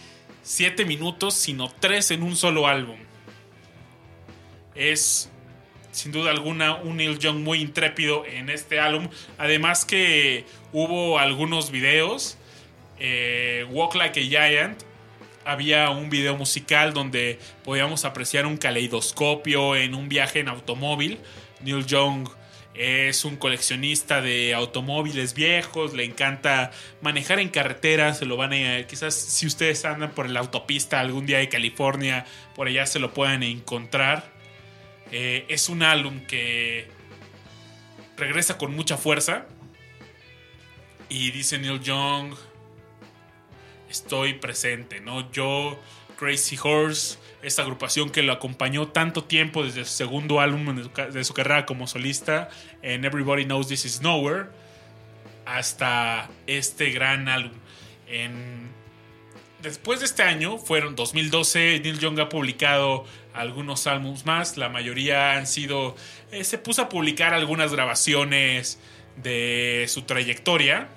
7 0.43 0.87
minutos, 0.87 1.35
sino 1.35 1.69
3 1.69 2.13
en 2.13 2.23
un 2.23 2.35
solo 2.35 2.67
álbum. 2.67 2.97
Es 4.75 5.31
sin 5.93 6.13
duda 6.13 6.31
alguna 6.31 6.75
un 6.77 6.97
Neil 6.97 7.19
Young 7.19 7.39
muy 7.39 7.61
intrépido 7.61 8.25
en 8.27 8.51
este 8.51 8.81
álbum. 8.81 9.09
Además 9.39 9.85
que 9.85 10.45
hubo 10.73 11.19
algunos 11.19 11.71
videos. 11.71 12.37
eh, 12.99 13.67
Walk 13.71 13.95
Like 13.95 14.21
a 14.21 14.23
Giant. 14.23 14.83
Había 15.45 15.91
un 15.91 16.11
video 16.11 16.37
musical 16.37 16.93
donde 16.93 17.39
podíamos 17.65 18.05
apreciar 18.05 18.47
un 18.47 18.59
caleidoscopio 18.59 19.75
en 19.75 19.95
un 19.95 20.09
viaje 20.09 20.41
en 20.41 20.49
automóvil. 20.49 21.19
Neil 21.63 21.87
Young 21.87 22.29
es 22.75 23.25
un 23.25 23.37
coleccionista 23.37 24.21
de 24.21 24.55
automóviles 24.55 25.35
viejos, 25.35 25.93
le 25.93 26.05
encanta 26.05 26.71
manejar 27.01 27.41
en 27.41 27.49
carretera, 27.49 28.15
se 28.15 28.27
lo 28.27 28.37
van 28.37 28.53
a 28.53 28.87
quizás 28.87 29.15
si 29.15 29.47
ustedes 29.47 29.85
andan 29.85 30.13
por 30.13 30.31
la 30.31 30.41
autopista 30.41 31.01
algún 31.01 31.27
día 31.27 31.39
de 31.39 31.49
California, 31.49 32.27
por 32.55 32.69
allá 32.69 32.87
se 32.87 32.99
lo 32.99 33.13
puedan 33.13 33.43
encontrar. 33.43 34.40
Eh, 35.13 35.47
es 35.49 35.69
un 35.69 35.83
álbum 35.83 36.21
que 36.27 36.89
regresa 38.17 38.59
con 38.59 38.75
mucha 38.75 38.97
fuerza. 38.97 39.47
Y 41.09 41.33
dice 41.33 41.59
Neil 41.59 41.81
Young, 41.81 42.35
estoy 43.91 44.35
presente, 44.35 45.01
¿no? 45.01 45.31
Yo, 45.33 45.81
Crazy 46.17 46.57
Horse, 46.63 47.19
esta 47.43 47.63
agrupación 47.63 48.11
que 48.11 48.23
lo 48.23 48.33
acompañó 48.33 48.89
tanto 48.89 49.25
tiempo 49.25 49.65
desde 49.65 49.85
su 49.85 49.93
segundo 49.93 50.39
álbum 50.39 50.77
de 50.77 51.25
su 51.25 51.35
carrera 51.35 51.67
como 51.67 51.89
solista, 51.89 52.49
en 52.83 53.05
Everybody 53.05 53.45
Knows 53.45 53.67
This 53.67 53.87
Is 53.87 54.03
Nowhere, 54.03 54.51
hasta 55.47 56.31
este 56.47 56.91
gran 56.91 57.29
álbum. 57.29 57.59
Después 59.63 60.01
de 60.01 60.07
este 60.07 60.23
año, 60.23 60.59
fueron 60.59 60.95
2012, 60.95 61.81
Neil 61.81 61.99
Young 61.99 62.21
ha 62.21 62.29
publicado 62.29 63.05
algunos 63.35 63.87
álbumes 63.87 64.27
más. 64.27 64.57
La 64.57 64.69
mayoría 64.69 65.33
han 65.33 65.47
sido. 65.47 65.97
eh, 66.31 66.45
se 66.45 66.59
puso 66.59 66.83
a 66.83 66.89
publicar 66.89 67.35
algunas 67.35 67.73
grabaciones 67.73 68.79
de 69.17 69.87
su 69.89 70.03
trayectoria. 70.03 70.89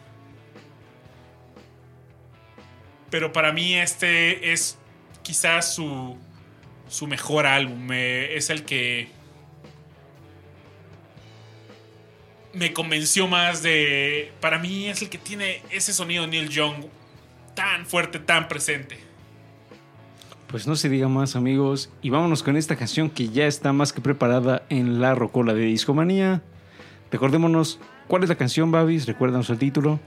Pero 3.10 3.32
para 3.32 3.52
mí, 3.52 3.76
este 3.76 4.54
es 4.54 4.78
quizás 5.22 5.76
su, 5.76 6.18
su 6.90 7.08
mejor 7.08 7.46
álbum. 7.46 7.92
es 7.92 8.50
el 8.50 8.64
que. 8.64 9.10
Me 12.54 12.74
convenció 12.74 13.28
más 13.28 13.64
de. 13.64 14.32
Para 14.40 14.60
mí 14.60 14.88
es 14.88 15.02
el 15.02 15.10
que 15.10 15.18
tiene 15.18 15.62
ese 15.72 15.94
sonido 15.94 16.28
Neil 16.28 16.50
Young 16.50 16.86
tan 17.56 17.86
fuerte, 17.86 18.20
tan 18.20 18.48
presente. 18.48 19.13
Pues 20.54 20.68
no 20.68 20.76
se 20.76 20.88
diga 20.88 21.08
más, 21.08 21.36
amigos. 21.36 21.90
Y 22.04 22.12
vámonos 22.12 22.44
con 22.44 22.56
esta 22.58 22.76
canción 22.76 23.10
que 23.10 23.30
ya 23.30 23.48
está 23.48 23.74
más 23.74 23.92
que 23.92 24.02
preparada 24.02 24.62
en 24.70 25.02
la 25.02 25.16
rocola 25.16 25.56
de 25.56 25.62
Discomanía. 25.66 26.44
Recordémonos, 27.12 27.80
¿cuál 28.08 28.22
es 28.22 28.30
la 28.30 28.36
canción, 28.36 28.72
Babis? 28.72 29.08
Recuérdanos 29.08 29.50
el 29.50 29.58
título. 29.58 30.00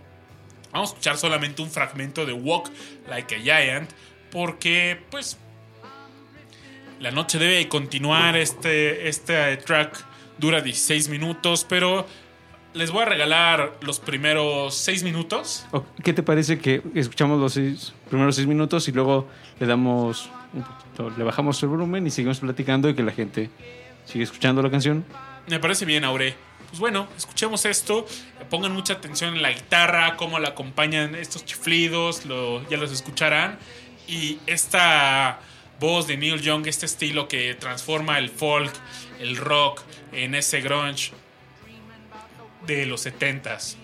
Vamos 0.72 0.90
a 0.90 0.92
escuchar 0.92 1.16
solamente 1.16 1.62
un 1.62 1.68
fragmento 1.70 2.24
de 2.24 2.32
Walk 2.32 2.70
Like 3.08 3.34
a 3.34 3.38
Giant 3.40 3.90
porque, 4.30 5.00
pues, 5.10 5.36
la 7.00 7.10
noche 7.10 7.40
debe 7.40 7.66
continuar. 7.68 8.36
Este, 8.36 9.08
este 9.08 9.56
track 9.56 10.04
dura 10.38 10.60
16 10.60 11.08
minutos, 11.08 11.66
pero 11.68 12.06
les 12.72 12.92
voy 12.92 13.02
a 13.02 13.06
regalar 13.06 13.78
los 13.80 13.98
primeros 13.98 14.76
6 14.76 15.02
minutos. 15.02 15.66
¿Qué 16.04 16.12
te 16.12 16.22
parece 16.22 16.58
que 16.58 16.82
escuchamos 16.94 17.40
los 17.40 17.54
seis- 17.54 17.92
primeros 18.10 18.36
seis 18.36 18.46
minutos 18.46 18.86
y 18.88 18.92
luego 18.92 19.26
le 19.58 19.66
damos 19.66 20.30
un 20.52 20.62
poquito, 20.62 21.10
le 21.16 21.24
bajamos 21.24 21.62
el 21.62 21.68
volumen 21.68 22.06
y 22.06 22.10
seguimos 22.10 22.40
platicando 22.40 22.88
y 22.88 22.94
que 22.94 23.02
la 23.02 23.12
gente 23.12 23.50
sigue 24.04 24.24
escuchando 24.24 24.62
la 24.62 24.70
canción? 24.70 25.04
Me 25.48 25.58
parece 25.58 25.84
bien, 25.84 26.04
Aure. 26.04 26.34
Pues 26.68 26.80
bueno, 26.80 27.06
escuchemos 27.16 27.64
esto. 27.64 28.06
Pongan 28.50 28.72
mucha 28.72 28.94
atención 28.94 29.34
en 29.36 29.42
la 29.42 29.50
guitarra, 29.52 30.16
cómo 30.16 30.38
la 30.38 30.48
acompañan 30.48 31.14
estos 31.14 31.44
chiflidos, 31.44 32.26
lo- 32.26 32.68
ya 32.68 32.76
los 32.76 32.90
escucharán. 32.90 33.58
Y 34.08 34.38
esta 34.46 35.38
voz 35.78 36.06
de 36.06 36.16
Neil 36.16 36.40
Young, 36.40 36.66
este 36.66 36.86
estilo 36.86 37.28
que 37.28 37.54
transforma 37.54 38.18
el 38.18 38.30
folk, 38.30 38.72
el 39.20 39.36
rock 39.36 39.82
en 40.12 40.34
ese 40.34 40.60
grunge 40.60 41.12
de 42.66 42.86
los 42.86 43.06
70s. 43.06 43.76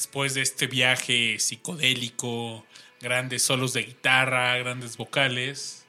Después 0.00 0.32
de 0.32 0.40
este 0.40 0.66
viaje 0.66 1.38
psicodélico, 1.38 2.64
grandes 3.02 3.42
solos 3.42 3.74
de 3.74 3.82
guitarra, 3.82 4.56
grandes 4.56 4.96
vocales, 4.96 5.84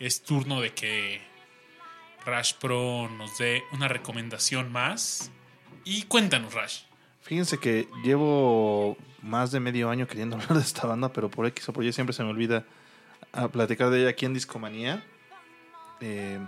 es 0.00 0.22
turno 0.22 0.62
de 0.62 0.72
que 0.72 1.20
Rash 2.24 2.54
Pro 2.54 3.10
nos 3.10 3.36
dé 3.36 3.62
una 3.72 3.88
recomendación 3.88 4.72
más. 4.72 5.30
Y 5.84 6.04
cuéntanos, 6.04 6.54
Rash. 6.54 6.84
Fíjense 7.20 7.58
que 7.58 7.88
llevo 8.02 8.96
más 9.20 9.52
de 9.52 9.60
medio 9.60 9.90
año 9.90 10.06
queriendo 10.06 10.36
hablar 10.40 10.54
de 10.54 10.60
esta 10.60 10.86
banda, 10.86 11.12
pero 11.12 11.30
por 11.30 11.44
X 11.44 11.68
o 11.68 11.74
por 11.74 11.84
Y 11.84 11.92
siempre 11.92 12.14
se 12.14 12.24
me 12.24 12.30
olvida 12.30 12.64
a 13.32 13.48
platicar 13.48 13.90
de 13.90 14.00
ella 14.00 14.08
aquí 14.08 14.24
en 14.24 14.32
Discomanía. 14.32 15.04
Eh, 16.00 16.38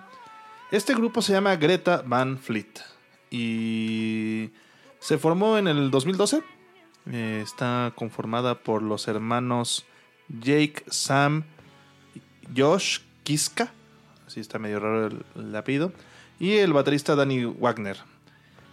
este 0.71 0.95
grupo 0.95 1.21
se 1.21 1.35
llama 1.35 1.55
Greta 1.57 2.03
Van 2.07 2.39
Fleet 2.39 2.81
y 3.31 4.49
se 5.01 5.19
formó 5.19 5.59
en 5.59 5.69
el 5.69 5.91
2012. 5.91 6.43
Eh, 7.11 7.41
está 7.43 7.93
conformada 7.95 8.55
por 8.61 8.83
los 8.83 9.09
hermanos 9.09 9.85
Jake, 10.29 10.85
Sam, 10.89 11.45
Josh 12.57 13.01
Kiska, 13.25 13.73
así 14.27 14.41
está 14.41 14.59
medio 14.59 14.81
raro 14.81 15.07
el, 15.09 15.25
el 15.37 15.55
apellido, 15.55 15.93
y 16.39 16.53
el 16.53 16.73
baterista 16.73 17.15
Danny 17.15 17.45
Wagner. 17.45 17.99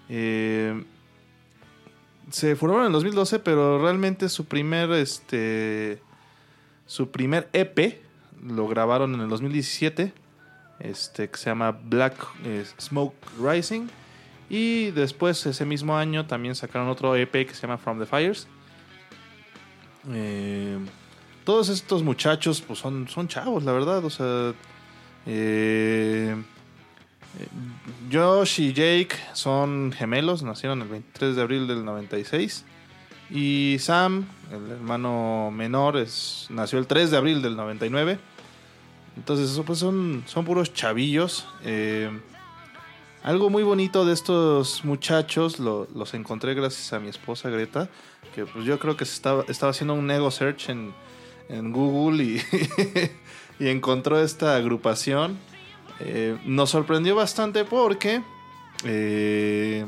Eh, 0.10 0.84
se 2.30 2.56
formaron 2.56 2.84
en 2.84 2.88
el 2.88 2.94
2012, 2.94 3.40
pero 3.40 3.82
realmente 3.82 4.30
su 4.30 4.46
primer 4.46 4.92
este 4.92 6.02
su 6.86 7.12
primer 7.12 7.50
EP 7.54 8.02
lo 8.44 8.68
grabaron 8.68 9.14
en 9.14 9.22
el 9.22 9.30
2017, 9.30 10.14
este 10.80 11.30
que 11.30 11.38
se 11.38 11.50
llama 11.50 11.72
Black 11.72 12.16
eh, 12.46 12.66
Smoke 12.80 13.16
Rising 13.40 13.88
y 14.54 14.92
después 14.92 15.46
ese 15.46 15.64
mismo 15.64 15.98
año 15.98 16.26
también 16.26 16.56
sacaron 16.56 16.90
otro 16.90 17.16
EP 17.16 17.32
que 17.32 17.54
se 17.54 17.62
llama 17.62 17.78
From 17.78 18.00
the 18.00 18.06
Fires. 18.06 18.50
Eh, 20.12 20.78
todos 21.46 21.70
estos 21.70 22.04
muchachos 22.04 22.60
pues 22.60 22.78
son, 22.78 23.08
son 23.08 23.30
chavos, 23.30 23.64
la 23.64 23.72
verdad, 23.72 24.04
o 24.04 24.10
sea, 24.10 24.54
eh, 25.26 26.36
Josh 28.12 28.60
y 28.60 28.74
Jake 28.74 29.16
son 29.32 29.94
gemelos, 29.94 30.44
nacieron 30.44 30.82
el 30.82 30.90
23 30.90 31.38
de 31.38 31.42
abril 31.42 31.66
del 31.66 31.86
96. 31.86 32.66
Y 33.30 33.78
Sam, 33.80 34.26
el 34.52 34.70
hermano 34.70 35.50
menor, 35.50 35.96
es, 35.96 36.48
nació 36.50 36.78
el 36.78 36.88
3 36.88 37.10
de 37.10 37.16
abril 37.16 37.42
del 37.42 37.56
99. 37.56 38.20
Entonces, 39.16 39.58
pues 39.66 39.80
son, 39.80 40.26
son 40.26 40.44
puros 40.44 40.74
chavillos. 40.74 41.48
Eh, 41.64 42.12
algo 43.24 43.50
muy 43.50 43.64
bonito 43.64 44.06
de 44.06 44.14
estos 44.14 44.84
muchachos 44.84 45.60
lo- 45.60 45.88
los 45.94 46.14
encontré 46.14 46.54
gracias 46.54 46.92
a 46.94 47.00
mi 47.00 47.10
esposa 47.10 47.50
Greta, 47.50 47.90
que 48.34 48.46
pues 48.46 48.66
yo 48.66 48.80
creo 48.80 48.98
que 48.98 49.04
estaba, 49.04 49.44
estaba 49.48 49.72
haciendo 49.72 49.94
un 49.94 50.10
ego 50.10 50.32
search 50.32 50.70
en, 50.70 50.94
en 51.50 51.72
Google 51.72 52.24
y, 52.24 52.42
y 53.60 53.68
encontró 53.68 54.20
esta 54.20 54.56
agrupación. 54.56 55.38
Eh, 56.00 56.38
nos 56.46 56.72
sorprendió 56.72 57.14
bastante 57.16 57.64
porque 57.64 58.24
eh, 58.86 59.86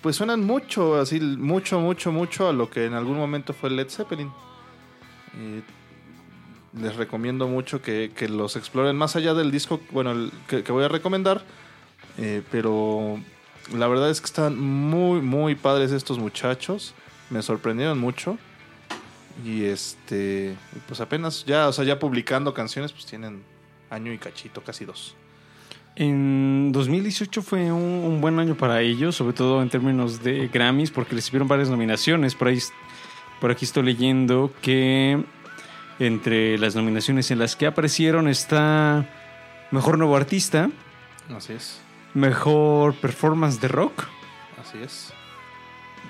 pues 0.00 0.16
suenan 0.16 0.42
mucho, 0.44 0.98
así 0.98 1.20
mucho, 1.20 1.80
mucho, 1.80 2.12
mucho 2.12 2.48
a 2.48 2.52
lo 2.54 2.70
que 2.70 2.86
en 2.86 2.94
algún 2.94 3.18
momento 3.18 3.52
fue 3.52 3.68
Led 3.68 3.90
Zeppelin. 3.90 4.30
Eh, 5.36 5.60
les 6.80 6.96
recomiendo 6.96 7.46
mucho 7.48 7.82
que, 7.82 8.12
que 8.16 8.28
los 8.28 8.56
exploren 8.56 8.96
más 8.96 9.16
allá 9.16 9.34
del 9.34 9.50
disco, 9.50 9.80
bueno, 9.90 10.30
que, 10.46 10.62
que 10.62 10.72
voy 10.72 10.84
a 10.84 10.88
recomendar. 10.88 11.42
Eh, 12.18 12.42
pero 12.50 13.18
la 13.72 13.86
verdad 13.86 14.10
es 14.10 14.20
que 14.20 14.26
están 14.26 14.58
muy, 14.58 15.20
muy 15.20 15.54
padres 15.54 15.92
estos 15.92 16.18
muchachos. 16.18 16.94
Me 17.30 17.42
sorprendieron 17.42 17.98
mucho. 17.98 18.38
Y 19.44 19.64
este, 19.64 20.56
pues 20.88 21.00
apenas 21.00 21.44
ya, 21.44 21.68
o 21.68 21.72
sea, 21.72 21.84
ya 21.84 21.98
publicando 21.98 22.52
canciones, 22.52 22.92
pues 22.92 23.06
tienen 23.06 23.42
año 23.88 24.12
y 24.12 24.18
cachito, 24.18 24.62
casi 24.62 24.84
dos. 24.84 25.14
En 25.94 26.72
2018 26.72 27.42
fue 27.42 27.72
un, 27.72 27.82
un 27.82 28.20
buen 28.20 28.38
año 28.38 28.56
para 28.56 28.80
ellos, 28.82 29.16
sobre 29.16 29.34
todo 29.34 29.62
en 29.62 29.68
términos 29.68 30.22
de 30.22 30.48
Grammys, 30.48 30.90
porque 30.90 31.14
recibieron 31.14 31.46
varias 31.46 31.70
nominaciones. 31.70 32.34
Por 32.34 32.48
ahí, 32.48 32.58
por 33.40 33.52
aquí 33.52 33.64
estoy 33.64 33.84
leyendo 33.84 34.52
que 34.60 35.22
entre 36.00 36.58
las 36.58 36.74
nominaciones 36.74 37.30
en 37.30 37.38
las 37.38 37.56
que 37.56 37.66
aparecieron 37.66 38.28
está 38.28 39.08
Mejor 39.70 39.98
Nuevo 39.98 40.16
Artista, 40.16 40.70
Así 41.36 41.52
es, 41.52 41.80
Mejor 42.14 42.94
Performance 42.94 43.60
de 43.60 43.68
Rock 43.68 44.04
así 44.60 44.78
es. 44.82 45.12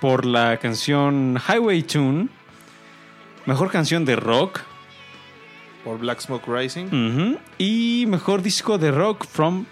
por 0.01 0.25
la 0.25 0.57
canción 0.59 1.39
Highway 1.49 1.83
Tune, 1.83 2.29
Mejor 3.47 3.71
Canción 3.71 4.05
de 4.05 4.17
Rock 4.17 4.61
Por 5.85 5.99
Black 5.99 6.21
Smoke 6.21 6.47
Rising, 6.47 7.37
y 7.59 8.05
Mejor 8.09 8.43
Disco 8.43 8.79
de 8.79 8.91
Rock 8.91 9.27
from, 9.27 9.65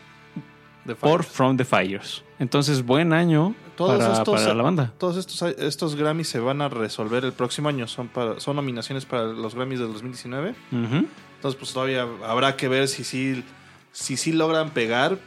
The 0.86 0.94
por. 0.94 1.24
From 1.24 1.57
the 1.57 1.65
Fires. 1.65 2.23
Entonces, 2.39 2.85
buen 2.85 3.12
año 3.12 3.55
Todos 3.77 3.98
para, 3.98 4.12
estos, 4.12 4.40
para 4.40 4.55
la 4.55 4.62
banda. 4.62 4.93
Todos 4.98 5.16
estos, 5.16 5.43
estos 5.59 5.94
Grammys 5.97 6.28
se 6.28 6.39
van 6.39 6.61
a 6.61 6.69
resolver 6.69 7.24
el 7.24 7.32
próximo 7.32 7.69
año. 7.69 7.86
Son, 7.86 8.09
para, 8.09 8.40
son 8.40 8.57
nominaciones 8.57 9.05
para 9.07 9.24
los 9.24 9.55
Grammys 9.55 9.78
del 9.78 9.93
2019. 9.93 10.51
Ujú. 10.51 11.07
Entonces, 11.36 11.59
pues 11.59 11.73
todavía 11.73 12.07
habrá 12.27 12.57
que 12.57 12.69
ver 12.69 12.89
si 12.89 13.05
sí, 13.05 13.44
si 13.93 14.16
sí 14.16 14.32
logran 14.32 14.70
pegar. 14.70 15.19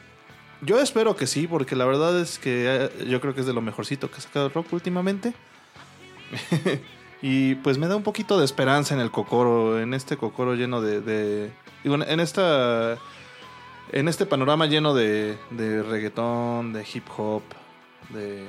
Yo 0.62 0.80
espero 0.80 1.16
que 1.16 1.26
sí, 1.26 1.48
porque 1.48 1.76
la 1.76 1.86
verdad 1.86 2.20
es 2.20 2.38
que 2.38 2.66
eh, 2.68 3.06
yo 3.08 3.22
creo 3.22 3.34
que 3.34 3.42
es 3.42 3.48
de 3.48 3.54
lo 3.54 3.62
mejorcito 3.62 4.12
que 4.12 4.18
ha 4.18 4.22
sacado 4.22 4.48
el 4.48 4.54
rock 4.54 4.74
últimamente. 4.74 5.34
y 7.22 7.56
pues 7.56 7.78
me 7.78 7.88
da 7.88 7.96
un 7.96 8.04
poquito 8.04 8.38
de 8.38 8.46
esperanza 8.46 8.94
en 8.94 9.00
el 9.00 9.10
Cocoro, 9.10 9.80
en 9.80 9.94
este 9.94 10.18
Cocoro 10.18 10.56
lleno 10.56 10.82
de... 10.82 11.52
en 11.84 12.20
esta... 12.20 12.98
En 13.92 14.08
este 14.08 14.28
panorama 14.28 14.68
lleno 14.68 14.94
de, 14.94 15.36
de 15.50 15.82
reggaetón, 15.82 16.74
de 16.74 16.86
hip 16.94 17.06
hop, 17.18 17.42
de, 18.10 18.46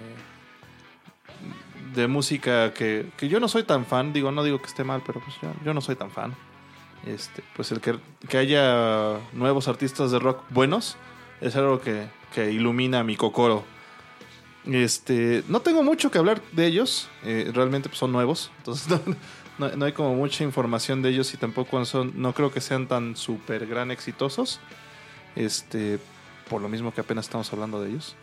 de 1.95 2.09
música 2.09 2.74
que, 2.74 3.11
que 3.16 3.28
yo 3.31 3.41
no 3.41 3.49
soy 3.49 3.62
tan 3.62 3.87
fan, 3.87 4.12
digo, 4.12 4.31
no 4.32 4.45
digo 4.45 4.61
que 4.61 4.66
esté 4.66 4.85
mal, 4.85 5.03
pero 5.07 5.20
pues 5.20 5.35
yo, 5.41 5.51
yo 5.65 5.73
no 5.73 5.81
soy 5.81 5.97
tan 5.97 6.11
fan. 6.11 6.35
Este, 7.07 7.43
pues 7.57 7.73
el 7.73 7.81
que, 7.81 7.99
que 8.28 8.37
haya 8.37 9.19
nuevos 9.32 9.66
artistas 9.69 10.11
de 10.11 10.19
rock 10.19 10.43
buenos 10.51 10.99
es 11.41 11.57
algo 11.57 11.81
que, 11.81 12.07
que 12.35 12.51
ilumina 12.53 13.03
mi 13.05 13.17
cocoro. 13.17 13.65
Este, 14.67 15.43
no 15.49 15.61
tengo 15.61 15.83
mucho 15.83 16.11
que 16.11 16.19
hablar 16.19 16.43
de 16.53 16.67
ellos, 16.67 17.09
eh, 17.25 17.51
realmente 17.55 17.89
pues, 17.89 17.99
son 17.99 18.12
nuevos, 18.12 18.51
entonces 18.59 18.89
no, 19.59 19.69
no- 19.71 19.85
hay 19.87 19.93
como 19.93 20.15
mucha 20.15 20.45
información 20.45 21.01
de 21.03 21.11
ellos 21.11 21.33
y 21.33 21.37
tampoco 21.39 21.83
son, 21.87 22.12
no 22.17 22.35
creo 22.35 22.53
que 22.53 22.61
sean 22.61 22.87
tan 22.87 23.17
súper 23.17 23.67
gran 23.67 23.91
exitosos. 23.91 24.61
Este, 25.37 25.99
por 26.49 26.61
lo 26.61 26.69
mismo 26.69 26.93
que 26.93 27.01
apenas 27.01 27.27
estamos 27.27 27.53
hablando 27.53 27.81
de 27.81 27.91
ellos. 27.91 28.17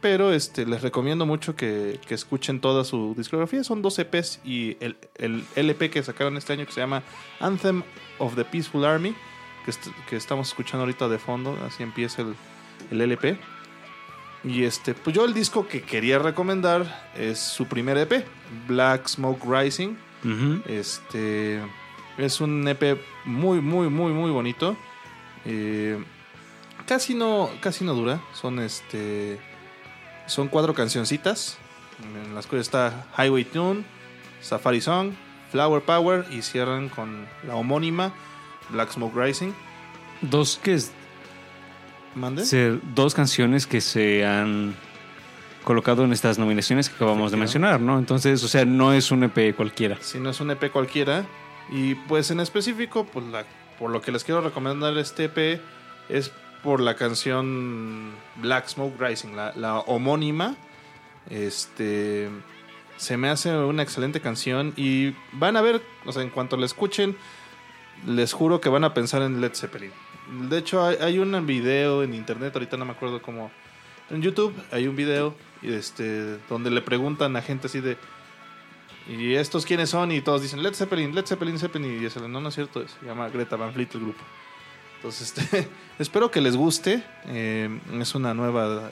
Pero 0.00 0.32
este, 0.32 0.66
les 0.66 0.82
recomiendo 0.82 1.24
mucho 1.26 1.56
que, 1.56 1.98
que 2.06 2.14
escuchen 2.14 2.60
toda 2.60 2.84
su 2.84 3.14
discografía. 3.16 3.64
Son 3.64 3.80
dos 3.82 3.98
EPs 3.98 4.40
y 4.44 4.76
el, 4.80 4.96
el 5.16 5.42
LP 5.56 5.90
que 5.90 6.02
sacaron 6.02 6.36
este 6.36 6.52
año 6.52 6.66
que 6.66 6.72
se 6.72 6.80
llama 6.80 7.02
Anthem 7.40 7.82
of 8.18 8.36
the 8.36 8.44
Peaceful 8.44 8.84
Army, 8.84 9.14
que, 9.68 9.70
est- 9.72 9.88
que 10.08 10.16
estamos 10.16 10.48
escuchando 10.48 10.80
ahorita 10.84 11.08
de 11.08 11.18
fondo. 11.18 11.58
Así 11.66 11.82
empieza 11.82 12.22
el, 12.22 12.34
el 12.90 13.00
LP. 13.02 13.38
Y 14.44 14.64
este, 14.64 14.94
pues 14.94 15.14
yo 15.14 15.24
el 15.26 15.34
disco 15.34 15.66
que 15.68 15.82
quería 15.82 16.18
recomendar 16.18 17.10
es 17.16 17.38
su 17.38 17.66
primer 17.66 17.98
EP, 17.98 18.24
Black 18.66 19.06
Smoke 19.08 19.42
Rising. 19.44 19.96
Este 20.66 21.60
es 22.16 22.40
un 22.40 22.66
EP 22.66 22.98
muy, 23.24 23.60
muy, 23.60 23.88
muy, 23.88 24.12
muy 24.12 24.30
bonito. 24.30 24.76
Eh, 25.44 26.02
casi 26.86 27.14
no, 27.14 27.50
casi 27.60 27.84
no 27.84 27.94
dura. 27.94 28.20
Son 28.32 28.58
este, 28.60 29.38
son 30.26 30.48
cuatro 30.48 30.72
cancioncitas 30.72 31.58
en 32.24 32.34
las 32.34 32.46
cuales 32.46 32.68
está 32.68 33.06
Highway 33.18 33.44
Tune, 33.44 33.84
Safari 34.40 34.80
Song, 34.80 35.12
Flower 35.50 35.82
Power 35.82 36.24
y 36.30 36.42
cierran 36.42 36.88
con 36.88 37.26
la 37.46 37.56
homónima 37.56 38.12
Black 38.70 38.90
Smoke 38.92 39.14
Rising. 39.16 39.52
Dos, 40.22 40.58
que 40.62 40.74
es- 40.74 40.92
¿Mande? 42.14 42.44
se- 42.44 42.78
dos 42.94 43.14
canciones 43.14 43.66
que 43.66 43.80
se 43.80 44.26
han 44.26 44.74
colocado 45.64 46.04
en 46.04 46.12
estas 46.12 46.38
nominaciones 46.38 46.88
que 46.88 46.96
acabamos 46.96 47.30
de 47.30 47.36
mencionar, 47.36 47.80
¿no? 47.80 47.98
Entonces, 47.98 48.42
o 48.42 48.48
sea, 48.48 48.64
no 48.64 48.92
es 48.92 49.10
un 49.10 49.24
EP 49.24 49.52
cualquiera. 49.54 49.98
Si 50.00 50.18
no 50.18 50.30
es 50.30 50.40
un 50.40 50.50
EP 50.50 50.70
cualquiera. 50.70 51.26
Y 51.70 51.94
pues 51.94 52.30
en 52.30 52.40
específico, 52.40 53.04
pues 53.04 53.26
la- 53.26 53.44
por 53.78 53.90
lo 53.90 54.00
que 54.00 54.10
les 54.10 54.24
quiero 54.24 54.40
recomendar 54.40 54.96
este 54.98 55.24
EP 55.24 55.60
es 56.08 56.32
por 56.62 56.80
la 56.80 56.96
canción 56.96 58.10
Black 58.36 58.66
Smoke 58.68 58.98
Rising, 59.00 59.36
la, 59.36 59.52
la 59.54 59.78
homónima. 59.80 60.56
Este 61.30 62.28
se 62.96 63.16
me 63.16 63.28
hace 63.28 63.54
una 63.56 63.82
excelente 63.82 64.20
canción 64.20 64.72
y 64.76 65.14
van 65.32 65.56
a 65.56 65.60
ver, 65.60 65.80
o 66.04 66.10
sea, 66.10 66.22
en 66.22 66.30
cuanto 66.30 66.56
la 66.56 66.66
escuchen, 66.66 67.16
les 68.06 68.32
juro 68.32 68.60
que 68.60 68.68
van 68.68 68.84
a 68.84 68.94
pensar 68.94 69.22
en 69.22 69.40
Led 69.40 69.54
Zeppelin. 69.54 69.92
De 70.48 70.58
hecho, 70.58 70.84
hay, 70.84 71.18
un 71.18 71.46
video 71.46 72.02
en 72.02 72.14
internet, 72.14 72.54
ahorita 72.54 72.76
no 72.76 72.84
me 72.84 72.92
acuerdo 72.92 73.22
cómo, 73.22 73.50
En 74.10 74.20
YouTube 74.20 74.54
hay 74.70 74.86
un 74.86 74.94
video 74.94 75.34
este, 75.62 76.38
donde 76.48 76.70
le 76.70 76.82
preguntan 76.82 77.34
a 77.36 77.42
gente 77.42 77.66
así 77.66 77.80
de. 77.80 77.96
¿Y 79.08 79.34
estos 79.34 79.64
quiénes 79.64 79.88
son? 79.88 80.12
Y 80.12 80.20
todos 80.20 80.42
dicen 80.42 80.62
Led 80.62 80.74
Zeppelin, 80.74 81.14
Led 81.14 81.24
Zeppelin, 81.24 81.58
Zeppelin. 81.58 82.06
Y 82.06 82.20
no, 82.28 82.40
no 82.40 82.48
es 82.50 82.54
cierto, 82.54 82.86
se 82.86 83.06
llama 83.06 83.30
Greta 83.30 83.56
Van 83.56 83.72
Fleet 83.72 83.88
el 83.94 84.00
grupo. 84.00 84.22
Entonces, 84.96 85.32
este, 85.36 85.68
espero 85.98 86.30
que 86.30 86.42
les 86.42 86.56
guste. 86.56 87.02
Eh, 87.26 87.80
es 87.98 88.14
una 88.14 88.34
nueva. 88.34 88.90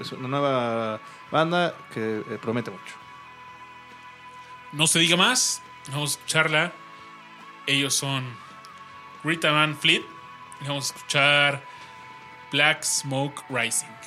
Es 0.00 0.12
una 0.12 0.28
nueva 0.28 1.00
banda 1.32 1.74
que 1.92 2.18
eh, 2.18 2.38
promete 2.40 2.70
mucho. 2.70 2.94
No 4.72 4.86
se 4.86 5.00
diga 5.00 5.16
más. 5.16 5.62
Vamos 5.90 6.10
a 6.10 6.12
escucharla. 6.18 6.72
Ellos 7.68 7.94
son 7.94 8.24
Rita 9.22 9.50
Van 9.50 9.76
Fleet. 9.76 10.02
Y 10.62 10.66
vamos 10.66 10.90
a 10.90 10.94
escuchar 10.96 11.62
Black 12.50 12.82
Smoke 12.82 13.44
Rising. 13.50 13.97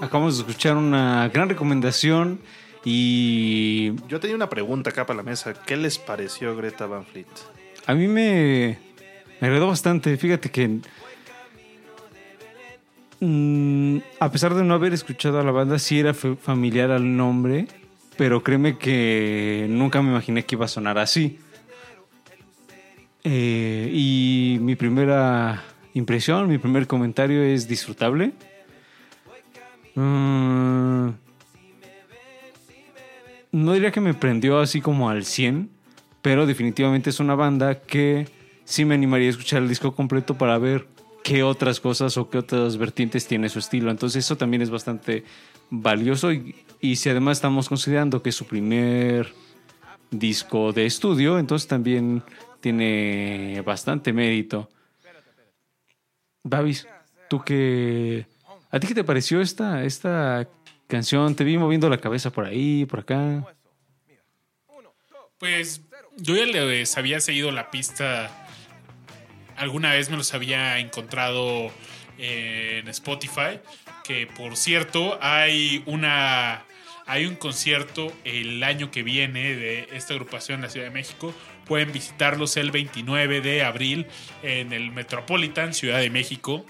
Acabamos 0.00 0.36
de 0.36 0.42
escuchar 0.42 0.76
una 0.76 1.28
gran 1.32 1.48
recomendación 1.48 2.38
Y 2.84 3.92
Yo 4.08 4.20
tenía 4.20 4.36
una 4.36 4.48
pregunta 4.50 4.90
acá 4.90 5.06
para 5.06 5.16
la 5.18 5.22
mesa. 5.22 5.54
¿Qué 5.54 5.76
les 5.76 5.98
pareció 5.98 6.54
Greta 6.56 6.86
Van 6.86 7.04
Fleet? 7.06 7.26
a 7.86 7.94
mí 7.94 8.08
me, 8.08 8.78
me 9.40 9.46
agradó 9.48 9.66
bastante. 9.68 10.16
Fíjate 10.16 10.50
que 10.50 10.80
mm, 13.20 13.98
a 14.20 14.30
pesar 14.30 14.54
de 14.54 14.64
no 14.64 14.74
haber 14.74 14.92
escuchado 14.94 15.40
a 15.40 15.44
la 15.44 15.50
banda, 15.50 15.78
sí 15.78 15.98
era 16.00 16.14
fa- 16.14 16.36
familiar 16.36 16.90
al 16.90 17.16
nombre, 17.16 17.66
pero 18.16 18.42
créeme 18.42 18.78
que 18.78 19.66
nunca 19.68 20.02
me 20.02 20.10
imaginé 20.10 20.44
que 20.44 20.54
iba 20.54 20.64
a 20.64 20.68
sonar 20.68 20.98
así. 20.98 21.38
Eh, 23.22 23.90
y 23.92 24.58
mi 24.60 24.76
primera 24.76 25.62
impresión, 25.94 26.48
mi 26.48 26.58
primer 26.58 26.86
comentario 26.86 27.42
es 27.42 27.66
disfrutable. 27.68 28.32
Mm, 29.94 31.10
no 33.52 33.72
diría 33.72 33.92
que 33.92 34.00
me 34.00 34.14
prendió 34.14 34.58
así 34.58 34.80
como 34.80 35.08
al 35.08 35.24
100, 35.24 35.70
pero 36.22 36.46
definitivamente 36.46 37.10
es 37.10 37.20
una 37.20 37.34
banda 37.34 37.80
que 37.80 38.28
sí 38.64 38.84
me 38.84 38.94
animaría 38.94 39.28
a 39.28 39.30
escuchar 39.30 39.62
el 39.62 39.68
disco 39.68 39.94
completo 39.94 40.36
para 40.36 40.58
ver 40.58 40.86
qué 41.22 41.42
otras 41.42 41.80
cosas 41.80 42.16
o 42.16 42.28
qué 42.28 42.38
otras 42.38 42.76
vertientes 42.76 43.26
tiene 43.26 43.48
su 43.48 43.58
estilo. 43.58 43.90
Entonces 43.90 44.24
eso 44.24 44.36
también 44.36 44.62
es 44.62 44.70
bastante 44.70 45.24
valioso 45.70 46.32
y, 46.32 46.54
y 46.80 46.96
si 46.96 47.08
además 47.08 47.38
estamos 47.38 47.68
considerando 47.68 48.22
que 48.22 48.30
es 48.30 48.34
su 48.34 48.46
primer 48.46 49.32
disco 50.10 50.72
de 50.72 50.86
estudio, 50.86 51.38
entonces 51.38 51.68
también 51.68 52.22
tiene 52.60 53.62
bastante 53.64 54.12
mérito. 54.12 54.68
Babis, 56.42 56.86
tú 57.28 57.42
que... 57.42 58.26
¿A 58.74 58.80
ti 58.80 58.88
qué 58.88 58.94
te 58.94 59.04
pareció 59.04 59.40
esta, 59.40 59.84
esta 59.84 60.48
canción? 60.88 61.36
Te 61.36 61.44
vi 61.44 61.56
moviendo 61.56 61.88
la 61.88 61.98
cabeza 61.98 62.32
por 62.32 62.44
ahí, 62.44 62.84
por 62.86 62.98
acá. 62.98 63.46
Pues 65.38 65.82
yo 66.16 66.34
ya 66.34 66.44
les 66.44 66.98
había 66.98 67.20
seguido 67.20 67.52
la 67.52 67.70
pista. 67.70 68.48
Alguna 69.56 69.92
vez 69.92 70.10
me 70.10 70.16
los 70.16 70.34
había 70.34 70.80
encontrado 70.80 71.70
en 72.18 72.88
Spotify. 72.88 73.60
Que 74.02 74.26
por 74.26 74.56
cierto, 74.56 75.20
hay 75.22 75.84
una. 75.86 76.64
Hay 77.06 77.26
un 77.26 77.36
concierto 77.36 78.12
el 78.24 78.60
año 78.64 78.90
que 78.90 79.04
viene 79.04 79.54
de 79.54 79.88
esta 79.92 80.14
agrupación 80.14 80.56
en 80.56 80.62
la 80.62 80.70
Ciudad 80.70 80.86
de 80.86 80.92
México. 80.92 81.32
Pueden 81.64 81.92
visitarlos 81.92 82.56
el 82.56 82.72
29 82.72 83.40
de 83.40 83.62
abril 83.62 84.08
en 84.42 84.72
el 84.72 84.90
Metropolitan 84.90 85.74
Ciudad 85.74 86.00
de 86.00 86.10
México. 86.10 86.66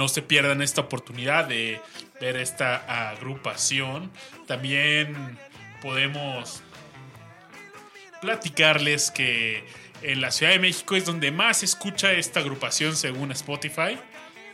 No 0.00 0.08
se 0.08 0.22
pierdan 0.22 0.62
esta 0.62 0.80
oportunidad 0.80 1.44
de 1.44 1.78
ver 2.22 2.36
esta 2.36 3.10
agrupación. 3.10 4.10
También 4.46 5.38
podemos 5.82 6.62
platicarles 8.22 9.10
que 9.10 9.62
en 10.00 10.22
la 10.22 10.30
Ciudad 10.30 10.52
de 10.52 10.58
México 10.58 10.96
es 10.96 11.04
donde 11.04 11.30
más 11.32 11.58
se 11.58 11.66
escucha 11.66 12.12
esta 12.12 12.40
agrupación 12.40 12.96
según 12.96 13.30
Spotify. 13.32 13.98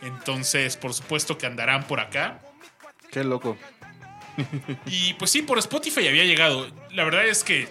Entonces, 0.01 0.75
por 0.75 0.93
supuesto 0.93 1.37
que 1.37 1.45
andarán 1.45 1.87
por 1.87 2.01
acá. 2.01 2.41
Qué 3.09 3.23
loco. 3.23 3.57
Y 4.85 5.13
pues 5.13 5.31
sí, 5.31 5.43
por 5.43 5.59
Spotify 5.59 6.09
había 6.09 6.25
llegado. 6.25 6.69
La 6.91 7.05
verdad 7.05 7.25
es 7.25 7.45
que 7.45 7.69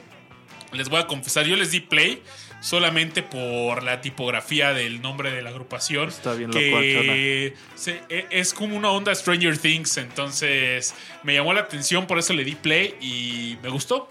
les 0.72 0.88
voy 0.88 1.00
a 1.00 1.06
confesar, 1.06 1.44
yo 1.44 1.56
les 1.56 1.72
di 1.72 1.80
play 1.80 2.22
solamente 2.66 3.22
por 3.22 3.82
la 3.84 4.01
tipografía 4.01 4.72
del 4.72 5.01
nombre 5.01 5.30
de 5.30 5.40
la 5.40 5.51
agrupación. 5.51 6.09
Está 6.09 6.34
bien 6.34 6.51
que 6.51 7.55
se- 7.76 8.02
e- 8.09 8.26
es 8.30 8.52
como 8.52 8.76
una 8.76 8.90
onda 8.90 9.14
Stranger 9.14 9.56
Things, 9.56 9.97
entonces 9.98 10.94
me 11.22 11.34
llamó 11.34 11.52
la 11.52 11.60
atención, 11.60 12.06
por 12.09 12.18
eso 12.18 12.32
le 12.32 12.43
di 12.44 12.56
play 12.56 12.97
y 13.01 13.56
me 13.62 13.68
gustó. 13.68 14.09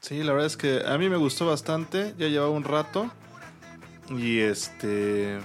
Sí, 0.00 0.22
la 0.22 0.32
verdad 0.32 0.46
es 0.46 0.56
que 0.56 0.82
a 0.86 0.96
mí 0.98 1.08
me 1.08 1.16
gustó 1.16 1.46
bastante. 1.46 2.14
Ya 2.16 2.28
llevaba 2.28 2.50
un 2.52 2.62
rato. 2.64 3.10
Y 4.16 4.38
este. 4.38 5.38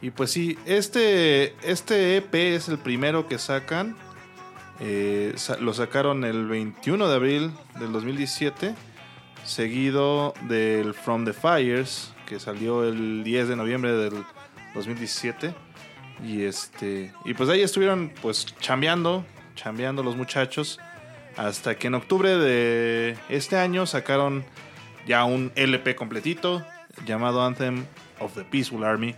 Y 0.00 0.10
pues 0.10 0.30
sí, 0.32 0.58
este, 0.66 1.54
este 1.62 2.16
EP 2.16 2.34
es 2.56 2.68
el 2.68 2.78
primero 2.78 3.28
que 3.28 3.38
sacan. 3.38 3.96
Eh, 4.80 5.34
sa- 5.36 5.58
lo 5.58 5.74
sacaron 5.74 6.24
el 6.24 6.46
21 6.46 7.06
de 7.08 7.14
abril 7.14 7.52
del 7.78 7.92
2017. 7.92 8.74
Seguido 9.44 10.34
del 10.42 10.94
From 10.94 11.24
the 11.24 11.32
Fires, 11.32 12.12
que 12.26 12.38
salió 12.38 12.84
el 12.84 13.24
10 13.24 13.48
de 13.48 13.56
noviembre 13.56 13.92
del 13.92 14.24
2017. 14.74 15.54
Y 16.24 16.42
este. 16.44 17.12
Y 17.24 17.34
pues 17.34 17.48
ahí 17.50 17.62
estuvieron 17.62 18.12
pues 18.22 18.46
chambeando. 18.60 19.24
Chambeando 19.56 20.02
los 20.02 20.16
muchachos. 20.16 20.78
Hasta 21.36 21.76
que 21.76 21.86
en 21.88 21.94
octubre 21.94 22.36
de 22.36 23.16
este 23.28 23.56
año 23.58 23.86
sacaron 23.86 24.44
ya 25.06 25.24
un 25.24 25.50
LP 25.56 25.96
completito 25.96 26.64
llamado 27.06 27.44
Anthem 27.44 27.86
of 28.20 28.34
the 28.34 28.44
Peaceful 28.44 28.84
Army. 28.84 29.14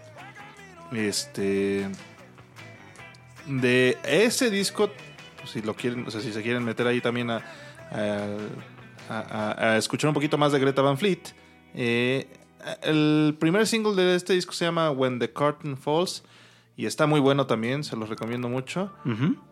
Este. 0.93 1.87
De 3.47 3.99
ese 4.05 4.49
disco, 4.51 4.91
pues, 5.37 5.51
si 5.51 5.61
lo 5.61 5.75
quieren, 5.75 6.07
o 6.07 6.11
sea, 6.11 6.23
si 6.23 6.33
se 6.33 6.43
quieren 6.43 6.65
meter 6.65 6.87
ahí 6.87 7.03
también 7.03 7.31
a, 7.31 7.43
a- 7.91 8.37
a- 9.09 9.57
a 9.73 9.77
escuchar 9.77 10.09
un 10.09 10.15
poquito 10.15 10.39
más 10.39 10.53
de 10.53 10.59
Greta 10.59 10.83
Van 10.83 10.99
Fleet. 10.99 11.21
eh, 11.75 12.29
el 12.83 13.37
primer 13.39 13.67
single 13.67 13.95
de 13.95 14.15
este 14.15 14.33
disco 14.33 14.53
se 14.53 14.65
llama 14.65 14.91
When 14.91 15.19
the 15.19 15.31
Curtain 15.31 15.77
Falls. 15.77 16.23
Y 16.77 16.87
está 16.87 17.07
muy 17.07 17.21
bueno 17.21 17.47
también, 17.47 17.85
se 17.85 17.95
los 17.95 18.09
recomiendo 18.09 18.49
mucho. 18.49 18.91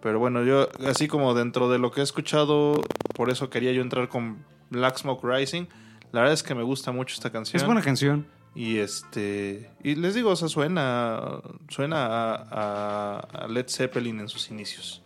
Pero 0.01 0.19
bueno, 0.19 0.43
yo 0.45 0.69
así 0.89 1.07
como 1.09 1.35
dentro 1.35 1.69
de 1.69 1.79
lo 1.79 1.91
que 1.93 2.01
he 2.01 2.03
escuchado, 2.05 2.81
por 3.15 3.31
eso 3.31 3.49
quería 3.51 3.71
yo 3.73 3.81
entrar 3.83 4.09
con 4.09 4.45
Black 4.71 4.99
Smoke 4.99 5.23
Rising. 5.25 5.67
La 6.11 6.21
verdad 6.23 6.35
es 6.35 6.43
que 6.43 6.55
me 6.57 6.63
gusta 6.65 6.91
mucho 6.91 7.15
esta 7.15 7.31
canción. 7.31 7.61
Es 7.61 7.65
buena 7.67 7.81
canción. 7.83 8.27
Y 8.57 8.79
este 8.79 9.71
y 9.85 9.95
les 9.95 10.15
digo, 10.15 10.31
o 10.31 10.37
sea, 10.37 10.49
suena 10.49 11.39
suena 11.69 12.35
a 12.35 13.47
Led 13.49 13.67
Zeppelin 13.69 14.21
en 14.21 14.29
sus 14.29 14.51
inicios. 14.51 15.01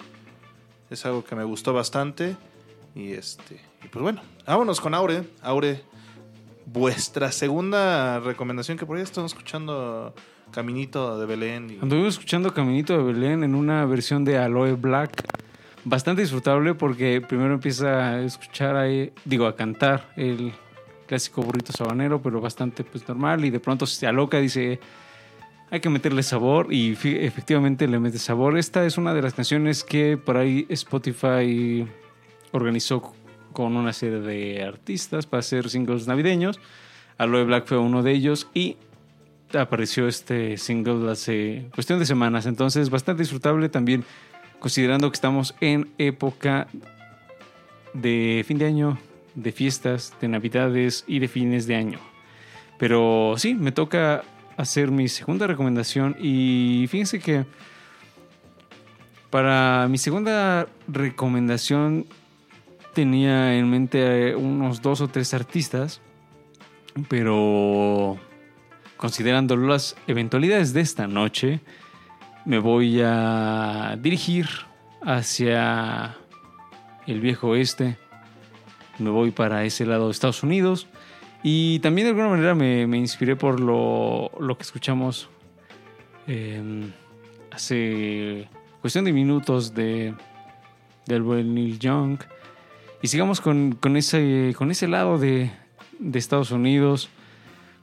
Es 0.91 1.05
algo 1.07 1.25
que 1.25 1.35
me 1.37 1.45
gustó 1.45 1.73
bastante 1.73 2.37
y 2.95 3.13
este 3.13 3.61
y 3.87 3.89
pues 3.89 4.03
bueno, 4.03 4.21
vámonos 4.45 4.81
con 4.81 4.95
Aure, 4.95 5.23
Aure 5.43 5.81
vuestra 6.67 7.31
segunda 7.31 8.19
recomendación 8.19 8.77
que 8.77 8.85
por 8.85 8.97
ahí 8.97 9.03
estamos 9.05 9.33
escuchando 9.33 10.13
Caminito 10.51 11.19
de 11.21 11.27
Belén 11.27 11.71
y 11.71 11.79
Anduvimos 11.81 12.15
escuchando 12.15 12.53
Caminito 12.53 12.97
de 12.97 13.05
Belén 13.05 13.45
en 13.45 13.55
una 13.55 13.85
versión 13.87 14.25
de 14.25 14.39
Aloe 14.39 14.73
Black. 14.73 15.25
Bastante 15.85 16.23
disfrutable 16.23 16.75
porque 16.75 17.21
primero 17.21 17.55
empieza 17.55 18.11
a 18.11 18.23
escuchar 18.23 18.75
ahí, 18.75 19.13
digo, 19.25 19.47
a 19.47 19.55
cantar 19.55 20.13
el 20.17 20.53
clásico 21.07 21.43
burrito 21.43 21.73
sabanero, 21.73 22.21
pero 22.21 22.41
bastante 22.41 22.83
pues 22.83 23.07
normal 23.09 23.45
y 23.45 23.51
de 23.51 23.61
pronto 23.61 23.87
se 23.87 24.05
aloca, 24.09 24.39
dice, 24.39 24.81
hay 25.71 25.79
que 25.79 25.89
meterle 25.89 26.25
sabor 26.25 26.73
y 26.73 26.91
efectivamente 26.91 27.87
le 27.87 28.01
mete 28.01 28.19
sabor. 28.19 28.59
Esta 28.59 28.85
es 28.85 28.99
una 28.99 29.15
de 29.15 29.23
las 29.23 29.35
canciones 29.35 29.85
que 29.85 30.17
por 30.17 30.37
ahí 30.37 30.67
Spotify 30.71 31.87
organizó 32.51 33.15
con 33.57 33.75
una 33.75 33.95
serie 33.95 34.21
de 34.21 34.63
artistas 34.63 35.25
para 35.25 35.39
hacer 35.39 35.71
singles 35.71 36.07
navideños. 36.07 36.61
Aloe 37.17 37.45
Black 37.45 37.65
fue 37.67 37.79
uno 37.79 38.03
de 38.03 38.13
ellos 38.13 38.49
y 38.53 38.77
apareció 39.59 40.09
este 40.09 40.59
single 40.59 41.11
hace 41.11 41.71
cuestión 41.75 41.99
de 41.99 42.05
semanas, 42.05 42.45
entonces 42.45 42.91
bastante 42.91 43.23
disfrutable 43.23 43.71
también 43.71 44.05
considerando 44.59 45.11
que 45.11 45.15
estamos 45.15 45.55
en 45.63 45.89
época 45.97 46.67
de 47.95 48.45
fin 48.47 48.59
de 48.59 48.67
año, 48.67 48.99
de 49.35 49.53
fiestas, 49.53 50.13
de 50.21 50.29
navidades 50.29 51.05
y 51.07 51.19
de 51.19 51.29
fines 51.29 51.67
de 51.67 51.77
año. 51.77 51.99
Pero 52.79 53.37
sí, 53.39 53.55
me 53.55 53.73
toca 53.73 54.23
hacer 54.59 54.91
mi 54.91 55.09
segunda 55.09 55.47
recomendación 55.47 56.15
y 56.21 56.85
fíjense 56.91 57.21
que 57.21 57.47
para 59.31 59.89
mi 59.89 59.97
segunda 59.97 60.67
recomendación 60.89 62.05
tenía 62.97 63.55
en 63.55 63.69
mente 63.69 64.35
unos 64.35 64.81
dos 64.81 65.03
o 65.03 65.09
tres 65.09 65.35
artistas, 65.35 66.01
pero 67.11 68.17
considerando 68.97 69.55
las 69.55 69.97
eventualidades 70.07 70.73
de 70.73 70.81
esta 70.81 71.07
noche, 71.07 71.61
me 72.47 72.59
voy 72.59 73.03
a 73.05 73.99
dirigir 74.01 74.49
hacia 75.03 76.17
el 77.07 77.21
viejo 77.21 77.49
oeste. 77.49 77.99
Me 78.99 79.11
voy 79.11 79.31
para 79.31 79.67
ese 79.67 79.85
lado 79.85 80.07
de 80.07 80.13
Estados 80.13 80.43
Unidos. 80.43 80.89
Y 81.43 81.81
también 81.81 82.07
de 82.07 82.13
alguna 82.13 82.31
manera 82.31 82.55
me, 82.55 82.87
me 82.87 82.97
inspiré 82.97 83.37
por 83.37 83.61
lo, 83.61 84.31
lo 84.41 84.57
que 84.57 84.63
escuchamos 84.63 85.29
eh, 86.27 86.91
hace 87.53 88.49
cuestión 88.81 89.05
de 89.05 89.13
minutos 89.13 89.75
de, 89.75 90.15
del 91.05 91.23
buen 91.23 91.55
Neil 91.55 91.79
Young. 91.79 92.21
Y 93.03 93.09
sigamos 93.09 93.41
con, 93.41 93.73
con 93.73 93.97
ese, 93.97 94.55
con 94.57 94.71
ese 94.71 94.89
lado 94.89 95.19
de, 95.19 95.51
de 95.99 96.19
Estados 96.19 96.51
Unidos 96.51 97.09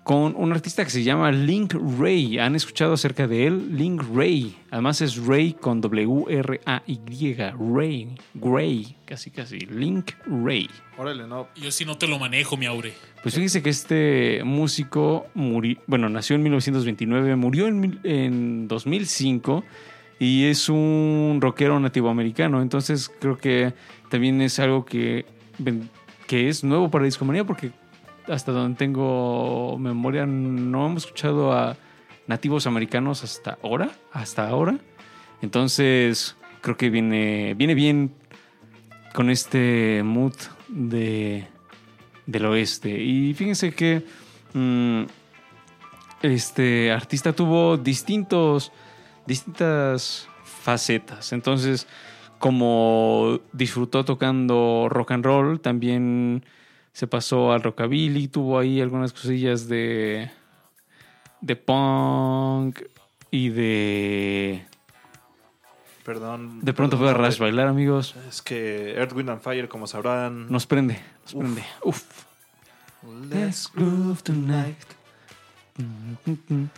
con 0.03 0.35
un 0.35 0.51
artista 0.51 0.83
que 0.83 0.89
se 0.89 1.01
llama 1.01 1.31
Link 1.31 1.75
Ray. 1.97 2.37
¿Han 2.37 2.55
escuchado 2.57 2.91
acerca 2.93 3.25
de 3.25 3.47
él? 3.47 3.77
Link 3.77 4.01
Ray. 4.13 4.53
Además 4.69 4.99
es 4.99 5.15
Ray 5.15 5.53
con 5.53 5.79
W-R-A-Y. 5.79 7.35
Ray. 7.73 8.15
Gray. 8.33 8.95
Casi, 9.05 9.31
casi. 9.31 9.59
Link 9.59 10.11
Ray. 10.25 10.69
Órale, 10.97 11.25
no. 11.25 11.47
Yo 11.55 11.71
sí 11.71 11.85
no 11.85 11.97
te 11.97 12.07
lo 12.07 12.19
manejo, 12.19 12.57
mi 12.57 12.65
aure. 12.65 12.93
Pues 13.21 13.35
fíjese 13.35 13.61
que 13.63 13.69
este 13.69 14.41
músico 14.43 15.27
murió, 15.35 15.77
bueno, 15.87 16.09
nació 16.09 16.35
en 16.35 16.43
1929, 16.43 17.35
murió 17.37 17.67
en, 17.67 17.79
mil- 17.79 17.99
en 18.03 18.67
2005 18.67 19.63
y 20.19 20.45
es 20.45 20.67
un 20.67 21.37
rockero 21.41 21.79
nativoamericano. 21.79 22.61
Entonces 22.61 23.09
creo 23.21 23.37
que 23.37 23.73
también 24.13 24.41
es 24.41 24.59
algo 24.59 24.85
que, 24.85 25.25
que 26.27 26.47
es 26.47 26.63
nuevo 26.63 26.91
para 26.91 27.05
Discomanía 27.05 27.45
porque 27.45 27.71
hasta 28.27 28.51
donde 28.51 28.77
tengo 28.77 29.75
memoria 29.79 30.27
no 30.27 30.85
hemos 30.85 31.05
escuchado 31.05 31.51
a 31.51 31.75
nativos 32.27 32.67
americanos 32.67 33.23
hasta 33.23 33.57
ahora, 33.63 33.89
hasta 34.11 34.47
ahora. 34.47 34.77
Entonces 35.41 36.37
creo 36.61 36.77
que 36.77 36.91
viene, 36.91 37.55
viene 37.55 37.73
bien 37.73 38.13
con 39.15 39.31
este 39.31 40.03
mood 40.03 40.35
de 40.67 41.47
del 42.27 42.45
oeste. 42.45 42.91
Y 42.91 43.33
fíjense 43.33 43.73
que 43.73 44.05
mm, 44.53 45.05
este 46.21 46.91
artista 46.91 47.33
tuvo 47.33 47.77
distintos, 47.77 48.71
distintas 49.25 50.27
facetas. 50.43 51.33
Entonces, 51.33 51.87
como 52.43 53.39
disfrutó 53.53 54.03
tocando 54.03 54.87
rock 54.89 55.11
and 55.11 55.23
roll, 55.23 55.61
también 55.61 56.43
se 56.91 57.07
pasó 57.07 57.53
al 57.53 57.63
rockabilly, 57.63 58.27
tuvo 58.27 58.59
ahí 58.59 58.81
algunas 58.81 59.13
cosillas 59.13 59.69
de, 59.69 60.29
de 61.39 61.55
punk 61.55 62.81
y 63.31 63.47
de... 63.47 64.65
Perdón. 66.03 66.59
De 66.61 66.73
pronto 66.73 66.97
fue 66.97 67.09
a 67.09 67.13
perdón, 67.13 67.27
Rush 67.27 67.39
bailar, 67.39 67.69
amigos. 67.69 68.13
Es 68.27 68.41
que 68.41 68.91
Earth, 68.95 69.13
Wind 69.13 69.29
and 69.29 69.41
Fire, 69.41 69.69
como 69.69 69.87
sabrán. 69.87 70.51
Nos 70.51 70.67
prende, 70.67 70.99
nos 71.23 71.35
prende. 71.35 71.63
Uf. 71.85 72.25
Let's 73.29 73.71
groove 73.73 74.21
tonight. 74.21 74.75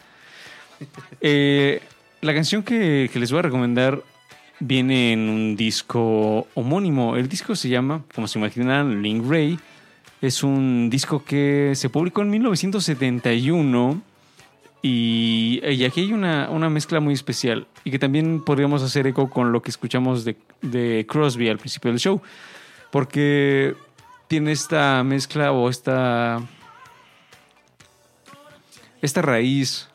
Eh, 1.21 1.81
la 2.19 2.33
canción 2.33 2.61
que, 2.61 3.09
que 3.11 3.17
les 3.17 3.31
voy 3.31 3.39
a 3.39 3.43
recomendar 3.43 4.03
viene 4.59 5.13
en 5.13 5.29
un 5.29 5.55
disco 5.55 6.47
homónimo. 6.53 7.15
El 7.15 7.27
disco 7.29 7.55
se 7.55 7.69
llama, 7.69 8.03
como 8.13 8.27
se 8.27 8.39
imaginarán, 8.39 9.01
Link 9.01 9.23
Ray. 9.27 9.59
Es 10.21 10.43
un 10.43 10.89
disco 10.89 11.23
que 11.23 11.73
se 11.75 11.89
publicó 11.89 12.21
en 12.21 12.29
1971 12.31 14.01
y, 14.81 15.61
y 15.63 15.83
aquí 15.83 16.01
hay 16.01 16.13
una, 16.13 16.49
una 16.49 16.69
mezcla 16.69 16.99
muy 16.99 17.13
especial 17.13 17.67
y 17.83 17.91
que 17.91 17.99
también 17.99 18.43
podríamos 18.43 18.81
hacer 18.81 19.07
eco 19.07 19.29
con 19.29 19.51
lo 19.51 19.61
que 19.61 19.69
escuchamos 19.69 20.25
de, 20.25 20.37
de 20.61 21.05
Crosby 21.07 21.49
al 21.49 21.57
principio 21.57 21.91
del 21.91 21.99
show. 21.99 22.21
Porque 22.91 23.75
tiene 24.27 24.51
esta 24.51 25.03
mezcla 25.03 25.51
o 25.51 25.69
esta 25.69 26.41
esta 29.05 29.21
raíz 29.21 29.87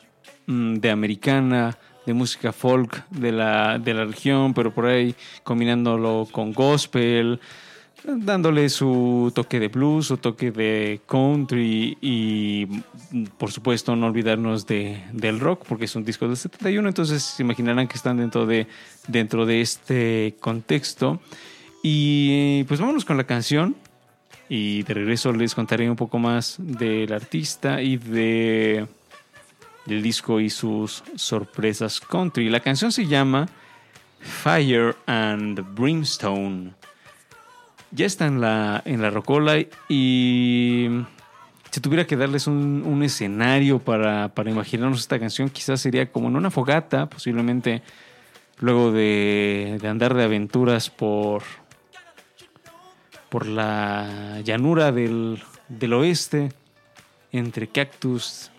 mm, 0.47 0.75
de 0.75 0.89
americana, 0.89 1.77
de 2.05 2.13
música 2.13 2.51
folk 2.51 3.07
de 3.09 3.31
la, 3.31 3.79
de 3.79 3.93
la 3.93 4.05
región, 4.05 4.53
pero 4.53 4.73
por 4.73 4.85
ahí 4.85 5.15
combinándolo 5.43 6.27
con 6.31 6.53
gospel, 6.53 7.39
dándole 8.03 8.69
su 8.69 9.31
toque 9.35 9.59
de 9.59 9.67
blues, 9.67 10.07
su 10.07 10.17
toque 10.17 10.51
de 10.51 11.01
country 11.05 11.97
y 12.01 12.65
por 13.37 13.51
supuesto 13.51 13.95
no 13.95 14.07
olvidarnos 14.07 14.65
de, 14.65 15.03
del 15.13 15.39
rock 15.39 15.65
porque 15.67 15.85
es 15.85 15.95
un 15.95 16.03
disco 16.03 16.27
del 16.27 16.37
71, 16.37 16.87
entonces 16.87 17.23
se 17.23 17.43
imaginarán 17.43 17.87
que 17.87 17.95
están 17.95 18.17
dentro 18.17 18.45
de, 18.45 18.67
dentro 19.07 19.45
de 19.45 19.61
este 19.61 20.35
contexto. 20.39 21.19
Y 21.83 22.63
pues 22.65 22.79
vámonos 22.79 23.05
con 23.05 23.17
la 23.17 23.23
canción. 23.23 23.75
Y 24.49 24.83
de 24.83 24.93
regreso 24.93 25.31
les 25.31 25.55
contaré 25.55 25.89
un 25.89 25.95
poco 25.95 26.19
más 26.19 26.57
del 26.59 27.13
artista 27.13 27.81
y 27.81 27.95
de 27.95 28.85
del 29.85 30.01
disco 30.01 30.39
y 30.39 30.49
sus 30.49 31.03
sorpresas 31.15 31.99
country. 31.99 32.49
La 32.49 32.59
canción 32.59 32.91
se 32.91 33.07
llama 33.07 33.47
Fire 34.19 34.95
and 35.07 35.75
Brimstone. 35.75 36.73
Ya 37.91 38.05
está 38.05 38.25
en 38.27 38.39
la, 38.39 38.81
en 38.85 39.01
la 39.01 39.09
rocola 39.09 39.57
y 39.89 40.87
si 41.71 41.79
tuviera 41.81 42.05
que 42.05 42.15
darles 42.15 42.47
un, 42.47 42.83
un 42.85 43.03
escenario 43.03 43.79
para, 43.79 44.29
para 44.29 44.51
imaginarnos 44.51 44.99
esta 44.99 45.19
canción, 45.19 45.49
quizás 45.49 45.81
sería 45.81 46.11
como 46.11 46.27
en 46.27 46.35
una 46.35 46.51
fogata, 46.51 47.09
posiblemente 47.09 47.81
luego 48.59 48.91
de, 48.91 49.77
de 49.81 49.87
andar 49.87 50.13
de 50.13 50.23
aventuras 50.23 50.89
por, 50.89 51.43
por 53.29 53.47
la 53.47 54.41
llanura 54.43 54.91
del, 54.91 55.41
del 55.67 55.93
oeste, 55.93 56.53
entre 57.31 57.67
cactus, 57.67 58.50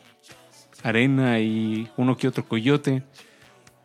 arena 0.82 1.40
y 1.40 1.88
uno 1.96 2.16
que 2.16 2.28
otro 2.28 2.46
coyote, 2.46 3.02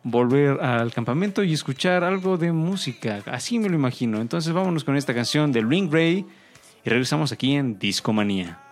volver 0.02 0.60
al 0.60 0.92
campamento 0.92 1.42
y 1.42 1.52
escuchar 1.52 2.04
algo 2.04 2.36
de 2.38 2.52
música. 2.52 3.22
Así 3.26 3.58
me 3.58 3.68
lo 3.68 3.74
imagino. 3.74 4.20
Entonces 4.20 4.52
vámonos 4.52 4.84
con 4.84 4.96
esta 4.96 5.14
canción 5.14 5.52
de 5.52 5.62
Ring 5.62 5.92
Ray 5.92 6.26
y 6.84 6.90
regresamos 6.90 7.32
aquí 7.32 7.54
en 7.54 7.78
Discomanía. 7.78 8.67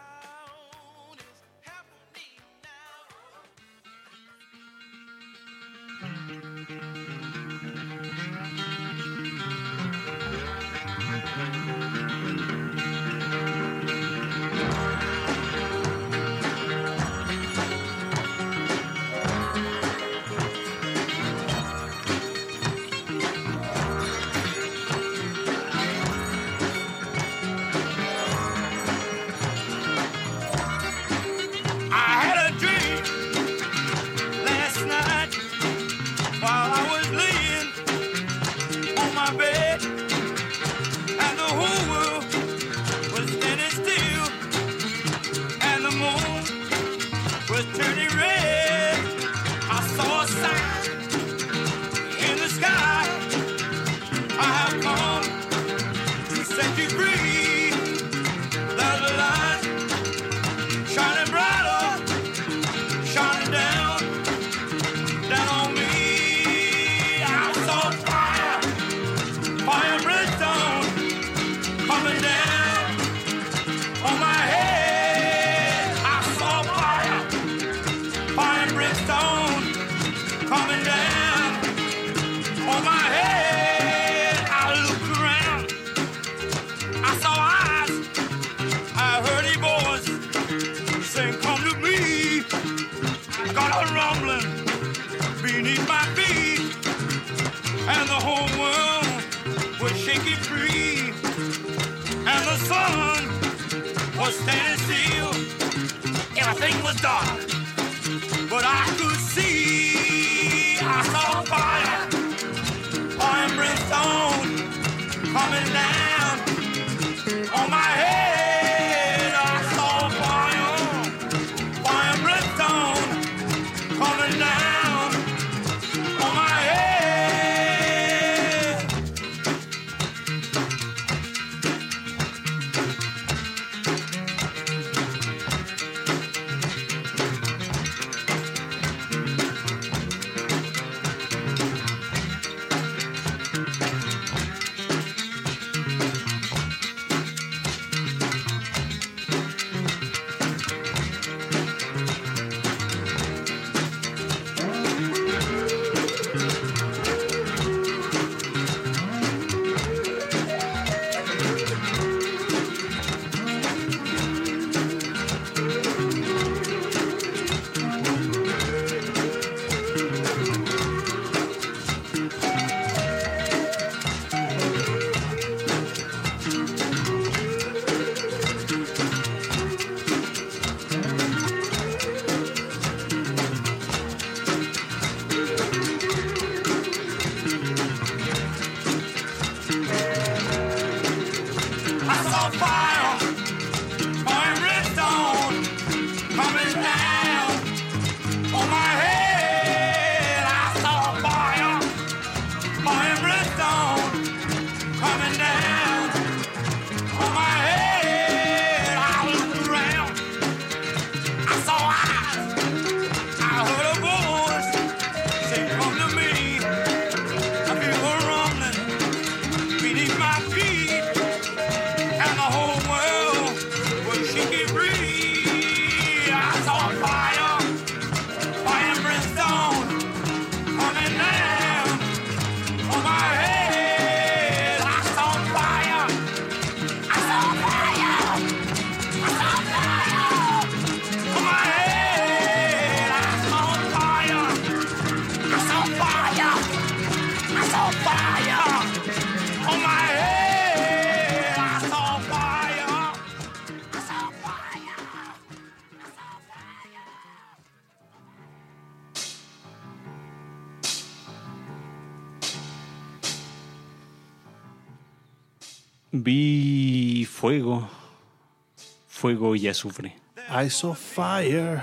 Fuego 269.26 269.56
y 269.56 269.66
azufre. 269.66 270.14
I 270.50 270.70
saw 270.70 270.94
fire. 270.94 271.82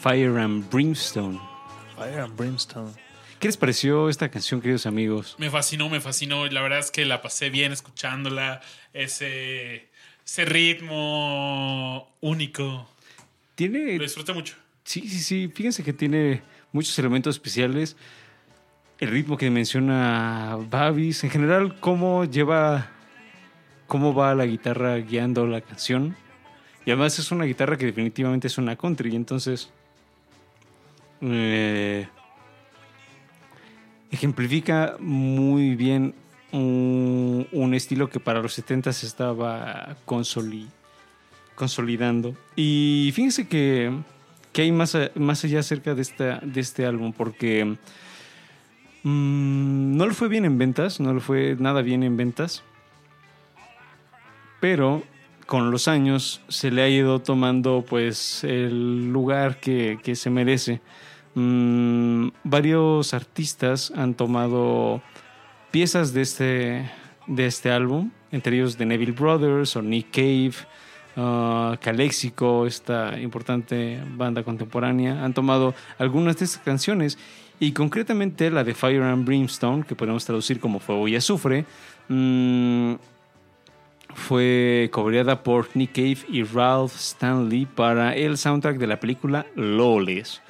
Fire 0.00 0.36
and 0.38 0.68
Brimstone. 0.68 1.38
Fire 1.96 2.22
and 2.22 2.36
brimstone. 2.36 2.90
¿Qué 3.38 3.46
les 3.46 3.56
pareció 3.56 4.08
esta 4.08 4.28
canción, 4.28 4.60
queridos 4.60 4.84
amigos? 4.86 5.36
Me 5.38 5.48
fascinó, 5.48 5.88
me 5.88 6.00
fascinó. 6.00 6.44
La 6.46 6.60
verdad 6.60 6.80
es 6.80 6.90
que 6.90 7.04
la 7.04 7.22
pasé 7.22 7.50
bien 7.50 7.70
escuchándola. 7.70 8.60
Ese, 8.92 9.90
ese 10.26 10.44
ritmo 10.44 12.12
único. 12.20 12.88
Tiene 13.54 13.96
Lo 13.96 14.02
disfruté 14.02 14.32
mucho. 14.32 14.56
Sí, 14.82 15.08
sí, 15.08 15.20
sí. 15.20 15.52
Fíjense 15.54 15.84
que 15.84 15.92
tiene 15.92 16.42
muchos 16.72 16.98
elementos 16.98 17.36
especiales. 17.36 17.96
El 18.98 19.10
ritmo 19.10 19.36
que 19.36 19.50
menciona 19.50 20.58
Babis. 20.68 21.22
En 21.22 21.30
general, 21.30 21.78
cómo 21.78 22.24
lleva. 22.24 22.90
cómo 23.86 24.14
va 24.14 24.34
la 24.34 24.46
guitarra 24.46 24.96
guiando 24.96 25.46
la 25.46 25.60
canción. 25.60 26.16
Y 26.84 26.90
además 26.90 27.18
es 27.18 27.30
una 27.30 27.44
guitarra 27.44 27.76
que 27.76 27.86
definitivamente 27.86 28.48
es 28.48 28.58
una 28.58 28.76
country. 28.76 29.14
Entonces. 29.14 29.70
eh, 31.20 32.06
ejemplifica 34.10 34.96
muy 35.00 35.74
bien 35.74 36.14
un, 36.52 37.72
estilo 37.74 38.10
que 38.10 38.20
para 38.20 38.42
los 38.42 38.52
70 38.52 38.92
se 38.92 39.06
estaba 39.06 39.96
consoli- 40.06 40.68
consolidando. 41.54 42.36
Y 42.54 43.10
fíjense 43.14 43.48
que, 43.48 43.90
que 44.52 44.62
hay 44.62 44.72
más, 44.72 44.96
más 45.14 45.44
allá 45.44 45.60
acerca 45.60 45.94
de, 45.94 46.02
esta, 46.02 46.40
de 46.40 46.60
este 46.60 46.84
álbum, 46.84 47.12
porque 47.14 47.64
mm, 49.02 49.96
no 49.96 50.06
le 50.06 50.12
fue 50.12 50.28
bien 50.28 50.44
en 50.44 50.58
ventas, 50.58 51.00
no 51.00 51.14
le 51.14 51.20
fue 51.20 51.56
nada 51.58 51.80
bien 51.80 52.02
en 52.02 52.16
ventas, 52.18 52.62
pero 54.60 55.02
con 55.52 55.70
los 55.70 55.86
años 55.86 56.40
se 56.48 56.70
le 56.70 56.80
ha 56.80 56.88
ido 56.88 57.18
tomando 57.18 57.84
pues 57.86 58.42
el 58.42 59.12
lugar 59.12 59.60
que, 59.60 59.98
que 60.02 60.16
se 60.16 60.30
merece. 60.30 60.80
Mm, 61.34 62.28
varios 62.42 63.12
artistas 63.12 63.92
han 63.94 64.14
tomado 64.14 65.02
piezas 65.70 66.14
de 66.14 66.22
este, 66.22 66.90
de 67.26 67.44
este 67.44 67.70
álbum, 67.70 68.10
entre 68.30 68.56
ellos 68.56 68.78
The 68.78 68.86
Neville 68.86 69.12
Brothers 69.12 69.76
o 69.76 69.82
Nick 69.82 70.10
Cave, 70.10 70.54
uh, 71.16 71.76
Calexico, 71.82 72.66
esta 72.66 73.20
importante 73.20 74.02
banda 74.06 74.44
contemporánea, 74.44 75.22
han 75.22 75.34
tomado 75.34 75.74
algunas 75.98 76.38
de 76.38 76.46
estas 76.46 76.62
canciones 76.62 77.18
y 77.60 77.72
concretamente 77.72 78.50
la 78.50 78.64
de 78.64 78.72
Fire 78.72 79.02
and 79.02 79.26
Brimstone, 79.26 79.84
que 79.84 79.94
podemos 79.96 80.24
traducir 80.24 80.60
como 80.60 80.80
Fuego 80.80 81.08
y 81.08 81.16
Azufre, 81.16 81.66
mm, 82.08 82.94
fue 84.14 84.88
cobreada 84.92 85.42
por 85.42 85.68
Nick 85.74 85.92
Cave 85.92 86.18
y 86.28 86.42
Ralph 86.42 86.94
Stanley 86.94 87.66
para 87.66 88.14
el 88.14 88.36
soundtrack 88.38 88.76
de 88.78 88.86
la 88.86 89.00
película 89.00 89.46
Lawless. 89.56 90.40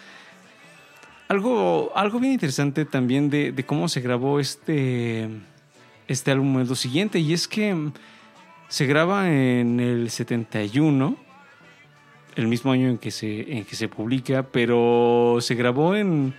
Algo, 1.28 1.92
algo 1.94 2.20
bien 2.20 2.34
interesante 2.34 2.84
también 2.84 3.30
de, 3.30 3.64
cómo 3.66 3.88
se 3.88 4.00
grabó 4.00 4.38
este, 4.38 5.28
este 6.06 6.30
álbum 6.30 6.60
es 6.60 6.68
lo 6.68 6.74
siguiente, 6.74 7.18
y 7.20 7.32
es 7.32 7.48
que 7.48 7.90
se 8.68 8.86
graba 8.86 9.30
en 9.30 9.80
el 9.80 10.10
71, 10.10 11.16
el 12.36 12.48
mismo 12.48 12.72
año 12.72 12.88
en 12.88 12.98
que 12.98 13.10
se, 13.10 13.56
en 13.56 13.64
que 13.64 13.76
se 13.76 13.88
publica, 13.88 14.42
pero 14.42 15.38
se 15.40 15.54
grabó 15.54 15.94
en... 15.94 16.34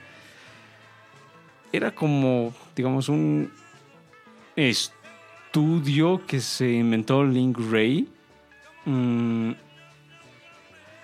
Era 1.71 1.89
como, 1.95 2.53
digamos, 2.75 3.09
un 3.09 3.51
estudio 5.53 6.25
que 6.25 6.41
se 6.41 6.67
inventó 6.67 7.23
Link 7.23 7.59
Ray. 7.69 8.09
Mm, 8.85 9.51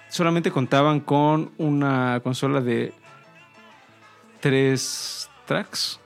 solamente 0.07 0.49
contaban 0.49 1.01
con 1.01 1.51
una 1.59 2.19
consola 2.23 2.59
de 2.59 2.91
tres 4.39 5.29
tracks. 5.45 5.99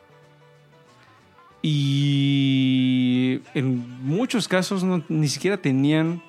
Y 1.61 3.39
en 3.53 4.03
muchos 4.03 4.49
casos 4.49 4.83
ni 5.07 5.29
siquiera 5.29 5.55
tenían 5.55 6.21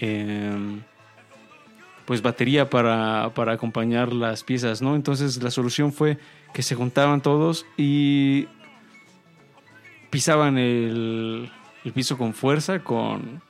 em, 0.00 0.80
pues 2.06 2.22
batería 2.22 2.70
para, 2.70 3.32
para 3.34 3.52
acompañar 3.52 4.14
las 4.14 4.42
piezas, 4.44 4.80
¿no? 4.80 4.96
Entonces 4.96 5.42
la 5.42 5.50
solución 5.50 5.92
fue 5.92 6.16
que 6.54 6.62
se 6.62 6.74
juntaban 6.74 7.20
todos 7.20 7.66
y 7.76 8.48
pisaban 10.12 10.58
el, 10.58 11.50
piso 11.94 12.18
con 12.18 12.34
fuerza, 12.34 12.80
con 12.80 13.40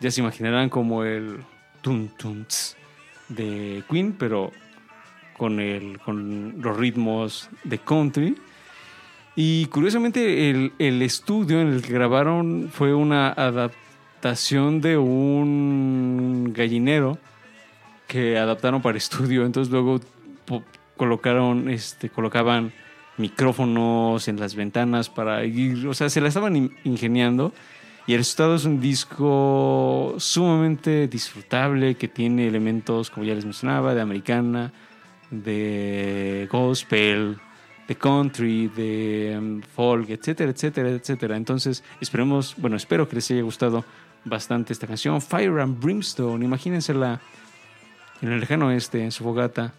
ya 0.00 0.10
se 0.10 0.20
imaginarán 0.20 0.68
como 0.68 1.04
el 1.04 1.38
tun 1.82 2.10
ts 2.18 2.76
de 3.28 3.84
Queen, 3.88 4.12
pero 4.18 4.50
con, 5.38 5.60
el, 5.60 6.00
con 6.00 6.60
los 6.60 6.76
ritmos 6.76 7.48
de 7.62 7.78
country. 7.78 8.36
Y 9.36 9.66
curiosamente 9.66 10.50
el, 10.50 10.72
el 10.80 11.00
estudio 11.00 11.60
en 11.60 11.68
el 11.68 11.80
que 11.80 11.92
grabaron 11.92 12.70
fue 12.72 12.92
una 12.92 13.28
adaptación 13.28 14.80
de 14.80 14.98
un 14.98 16.52
gallinero 16.52 17.18
que 18.08 18.36
adaptaron 18.36 18.82
para 18.82 18.98
estudio. 18.98 19.46
Entonces 19.46 19.72
luego 19.72 20.00
colocaron, 20.96 21.70
este, 21.70 22.10
colocaban 22.10 22.72
micrófonos 23.16 24.28
en 24.28 24.40
las 24.40 24.54
ventanas 24.54 25.08
para 25.08 25.44
ir, 25.44 25.86
o 25.86 25.94
sea, 25.94 26.08
se 26.08 26.20
la 26.20 26.28
estaban 26.28 26.56
in- 26.56 26.76
ingeniando. 26.84 27.52
Y 28.06 28.12
el 28.12 28.18
resultado 28.18 28.56
es 28.56 28.66
un 28.66 28.80
disco 28.80 30.14
sumamente 30.18 31.08
disfrutable 31.08 31.94
que 31.94 32.06
tiene 32.06 32.46
elementos, 32.46 33.08
como 33.08 33.24
ya 33.24 33.34
les 33.34 33.46
mencionaba, 33.46 33.94
de 33.94 34.02
americana, 34.02 34.72
de 35.30 36.46
gospel, 36.52 37.38
de 37.88 37.94
country, 37.96 38.68
de 38.68 39.34
um, 39.38 39.62
folk, 39.62 40.10
etcétera, 40.10 40.50
etcétera, 40.50 40.90
etcétera. 40.90 41.36
Entonces, 41.36 41.82
esperemos, 42.00 42.54
bueno, 42.58 42.76
espero 42.76 43.08
que 43.08 43.16
les 43.16 43.30
haya 43.30 43.42
gustado 43.42 43.84
bastante 44.24 44.74
esta 44.74 44.86
canción. 44.86 45.22
Fire 45.22 45.60
and 45.60 45.80
Brimstone, 45.82 46.44
imagínensela 46.44 47.20
en 48.20 48.32
el 48.32 48.40
lejano 48.40 48.66
oeste, 48.66 49.02
en 49.02 49.12
su 49.12 49.24
fogata, 49.24 49.72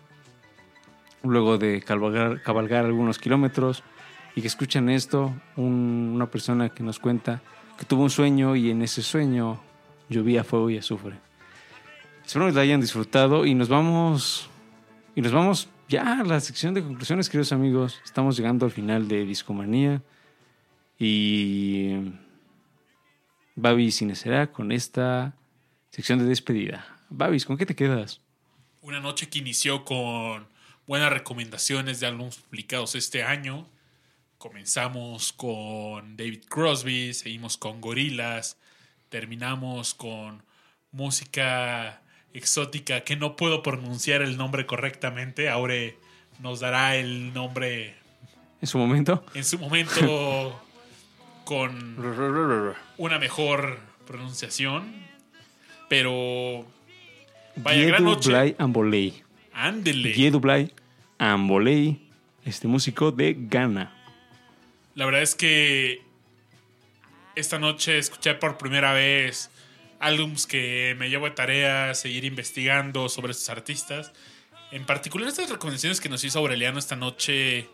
luego 1.25 1.57
de 1.57 1.81
cabalgar, 1.81 2.41
cabalgar 2.41 2.85
algunos 2.85 3.19
kilómetros 3.19 3.83
y 4.35 4.41
que 4.41 4.47
escuchan 4.47 4.89
esto, 4.89 5.33
un- 5.55 6.11
una 6.15 6.29
persona 6.29 6.69
que 6.69 6.83
nos 6.83 6.99
cuenta 6.99 7.41
que 7.77 7.85
tuvo 7.85 8.03
un 8.03 8.09
sueño 8.09 8.55
y 8.55 8.69
en 8.71 8.81
ese 8.81 9.01
sueño 9.01 9.61
llovía 10.09 10.43
fuego 10.43 10.69
y 10.69 10.77
azufre. 10.77 11.15
Espero 12.25 12.47
que 12.47 12.53
la 12.53 12.61
hayan 12.61 12.81
disfrutado 12.81 13.45
y 13.45 13.53
nos 13.53 13.69
vamos 13.69 14.49
y 15.15 15.21
nos 15.21 15.31
vamos 15.31 15.69
ya 15.87 16.19
a 16.21 16.23
la 16.23 16.39
sección 16.39 16.73
de 16.73 16.81
conclusiones, 16.81 17.29
queridos 17.29 17.51
amigos. 17.51 18.01
Estamos 18.03 18.35
llegando 18.37 18.65
al 18.65 18.71
final 18.71 19.07
de 19.07 19.25
Discomanía 19.25 20.01
y 20.97 21.93
Babis 23.55 23.97
Cineserá 23.99 24.47
con 24.51 24.71
esta 24.71 25.33
sección 25.91 26.19
de 26.19 26.25
despedida. 26.25 26.85
Babis, 27.09 27.45
¿con 27.45 27.57
qué 27.57 27.65
te 27.65 27.75
quedas? 27.75 28.21
Una 28.81 28.99
noche 28.99 29.29
que 29.29 29.39
inició 29.39 29.85
con 29.85 30.47
buenas 30.87 31.11
recomendaciones 31.11 31.99
de 31.99 32.07
álbumes 32.07 32.37
publicados 32.37 32.95
este 32.95 33.23
año. 33.23 33.67
Comenzamos 34.37 35.33
con 35.33 36.17
David 36.17 36.43
Crosby, 36.47 37.13
seguimos 37.13 37.57
con 37.57 37.81
Gorilas, 37.81 38.57
terminamos 39.09 39.93
con 39.93 40.43
música 40.91 42.01
exótica 42.33 43.01
que 43.01 43.15
no 43.15 43.35
puedo 43.35 43.63
pronunciar 43.63 44.21
el 44.21 44.37
nombre 44.37 44.65
correctamente. 44.65 45.49
Ahora 45.49 45.75
nos 46.39 46.59
dará 46.59 46.95
el 46.95 47.33
nombre 47.33 47.95
En 48.61 48.67
su 48.67 48.77
momento. 48.77 49.25
en 49.33 49.43
su 49.45 49.57
momento 49.57 50.61
con 51.45 51.97
una 52.97 53.19
mejor 53.19 53.79
pronunciación. 54.05 55.05
Pero 55.87 56.65
vaya 57.55 57.85
gran 57.85 58.01
Yedu 58.01 58.11
noche. 58.11 58.29
Blay. 58.31 59.24
Ándele. 59.55 60.13
Yedu 60.13 60.41
Blay 60.41 60.71
Amboley, 61.17 61.97
este 62.43 62.67
músico 62.67 63.11
de 63.11 63.35
Ghana. 63.37 63.91
La 64.95 65.05
verdad 65.05 65.21
es 65.21 65.33
que 65.33 66.01
esta 67.35 67.57
noche 67.57 67.97
escuché 67.97 68.35
por 68.35 68.57
primera 68.57 68.91
vez 68.91 69.49
álbums 69.99 70.45
que 70.45 70.95
me 70.99 71.09
llevo 71.09 71.25
de 71.25 71.31
tarea 71.31 71.93
seguir 71.93 72.25
investigando 72.25 73.07
sobre 73.07 73.31
estos 73.31 73.49
artistas. 73.49 74.11
En 74.71 74.85
particular 74.85 75.29
estas 75.29 75.49
recomendaciones 75.49 76.01
que 76.01 76.09
nos 76.09 76.23
hizo 76.25 76.39
Aureliano 76.39 76.77
esta 76.77 76.97
noche 76.97 77.69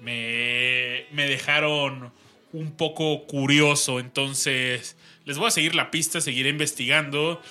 me, 0.00 1.04
me 1.12 1.26
dejaron 1.26 2.12
un 2.52 2.72
poco 2.72 3.26
curioso. 3.26 4.00
Entonces, 4.00 4.96
les 5.24 5.36
voy 5.36 5.48
a 5.48 5.50
seguir 5.50 5.74
la 5.74 5.90
pista, 5.90 6.20
seguiré 6.20 6.48
investigando. 6.48 7.42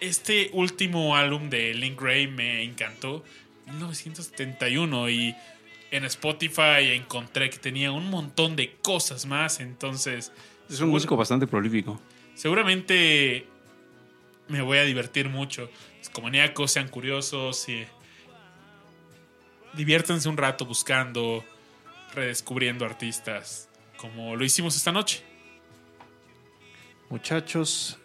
Este 0.00 0.50
último 0.52 1.16
álbum 1.16 1.50
de 1.50 1.74
Link 1.74 2.00
Ray 2.00 2.26
me 2.28 2.62
encantó. 2.62 3.24
1971 3.66 5.10
y 5.10 5.34
en 5.90 6.04
Spotify 6.04 6.92
encontré 6.94 7.50
que 7.50 7.58
tenía 7.58 7.92
un 7.92 8.08
montón 8.10 8.56
de 8.56 8.76
cosas 8.82 9.26
más. 9.26 9.60
Entonces, 9.60 10.32
Es 10.70 10.80
un 10.80 10.90
músico 10.90 11.16
bastante 11.16 11.46
prolífico. 11.46 12.00
seguramente 12.34 13.46
me 14.48 14.62
voy 14.62 14.78
a 14.78 14.82
divertir 14.84 15.28
mucho. 15.28 15.68
Los 15.98 16.08
comaníacos 16.10 16.70
sean 16.72 16.88
curiosos 16.88 17.68
y 17.68 17.84
diviértanse 19.74 20.28
un 20.28 20.36
rato 20.36 20.64
buscando, 20.64 21.44
redescubriendo 22.14 22.84
artistas, 22.84 23.68
como 23.96 24.36
lo 24.36 24.44
hicimos 24.44 24.76
esta 24.76 24.92
noche. 24.92 25.22
Muchachos, 27.10 27.98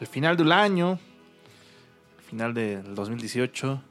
el 0.00 0.06
final 0.06 0.36
del 0.36 0.52
año, 0.52 0.98
final 2.28 2.52
del 2.52 2.94
2018. 2.94 3.82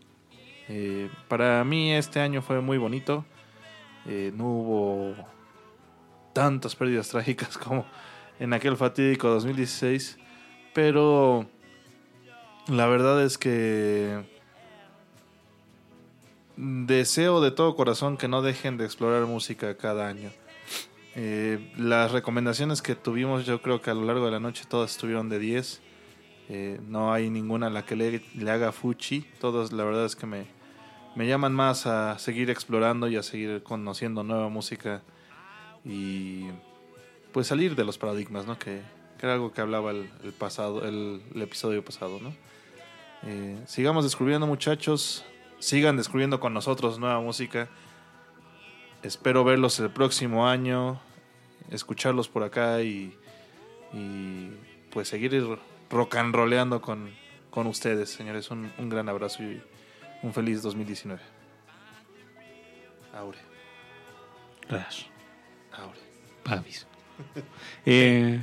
eh, 0.70 1.10
para 1.28 1.64
mí 1.64 1.92
este 1.94 2.20
año 2.20 2.42
fue 2.42 2.62
muy 2.62 2.78
bonito. 2.78 3.26
Eh, 4.06 4.32
no 4.36 4.46
hubo 4.46 5.16
tantas 6.34 6.76
pérdidas 6.76 7.10
trágicas 7.10 7.58
como 7.58 7.86
en 8.40 8.54
aquel 8.54 8.78
fatídico 8.78 9.28
2016. 9.30 10.20
Pero 10.74 11.48
la 12.68 12.86
verdad 12.86 13.24
es 13.24 13.40
que 13.40 14.24
deseo 16.58 17.42
de 17.42 17.52
todo 17.52 17.76
corazón 17.76 18.18
que 18.18 18.28
no 18.28 18.44
dejen 18.44 18.78
de 18.78 18.86
explorar 18.86 19.26
música 19.26 19.78
cada 19.78 20.08
año. 20.08 20.30
Eh, 21.16 21.74
las 21.78 22.12
recomendaciones 22.12 22.84
que 22.84 22.94
tuvimos, 22.94 23.48
yo 23.48 23.64
creo 23.64 23.82
que 23.82 23.90
a 23.90 23.96
lo 23.96 24.06
largo 24.06 24.26
de 24.26 24.32
la 24.32 24.40
noche 24.40 24.66
todas 24.68 24.92
estuvieron 24.92 25.30
de 25.30 25.40
10. 25.40 25.82
Eh, 26.50 26.80
no 26.88 27.14
hay 27.14 27.30
ninguna 27.30 27.68
a 27.68 27.70
la 27.70 27.86
que 27.86 27.96
le, 27.96 28.22
le 28.36 28.52
haga 28.52 28.72
fuchi. 28.72 29.26
Todas, 29.40 29.72
la 29.72 29.84
verdad 29.84 30.06
es 30.06 30.16
que 30.16 30.26
me, 30.26 30.46
me 31.16 31.28
llaman 31.28 31.54
más 31.54 31.86
a 31.88 32.18
seguir 32.20 32.50
explorando 32.50 33.08
y 33.08 33.16
a 33.16 33.24
seguir 33.24 33.64
conociendo 33.64 34.24
nueva 34.24 34.50
música 34.50 35.02
y 35.84 36.46
pues 37.32 37.48
salir 37.48 37.76
de 37.76 37.84
los 37.84 37.98
paradigmas, 37.98 38.46
¿no? 38.46 38.58
Que, 38.58 38.82
era 39.20 39.34
algo 39.34 39.52
que 39.52 39.62
hablaba 39.62 39.90
el, 39.90 40.12
el 40.24 40.32
pasado, 40.32 40.88
el, 40.88 41.24
el 41.34 41.42
episodio 41.42 41.84
pasado, 41.84 42.20
¿no? 42.22 42.34
Eh, 43.24 43.60
sigamos 43.66 44.04
descubriendo, 44.04 44.46
muchachos. 44.46 45.26
Sigan 45.60 45.98
descubriendo 45.98 46.40
con 46.40 46.54
nosotros 46.54 47.00
nueva 47.00 47.20
música. 47.20 47.68
Espero 49.02 49.44
verlos 49.44 49.80
el 49.80 49.90
próximo 49.90 50.48
año, 50.48 51.00
escucharlos 51.72 52.30
por 52.30 52.44
acá 52.44 52.82
y, 52.84 53.16
y 53.94 54.52
pues 54.92 55.08
seguir 55.08 55.34
rock 55.90 56.16
and 56.16 56.34
roleando 56.34 56.82
con, 56.82 57.10
con 57.50 57.68
ustedes, 57.68 58.10
señores. 58.10 58.50
Un, 58.52 58.72
un 58.78 58.90
gran 58.90 59.10
abrazo 59.10 59.44
y 59.44 59.62
un 60.24 60.34
feliz 60.34 60.62
2019. 60.62 61.22
Aure, 63.14 63.40
Rash, 64.70 65.06
aure. 65.74 66.00
Babis. 66.46 66.86
Eh, 67.86 68.40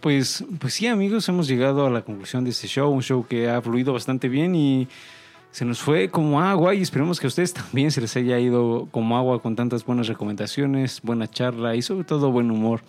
pues, 0.00 0.44
pues 0.58 0.74
sí, 0.74 0.86
amigos, 0.86 1.28
hemos 1.28 1.46
llegado 1.46 1.86
a 1.86 1.90
la 1.90 2.02
conclusión 2.02 2.44
de 2.44 2.50
este 2.50 2.66
show. 2.66 2.90
Un 2.90 3.02
show 3.02 3.26
que 3.26 3.48
ha 3.48 3.62
fluido 3.62 3.92
bastante 3.92 4.28
bien 4.28 4.54
y 4.54 4.88
se 5.50 5.64
nos 5.64 5.80
fue 5.80 6.10
como 6.10 6.40
agua. 6.40 6.74
Y 6.74 6.82
esperemos 6.82 7.20
que 7.20 7.26
a 7.26 7.28
ustedes 7.28 7.52
también 7.54 7.90
se 7.90 8.00
les 8.00 8.16
haya 8.16 8.38
ido 8.38 8.88
como 8.90 9.16
agua 9.16 9.40
con 9.40 9.56
tantas 9.56 9.84
buenas 9.84 10.08
recomendaciones, 10.08 11.00
buena 11.02 11.28
charla 11.28 11.76
y 11.76 11.82
sobre 11.82 12.04
todo 12.04 12.30
buen 12.30 12.50
humor 12.50 12.80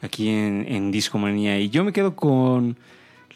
aquí 0.00 0.28
en, 0.28 0.64
en 0.68 0.90
Discomanía. 0.90 1.58
Y 1.58 1.70
yo 1.70 1.84
me 1.84 1.92
quedo 1.92 2.16
con 2.16 2.76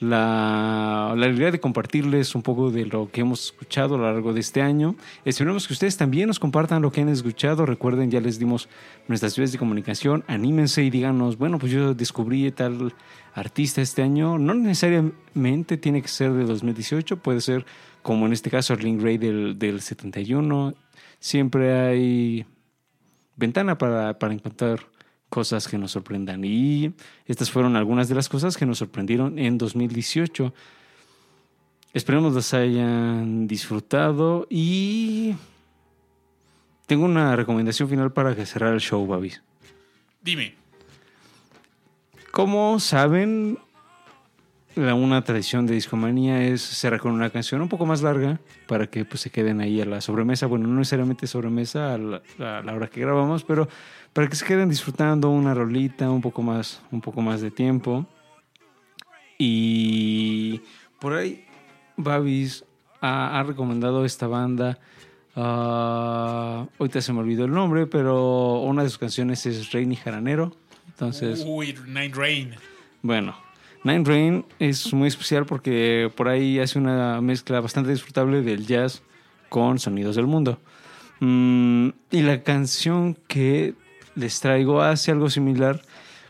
la, 0.05 1.15
la 1.17 1.27
alegría 1.27 1.51
de 1.51 1.61
compartirles 1.61 2.35
un 2.35 2.43
poco 2.43 2.71
de 2.71 2.87
lo 2.87 3.11
que 3.11 3.23
hemos 3.23 3.47
escuchado 3.47 3.95
a 3.95 3.99
lo 3.99 4.05
largo 4.05 4.33
de 4.33 4.41
este 4.41 4.63
año. 4.63 4.97
Esperemos 5.25 5.67
que 5.67 5.73
ustedes 5.73 5.97
también 5.97 6.29
nos 6.29 6.39
compartan 6.39 6.83
lo 6.83 6.93
que 6.93 7.01
han 7.01 7.09
escuchado. 7.09 7.67
Recuerden, 7.67 8.11
ya 8.11 8.21
les 8.21 8.39
dimos 8.39 8.69
nuestras 9.09 9.37
vías 9.37 9.53
de 9.53 9.59
comunicación. 9.59 10.25
Anímense 10.27 10.83
y 10.83 10.91
díganos, 10.91 11.39
bueno, 11.39 11.59
pues 11.59 11.73
yo 11.73 11.95
descubrí 11.95 12.51
tal 12.53 12.95
artista 13.35 13.83
este 13.83 14.03
año. 14.03 14.39
No 14.39 14.55
necesariamente 14.55 15.77
tiene 15.77 16.03
que 16.03 16.09
ser 16.09 16.33
de 16.33 16.45
2018, 16.45 17.19
puede 17.19 17.41
ser 17.41 17.67
como 18.03 18.27
en 18.27 18.33
este 18.33 18.51
caso 18.51 18.77
Link 18.77 19.03
Ray 19.03 19.19
del, 19.19 19.59
del 19.59 19.81
71. 19.81 20.75
Siempre 21.19 21.73
hay 21.73 22.47
ventana 23.37 23.79
para, 23.79 24.19
para 24.19 24.35
encontrar 24.35 24.81
cosas 25.35 25.66
que 25.66 25.78
nos 25.78 25.90
sorprendan. 25.90 26.44
Y 26.44 26.93
estas 27.27 27.51
fueron 27.51 27.74
algunas 27.74 28.09
de 28.09 28.15
las 28.15 28.28
cosas 28.28 28.56
que 28.56 28.66
nos 28.66 28.78
sorprendieron 28.78 29.36
en 29.36 29.59
2018. 29.59 30.55
Esperemos 31.93 32.35
las 32.35 32.55
hayan 32.55 33.48
disfrutado 33.48 34.47
y 34.48 35.35
tengo 36.86 37.05
una 37.05 37.35
recomendación 37.35 37.89
final 37.89 38.12
para 38.12 38.36
que 38.36 38.47
cerrar 38.47 38.74
el 38.74 38.81
show, 38.81 39.05
Babis. 39.05 39.43
Dime, 40.23 40.55
Como 42.31 42.78
saben, 42.78 43.59
la, 44.77 44.95
una 44.95 45.23
tradición 45.23 45.67
de 45.67 45.75
discomanía 45.75 46.43
es 46.45 46.63
cerrar 46.63 47.01
con 47.01 47.13
una 47.13 47.31
canción 47.31 47.61
un 47.63 47.69
poco 47.69 47.87
más 47.87 48.03
larga 48.03 48.41
para 48.67 48.87
que 48.87 49.05
pues, 49.05 49.21
se 49.21 49.31
queden 49.31 49.61
ahí 49.61 49.81
a 49.81 49.85
la 49.85 50.01
sobremesa. 50.01 50.47
Bueno, 50.47 50.67
no 50.67 50.79
necesariamente 50.79 51.27
sobremesa 51.27 51.95
a 51.95 51.99
la, 51.99 52.23
a 52.39 52.63
la 52.63 52.75
hora 52.75 52.89
que 52.89 53.01
grabamos, 53.01 53.45
pero 53.45 53.69
para 54.13 54.29
que 54.29 54.37
se 54.37 54.45
queden 54.45 54.69
disfrutando 54.69 55.31
una 55.31 55.55
rolita 55.55 56.11
un 56.11 56.21
poco 56.21 56.43
más, 56.43 56.83
un 56.91 57.01
poco 57.01 57.21
más 57.21 57.41
de 57.41 57.51
tiempo. 57.51 58.07
Y 59.39 60.61
por 61.01 61.15
ahí, 61.15 61.45
Babis 61.97 62.65
ha, 63.01 63.39
ha 63.39 63.43
recomendado 63.43 64.05
esta 64.05 64.27
banda. 64.27 64.79
ah, 65.37 66.67
ahorita 66.79 67.01
se 67.01 67.13
me 67.13 67.21
olvidó 67.21 67.45
el 67.45 67.53
nombre, 67.53 67.87
pero 67.87 68.61
una 68.61 68.83
de 68.83 68.89
sus 68.89 68.99
canciones 68.99 69.45
es 69.47 69.73
Rainy 69.73 69.97
Jaranero. 69.97 70.55
Entonces, 70.89 71.45
uy, 71.45 71.75
Nine 71.87 72.13
Rain. 72.15 72.55
bueno, 73.03 73.37
Nine 73.85 74.05
Rain 74.05 74.44
es 74.59 74.94
muy 74.94 75.09
especial 75.09 75.44
porque 75.44 76.11
por 76.16 76.28
ahí 76.28 76.59
hace 76.59 76.78
una 76.78 77.20
mezcla 77.20 77.61
bastante 77.61 77.90
disfrutable 77.90 78.40
del 78.40 78.66
jazz 78.66 79.02
con 79.51 79.78
sonidos 79.78 80.16
del 80.16 80.27
mundo. 80.27 80.59
Mm, 81.20 81.90
y 82.11 82.23
la 82.23 82.43
canción 82.43 83.15
que 83.28 83.74
les 84.15 84.40
traigo 84.40 84.81
hace 84.81 85.11
algo 85.11 85.28
similar, 85.28 85.82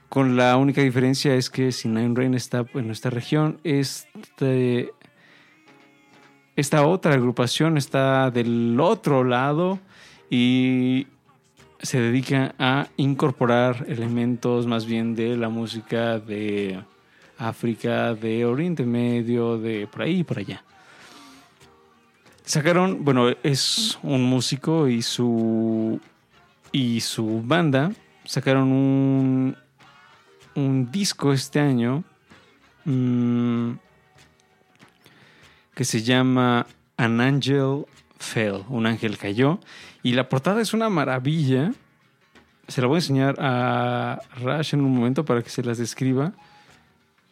con 0.09 0.37
la 0.37 0.57
única 0.57 0.83
diferencia 0.83 1.35
es 1.35 1.49
que 1.49 1.71
si 1.71 1.89
Nine 1.89 2.15
Rain 2.15 2.35
está 2.35 2.67
en 2.75 2.87
nuestra 2.89 3.11
región, 3.11 3.61
este, 3.63 4.91
esta 6.57 6.85
otra 6.87 7.15
agrupación 7.15 7.77
está 7.77 8.33
del 8.33 8.79
otro 8.81 9.23
lado 9.23 9.79
y 10.29 11.07
se 11.81 12.01
dedica 12.01 12.55
a 12.59 12.89
incorporar 12.97 13.85
elementos 13.89 14.67
más 14.67 14.87
bien 14.87 15.15
de 15.15 15.37
la 15.37 15.49
música 15.49 16.19
de 16.19 16.83
África, 17.39 18.15
de 18.15 18.45
Oriente 18.45 18.85
Medio, 18.85 19.59
de 19.59 19.87
por 19.87 20.03
ahí 20.03 20.21
y 20.21 20.25
por 20.25 20.39
allá. 20.39 20.65
Sacaron, 22.45 23.05
bueno, 23.05 23.31
es 23.43 23.99
un 24.03 24.23
músico 24.25 24.89
y 24.89 25.03
su 25.03 26.01
y 26.73 27.01
su 27.01 27.41
banda 27.43 27.93
sacaron 28.25 28.71
un 28.73 29.57
un 30.55 30.91
disco 30.91 31.33
este 31.33 31.61
año 31.61 32.05
mm, 32.85 33.73
que 35.75 35.85
se 35.85 36.03
llama 36.03 36.67
An 36.97 37.21
Angel 37.21 37.87
Fell, 38.19 38.65
un 38.69 38.87
ángel 38.87 39.19
cayó 39.19 39.61
y 40.03 40.13
la 40.13 40.29
portada 40.29 40.61
es 40.61 40.73
una 40.73 40.89
maravilla. 40.89 41.73
Se 42.69 42.81
la 42.81 42.87
voy 42.87 42.97
a 42.97 42.99
enseñar 42.99 43.37
a 43.39 44.21
Rash 44.37 44.75
en 44.75 44.81
un 44.81 44.95
momento 44.95 45.25
para 45.25 45.43
que 45.43 45.51
se 45.51 45.63
las 45.63 45.79
describa. 45.79 46.33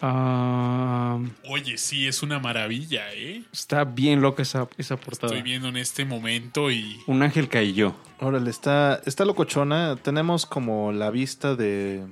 Ah, 0.05 1.21
Oye, 1.49 1.79
sí, 1.79 2.09
es 2.09 2.25
una 2.25 2.41
maravilla, 2.41 3.15
¿eh? 3.15 3.45
está 3.53 3.85
bien 3.85 4.21
loca 4.21 4.43
esa, 4.43 4.69
esa 4.77 4.97
portada. 4.97 5.33
Estoy 5.33 5.43
viendo 5.43 5.69
en 5.69 5.77
este 5.77 6.05
momento 6.05 6.73
y 6.73 7.01
Un 7.07 7.23
ángel 7.23 7.49
cayó. 7.49 7.95
Órale, 8.19 8.51
está, 8.51 9.01
está 9.07 9.25
locochona. 9.25 9.95
Tenemos 9.95 10.45
como 10.45 10.91
la 10.91 11.13
vista 11.13 11.55
de 11.55 12.05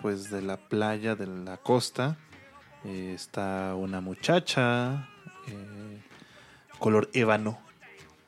pues 0.00 0.30
de 0.30 0.42
la 0.42 0.58
playa, 0.58 1.16
de 1.16 1.26
la 1.26 1.56
costa. 1.56 2.18
Eh, 2.84 3.12
está 3.16 3.74
una 3.74 4.00
muchacha 4.00 5.08
eh, 5.48 6.02
color 6.78 7.10
ébano 7.14 7.58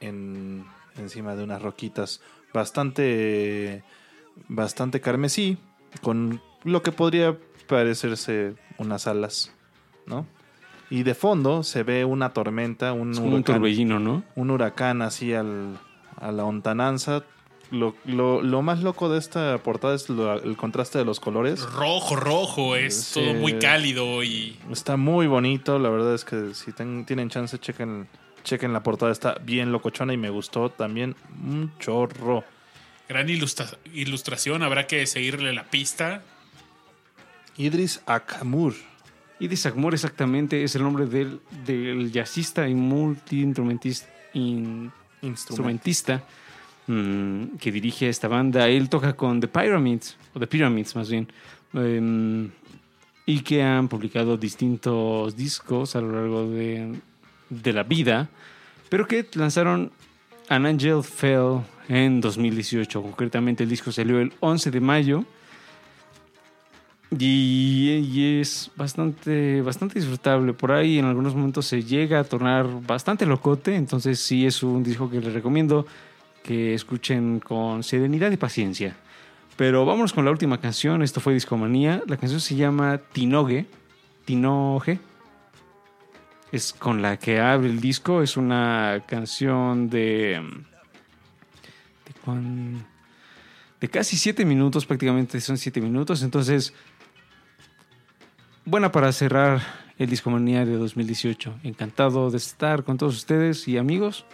en, 0.01 0.65
encima 0.97 1.37
de 1.37 1.45
unas 1.45 1.63
roquitas 1.63 2.23
bastante 2.53 3.85
bastante 4.49 5.01
carmesí 5.01 5.59
con 6.03 6.43
lo 6.65 6.83
que 6.83 6.91
podría 6.91 7.37
parecerse 7.69 8.55
unas 8.79 9.07
alas, 9.07 9.53
¿no? 10.07 10.27
Y 10.91 11.03
de 11.03 11.15
fondo 11.15 11.63
se 11.65 11.83
ve 11.83 12.05
una 12.05 12.33
tormenta, 12.33 12.93
un 12.93 13.11
Es 13.13 13.17
como 13.19 13.29
un 13.31 13.35
huracán 13.37 13.57
torbellino, 13.57 13.99
¿no? 13.99 14.23
un 14.37 14.51
huracán 14.51 15.03
así 15.03 15.35
al, 15.35 15.79
a 16.21 16.31
la 16.31 16.45
hontananza, 16.45 17.25
lo, 17.73 17.97
lo- 18.05 18.41
lo 18.43 18.63
más 18.63 18.81
loco 18.85 19.09
de 19.09 19.19
esta 19.19 19.59
portada 19.59 19.97
es 19.97 20.09
lo- 20.09 20.41
el 20.41 20.57
contraste 20.57 20.99
de 20.99 21.05
los 21.05 21.19
colores. 21.19 21.63
Rojo, 21.73 22.15
rojo, 22.15 22.77
es 22.77 22.95
Sí. 22.95 23.21
todo 23.21 23.35
muy 23.35 23.59
cálido 23.59 24.23
y 24.23 24.57
Está 24.71 24.97
muy 24.97 25.27
bonito, 25.27 25.79
la 25.81 25.89
verdad 25.91 26.15
es 26.15 26.25
que 26.25 26.55
si 26.55 26.71
ten- 26.73 27.05
tienen 27.05 27.29
chance, 27.31 27.59
chequen, 27.59 28.07
chequen 28.45 28.73
la 28.73 28.85
portada, 28.85 29.11
está 29.11 29.35
bien 29.43 29.73
locochona 29.73 30.13
y 30.13 30.17
me 30.17 30.31
gustó 30.31 30.71
también 30.71 31.17
un 31.45 31.73
chorro. 31.81 32.45
gran 33.09 33.29
ilustra- 33.29 33.77
ilustración. 33.93 34.63
Habrá 34.63 34.87
que 34.87 35.05
seguirle 35.07 35.53
la 35.53 35.65
pista. 35.65 36.23
Idris 37.59 38.01
Akamur. 38.07 38.75
Idris 39.39 39.67
Akmur 39.67 39.93
exactamente 39.95 40.63
es 40.65 40.75
el 40.77 40.83
nombre 40.83 41.07
del, 41.07 41.41
del 41.67 42.11
jazzista 42.11 42.67
y 42.69 42.75
multi-instrumentista 42.75 44.09
in- 44.33 44.91
instrumentista 45.23 46.23
mm, 46.87 47.57
que 47.61 47.71
dirige 47.71 48.09
esta 48.09 48.29
banda. 48.29 48.69
Él 48.69 48.89
toca 48.89 49.13
con 49.15 49.41
The 49.41 49.49
Pyramids, 49.49 50.17
o 50.35 50.39
The 50.41 50.47
Pyramids 50.47 50.97
más 50.97 51.11
bien, 51.11 51.29
em, 51.75 52.51
y 53.27 53.41
que 53.41 53.63
han 53.63 53.89
publicado 53.89 54.37
distintos 54.39 55.37
discos 55.37 55.97
a 55.97 56.01
lo 56.01 56.13
largo 56.13 56.49
de, 56.49 56.95
de 57.51 57.73
la 57.75 57.83
vida, 57.83 58.29
pero 58.89 59.07
que 59.07 59.27
lanzaron 59.35 59.91
An 60.49 60.65
Angel 60.65 61.03
Fell 61.03 61.61
en 61.89 62.21
2018. 62.23 63.03
Concretamente 63.03 63.65
el 63.65 63.69
disco 63.69 63.93
salió 63.93 64.19
el 64.21 64.33
11 64.41 64.71
de 64.71 64.81
mayo. 64.81 65.25
Y, 67.11 68.41
es 68.41 68.71
bastante, 68.77 69.63
bastante 69.63 69.99
disfrutable. 69.99 70.53
Por 70.53 70.73
ahí 70.73 70.99
en 70.99 71.05
algunos 71.05 71.35
momentos 71.35 71.67
se 71.67 71.83
llega 71.83 72.19
a 72.19 72.25
tornar 72.25 72.67
bastante 72.87 73.27
locote. 73.27 73.77
Entonces 73.77 74.19
sí 74.19 74.47
es 74.47 74.63
un 74.63 74.83
disco 74.83 75.09
que 75.09 75.21
les 75.21 75.33
recomiendo 75.33 75.87
que 76.43 76.75
escuchen 76.75 77.41
con 77.41 77.83
serenidad 77.83 78.31
y 78.31 78.37
paciencia. 78.37 78.97
Pero 79.57 79.87
vámonos 79.87 80.13
con 80.13 80.25
la 80.25 80.31
última 80.31 80.61
canción. 80.61 81.03
Esto 81.03 81.21
fue 81.21 81.35
Discomanía. 81.35 82.03
La 82.07 82.17
canción 82.17 82.41
se 82.41 82.57
llama 82.57 82.99
Tinoge. 83.13 83.67
Tinoge. 84.25 84.99
Es 86.51 86.73
con 86.73 87.03
la 87.03 87.19
que 87.19 87.41
abre 87.41 87.69
el 87.69 87.81
disco. 87.81 88.23
Es 88.23 88.37
una 88.37 89.05
canción 89.07 89.89
de... 89.89 90.43
¿De 92.05 92.85
de 93.81 93.89
casi 93.89 94.17
siete 94.17 94.45
minutos, 94.45 94.87
prácticamente 94.87 95.41
son 95.41 95.59
siete 95.59 95.81
minutos. 95.81 96.23
Entonces, 96.23 96.73
buena 98.67 98.93
para 98.93 99.11
cerrar 99.13 99.63
el 99.99 100.11
Discomanía 100.11 100.67
de 100.67 100.77
2018. 100.77 101.61
Encantado 101.63 102.31
de 102.31 102.37
estar 102.37 102.85
con 102.85 102.99
todos 102.99 103.17
ustedes 103.17 103.67
y 103.69 103.79
amigos. 103.79 104.27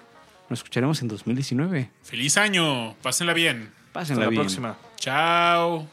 Nos 0.48 0.58
escucharemos 0.58 1.00
en 1.02 1.08
2019. 1.08 1.90
¡Feliz 2.02 2.36
año! 2.36 2.94
Pásenla 3.02 3.32
bien. 3.32 3.70
Hasta 3.72 3.92
Pásenla 3.92 4.24
la 4.24 4.30
bien. 4.30 4.42
próxima. 4.42 4.76
Chao. 4.96 5.86